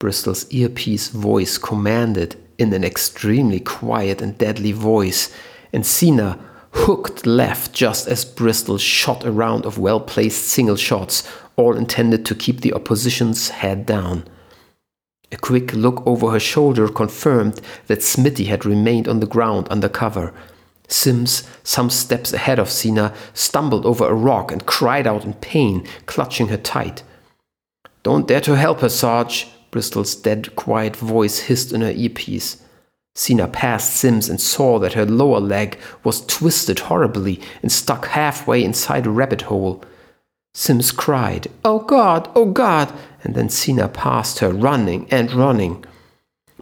Bristol's 0.00 0.50
earpiece 0.52 1.08
voice 1.08 1.58
commanded 1.58 2.36
in 2.58 2.72
an 2.72 2.84
extremely 2.84 3.60
quiet 3.60 4.20
and 4.20 4.36
deadly 4.36 4.72
voice, 4.72 5.32
and 5.72 5.86
Sina 5.86 6.38
hooked 6.72 7.26
left 7.26 7.72
just 7.72 8.08
as 8.08 8.24
Bristol 8.24 8.78
shot 8.78 9.24
a 9.24 9.32
round 9.32 9.64
of 9.64 9.78
well 9.78 10.00
placed 10.00 10.44
single 10.48 10.76
shots, 10.76 11.28
all 11.56 11.76
intended 11.76 12.26
to 12.26 12.34
keep 12.34 12.60
the 12.60 12.72
opposition's 12.72 13.48
head 13.48 13.86
down. 13.86 14.24
A 15.30 15.36
quick 15.36 15.72
look 15.74 16.06
over 16.06 16.30
her 16.30 16.40
shoulder 16.40 16.88
confirmed 16.88 17.60
that 17.86 18.00
Smitty 18.00 18.46
had 18.46 18.64
remained 18.64 19.08
on 19.08 19.20
the 19.20 19.26
ground 19.26 19.66
under 19.70 19.88
cover. 19.88 20.32
Sims, 20.88 21.42
some 21.62 21.90
steps 21.90 22.32
ahead 22.32 22.58
of 22.58 22.70
Sina, 22.70 23.12
stumbled 23.34 23.84
over 23.84 24.08
a 24.08 24.14
rock 24.14 24.50
and 24.50 24.64
cried 24.64 25.06
out 25.06 25.24
in 25.24 25.34
pain, 25.34 25.86
clutching 26.06 26.48
her 26.48 26.56
tight. 26.56 27.02
Don't 28.02 28.26
dare 28.26 28.40
to 28.40 28.56
help 28.56 28.80
her, 28.80 28.88
Sarge, 28.88 29.48
Bristol's 29.70 30.14
dead 30.14 30.56
quiet 30.56 30.96
voice 30.96 31.40
hissed 31.40 31.72
in 31.72 31.82
her 31.82 31.90
earpiece. 31.90 32.62
Sina 33.14 33.48
passed 33.48 33.94
Sims 33.96 34.30
and 34.30 34.40
saw 34.40 34.78
that 34.78 34.94
her 34.94 35.04
lower 35.04 35.40
leg 35.40 35.78
was 36.04 36.24
twisted 36.24 36.78
horribly 36.78 37.40
and 37.62 37.70
stuck 37.70 38.06
halfway 38.06 38.64
inside 38.64 39.06
a 39.06 39.10
rabbit 39.10 39.42
hole. 39.42 39.84
Sims 40.54 40.90
cried, 40.90 41.48
Oh 41.64 41.80
God, 41.80 42.30
oh 42.34 42.46
God, 42.46 42.92
and 43.22 43.34
then 43.34 43.48
Sina 43.48 43.88
passed 43.88 44.38
her, 44.38 44.50
running 44.50 45.06
and 45.10 45.32
running. 45.32 45.84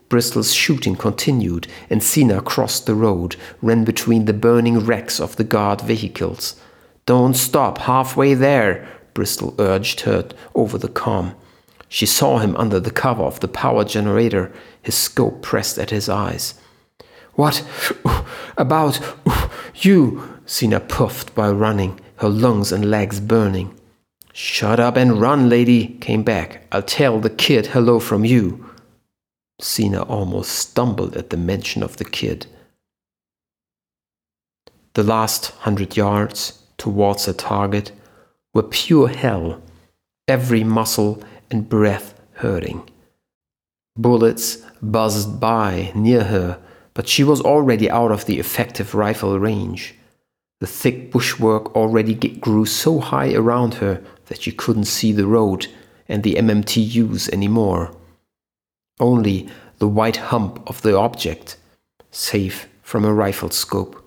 Bristol's 0.08 0.52
shooting 0.52 0.94
continued, 0.94 1.66
and 1.90 2.02
Sina 2.02 2.40
crossed 2.40 2.86
the 2.86 2.94
road, 2.94 3.36
ran 3.60 3.84
between 3.84 4.24
the 4.24 4.32
burning 4.32 4.80
wrecks 4.80 5.20
of 5.20 5.36
the 5.36 5.44
guard 5.44 5.80
vehicles. 5.80 6.60
Don't 7.06 7.34
stop 7.34 7.78
halfway 7.78 8.34
there, 8.34 8.88
Bristol 9.14 9.54
urged 9.58 10.00
her 10.00 10.28
over 10.54 10.78
the 10.78 10.88
com. 10.88 11.34
She 11.88 12.06
saw 12.06 12.38
him 12.38 12.56
under 12.56 12.80
the 12.80 12.90
cover 12.90 13.22
of 13.22 13.40
the 13.40 13.48
power 13.48 13.84
generator, 13.84 14.52
his 14.82 14.94
scope 14.94 15.42
pressed 15.42 15.78
at 15.78 15.90
his 15.90 16.08
eyes. 16.08 16.54
What 17.34 17.66
about 18.56 19.00
you? 19.74 20.40
Sina 20.46 20.78
puffed 20.78 21.34
by 21.34 21.50
running, 21.50 22.00
her 22.16 22.28
lungs 22.28 22.70
and 22.72 22.90
legs 22.90 23.18
burning. 23.20 23.74
Shut 24.38 24.78
up 24.78 24.98
and 24.98 25.18
run, 25.18 25.48
lady, 25.48 25.96
came 26.02 26.22
back. 26.22 26.66
I'll 26.70 26.82
tell 26.82 27.20
the 27.20 27.30
kid 27.30 27.68
hello 27.68 27.98
from 27.98 28.26
you. 28.26 28.66
Sina 29.62 30.02
almost 30.02 30.50
stumbled 30.52 31.16
at 31.16 31.30
the 31.30 31.38
mention 31.38 31.82
of 31.82 31.96
the 31.96 32.04
kid. 32.04 32.44
The 34.92 35.02
last 35.02 35.52
hundred 35.60 35.96
yards 35.96 36.62
towards 36.76 37.24
her 37.24 37.32
target 37.32 37.92
were 38.52 38.62
pure 38.62 39.08
hell, 39.08 39.62
every 40.28 40.62
muscle 40.62 41.24
and 41.50 41.66
breath 41.66 42.12
hurting. 42.32 42.86
Bullets 43.96 44.56
buzzed 44.82 45.40
by 45.40 45.92
near 45.94 46.24
her, 46.24 46.60
but 46.92 47.08
she 47.08 47.24
was 47.24 47.40
already 47.40 47.90
out 47.90 48.12
of 48.12 48.26
the 48.26 48.38
effective 48.38 48.94
rifle 48.94 49.40
range. 49.40 49.94
The 50.60 50.66
thick 50.66 51.10
bushwork 51.10 51.74
already 51.74 52.14
grew 52.14 52.66
so 52.66 53.00
high 53.00 53.32
around 53.32 53.74
her 53.74 54.02
that 54.26 54.42
she 54.42 54.52
couldn't 54.52 54.84
see 54.84 55.12
the 55.12 55.26
road 55.26 55.66
and 56.08 56.22
the 56.22 56.34
MMTUs 56.34 57.28
anymore. 57.30 57.94
Only 59.00 59.48
the 59.78 59.88
white 59.88 60.16
hump 60.16 60.62
of 60.66 60.82
the 60.82 60.96
object, 60.96 61.56
safe 62.10 62.68
from 62.82 63.04
a 63.04 63.12
rifle 63.12 63.50
scope. 63.50 64.02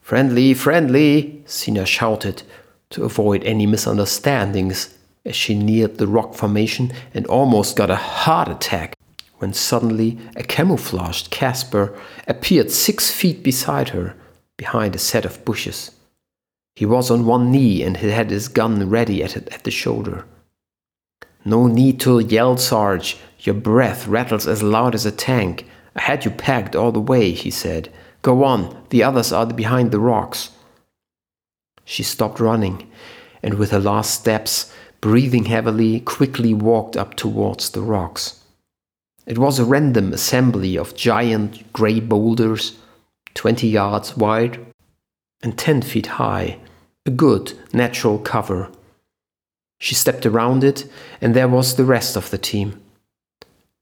Friendly, 0.00 0.54
friendly, 0.54 1.42
Sina 1.46 1.86
shouted 1.86 2.42
to 2.90 3.04
avoid 3.04 3.44
any 3.44 3.66
misunderstandings 3.66 4.94
as 5.24 5.36
she 5.36 5.54
neared 5.54 5.98
the 5.98 6.06
rock 6.06 6.34
formation 6.34 6.92
and 7.14 7.26
almost 7.26 7.76
got 7.76 7.90
a 7.90 7.96
heart 7.96 8.48
attack 8.48 8.94
when 9.38 9.52
suddenly 9.52 10.18
a 10.36 10.42
camouflaged 10.42 11.30
Casper 11.30 11.96
appeared 12.26 12.70
six 12.70 13.10
feet 13.10 13.42
beside 13.42 13.90
her, 13.90 14.14
behind 14.56 14.94
a 14.94 14.98
set 14.98 15.24
of 15.24 15.44
bushes. 15.44 15.92
He 16.80 16.86
was 16.86 17.10
on 17.10 17.26
one 17.26 17.50
knee 17.50 17.82
and 17.82 17.98
had 17.98 18.30
his 18.30 18.48
gun 18.48 18.88
ready 18.88 19.22
at, 19.22 19.36
at 19.36 19.64
the 19.64 19.70
shoulder. 19.70 20.24
No 21.44 21.66
need 21.66 22.00
to 22.00 22.20
yell, 22.20 22.56
Sarge. 22.56 23.18
Your 23.40 23.54
breath 23.54 24.06
rattles 24.06 24.46
as 24.46 24.62
loud 24.62 24.94
as 24.94 25.04
a 25.04 25.12
tank. 25.12 25.66
I 25.94 26.00
had 26.00 26.24
you 26.24 26.30
packed 26.30 26.74
all 26.74 26.90
the 26.90 26.98
way, 26.98 27.32
he 27.32 27.50
said. 27.50 27.92
Go 28.22 28.44
on, 28.44 28.82
the 28.88 29.02
others 29.02 29.30
are 29.30 29.44
behind 29.44 29.90
the 29.90 30.00
rocks. 30.00 30.52
She 31.84 32.02
stopped 32.02 32.40
running, 32.40 32.90
and 33.42 33.58
with 33.58 33.72
her 33.72 33.78
last 33.78 34.18
steps, 34.18 34.72
breathing 35.02 35.44
heavily, 35.44 36.00
quickly 36.00 36.54
walked 36.54 36.96
up 36.96 37.14
towards 37.14 37.68
the 37.68 37.82
rocks. 37.82 38.42
It 39.26 39.36
was 39.36 39.58
a 39.58 39.66
random 39.66 40.14
assembly 40.14 40.78
of 40.78 40.96
giant 40.96 41.74
grey 41.74 42.00
boulders, 42.00 42.78
20 43.34 43.68
yards 43.68 44.16
wide 44.16 44.64
and 45.42 45.58
10 45.58 45.82
feet 45.82 46.06
high, 46.06 46.58
a 47.06 47.10
good 47.10 47.52
natural 47.72 48.18
cover. 48.18 48.70
She 49.78 49.94
stepped 49.94 50.26
around 50.26 50.62
it, 50.62 50.84
and 51.20 51.34
there 51.34 51.48
was 51.48 51.76
the 51.76 51.84
rest 51.84 52.16
of 52.16 52.30
the 52.30 52.38
team. 52.38 52.80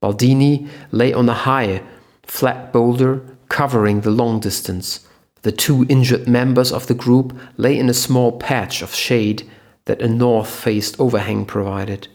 Baldini 0.01 0.69
lay 0.93 1.13
on 1.13 1.29
a 1.29 1.35
high, 1.35 1.83
flat 2.23 2.73
boulder 2.73 3.23
covering 3.49 4.03
the 4.03 4.11
long 4.11 4.39
distance. 4.39 5.07
The 5.43 5.53
two 5.53 5.87
injured 5.89 6.29
members 6.29 6.73
of 6.73 6.87
the 6.87 6.95
group 6.95 7.37
lay 7.57 7.79
in 7.79 7.89
a 7.89 7.95
small 7.95 8.39
patch 8.39 8.83
of 8.83 8.95
shade 8.95 9.49
that 9.87 10.03
a 10.03 10.09
north 10.09 10.51
faced 10.51 11.01
overhang 11.01 11.47
provided. 11.47 12.09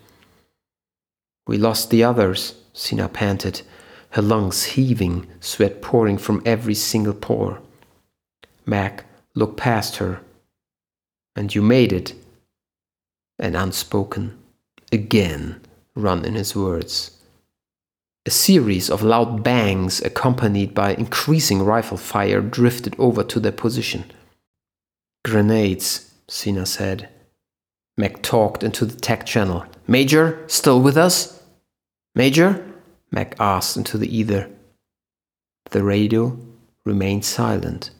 We 1.48 1.58
lost 1.58 1.90
the 1.90 2.04
others, 2.04 2.56
Sina 2.72 3.10
panted, 3.10 3.64
her 4.12 4.22
lungs 4.22 4.64
heaving, 4.64 5.28
sweat 5.42 5.82
pouring 5.82 6.18
from 6.18 6.42
every 6.46 6.76
single 6.76 7.14
pore. 7.14 7.60
Mac 8.66 9.06
looked 9.36 9.58
past 9.58 9.98
her. 9.98 10.22
And 11.36 11.54
you 11.54 11.62
made 11.62 11.92
it. 11.92 12.14
An 13.40 13.56
unspoken, 13.56 14.38
again, 14.92 15.60
run 15.96 16.24
in 16.24 16.36
his 16.36 16.56
words. 16.56 17.20
A 18.26 18.32
series 18.32 18.90
of 18.90 19.02
loud 19.02 19.44
bangs, 19.44 20.02
accompanied 20.02 20.74
by 20.74 20.94
increasing 20.94 21.64
rifle 21.64 21.98
fire, 21.98 22.42
drifted 22.42 22.96
over 22.98 23.24
to 23.24 23.40
their 23.40 23.52
position. 23.52 24.06
Grenades, 25.26 26.14
Sina 26.28 26.66
said. 26.66 27.10
Mac 27.98 28.22
talked 28.22 28.64
into 28.64 28.86
the 28.86 28.96
tech 28.96 29.26
channel. 29.26 29.66
Major, 29.88 30.44
still 30.48 30.82
with 30.82 30.98
us? 30.98 31.44
Major? 32.16 32.66
Mac 33.12 33.36
asked 33.40 33.78
into 33.78 33.98
the 33.98 34.16
ether. 34.16 34.50
The 35.72 35.84
radio 35.84 36.38
remained 36.86 37.26
silent. 37.26 37.92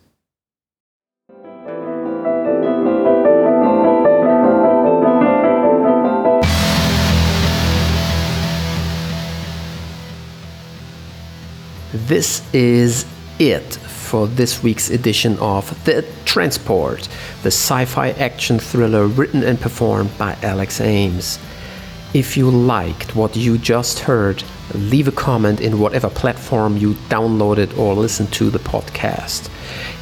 This 11.94 12.42
is 12.56 13.06
it 13.38 13.76
for 13.76 14.26
this 14.26 14.64
week's 14.64 14.90
edition 14.90 15.38
of 15.38 15.86
The 15.86 16.04
Transport, 16.26 17.08
the 17.44 17.52
sci 17.52 17.86
fi 17.86 18.10
action 18.14 18.58
thriller 18.58 19.06
written 19.06 19.44
and 19.44 19.62
performed 19.62 20.18
by 20.18 20.36
Alex 20.42 20.82
Ames. 20.82 21.38
If 22.16 22.36
you 22.36 22.50
liked 22.50 23.16
what 23.16 23.36
you 23.36 23.60
just 23.60 24.00
heard, 24.00 24.44
leave 24.74 25.08
a 25.08 25.12
comment 25.12 25.62
in 25.62 25.80
whatever 25.80 26.10
platform 26.10 26.78
you 26.78 26.94
downloaded 27.10 27.78
or 27.78 27.94
listened 27.94 28.34
to 28.34 28.50
the 28.50 28.58
podcast. 28.58 29.52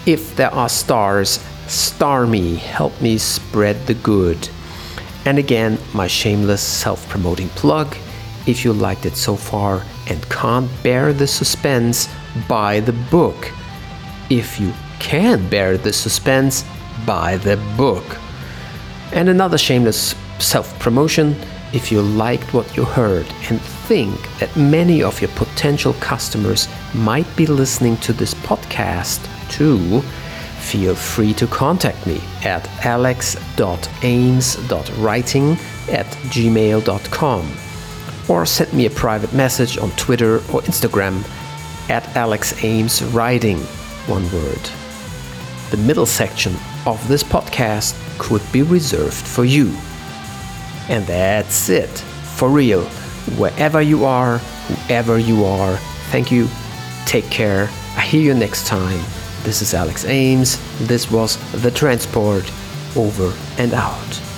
If 0.05 0.37
there 0.37 0.53
are 0.53 0.69
stars, 0.69 1.43
star 1.67 2.25
me, 2.25 2.55
help 2.55 3.01
me 3.01 3.17
spread 3.17 3.85
the 3.85 3.95
good. 3.95 4.47
And 5.25 5.37
again, 5.37 5.77
my 5.93 6.07
shameless 6.07 6.63
self 6.63 7.09
promoting 7.09 7.49
plug. 7.49 7.97
If 8.47 8.63
you 8.63 8.71
liked 8.71 9.05
it 9.05 9.17
so 9.17 9.35
far 9.35 9.83
and 10.11 10.29
can't 10.29 10.69
bear 10.83 11.11
the 11.13 11.25
suspense, 11.25 12.07
buy 12.47 12.79
the 12.81 12.93
book. 13.09 13.51
If 14.29 14.59
you 14.59 14.71
can 14.99 15.49
bear 15.49 15.77
the 15.77 15.93
suspense, 15.93 16.63
buy 17.05 17.37
the 17.37 17.55
book. 17.77 18.03
And 19.13 19.29
another 19.29 19.57
shameless 19.57 20.13
self 20.39 20.77
promotion 20.79 21.35
if 21.73 21.91
you 21.91 22.01
liked 22.01 22.53
what 22.53 22.75
you 22.75 22.83
heard 22.83 23.25
and 23.49 23.61
think 23.87 24.13
that 24.39 24.53
many 24.57 25.01
of 25.01 25.21
your 25.21 25.31
potential 25.31 25.93
customers 26.01 26.67
might 26.93 27.33
be 27.37 27.45
listening 27.45 27.95
to 27.97 28.11
this 28.11 28.33
podcast 28.33 29.25
too, 29.49 30.01
feel 30.59 30.93
free 30.93 31.33
to 31.35 31.47
contact 31.47 32.05
me 32.05 32.19
at 32.43 32.67
alex.ames.writing 32.85 35.51
at 35.89 36.05
gmail.com 36.33 37.70
or 38.31 38.45
send 38.45 38.71
me 38.71 38.85
a 38.85 38.89
private 38.89 39.33
message 39.33 39.77
on 39.77 39.91
Twitter 39.91 40.35
or 40.53 40.61
Instagram 40.61 41.21
at 41.89 42.03
alexameswriting, 42.15 43.59
one 44.07 44.23
word. 44.31 44.69
The 45.69 45.77
middle 45.85 46.05
section 46.05 46.55
of 46.85 47.05
this 47.09 47.23
podcast 47.23 47.93
could 48.17 48.41
be 48.53 48.61
reserved 48.61 49.27
for 49.27 49.43
you. 49.43 49.75
And 50.87 51.05
that's 51.05 51.67
it. 51.67 51.89
For 52.37 52.47
real. 52.47 52.83
Wherever 53.37 53.81
you 53.81 54.05
are, 54.05 54.37
whoever 54.37 55.19
you 55.19 55.43
are, 55.43 55.75
thank 56.09 56.31
you. 56.31 56.47
Take 57.05 57.29
care. 57.29 57.63
I 57.97 58.01
hear 58.01 58.21
you 58.21 58.33
next 58.33 58.65
time. 58.65 59.03
This 59.43 59.61
is 59.61 59.73
Alex 59.73 60.05
Ames. 60.05 60.57
This 60.87 61.11
was 61.11 61.35
The 61.61 61.71
Transport. 61.71 62.49
Over 62.95 63.33
and 63.57 63.73
out. 63.73 64.30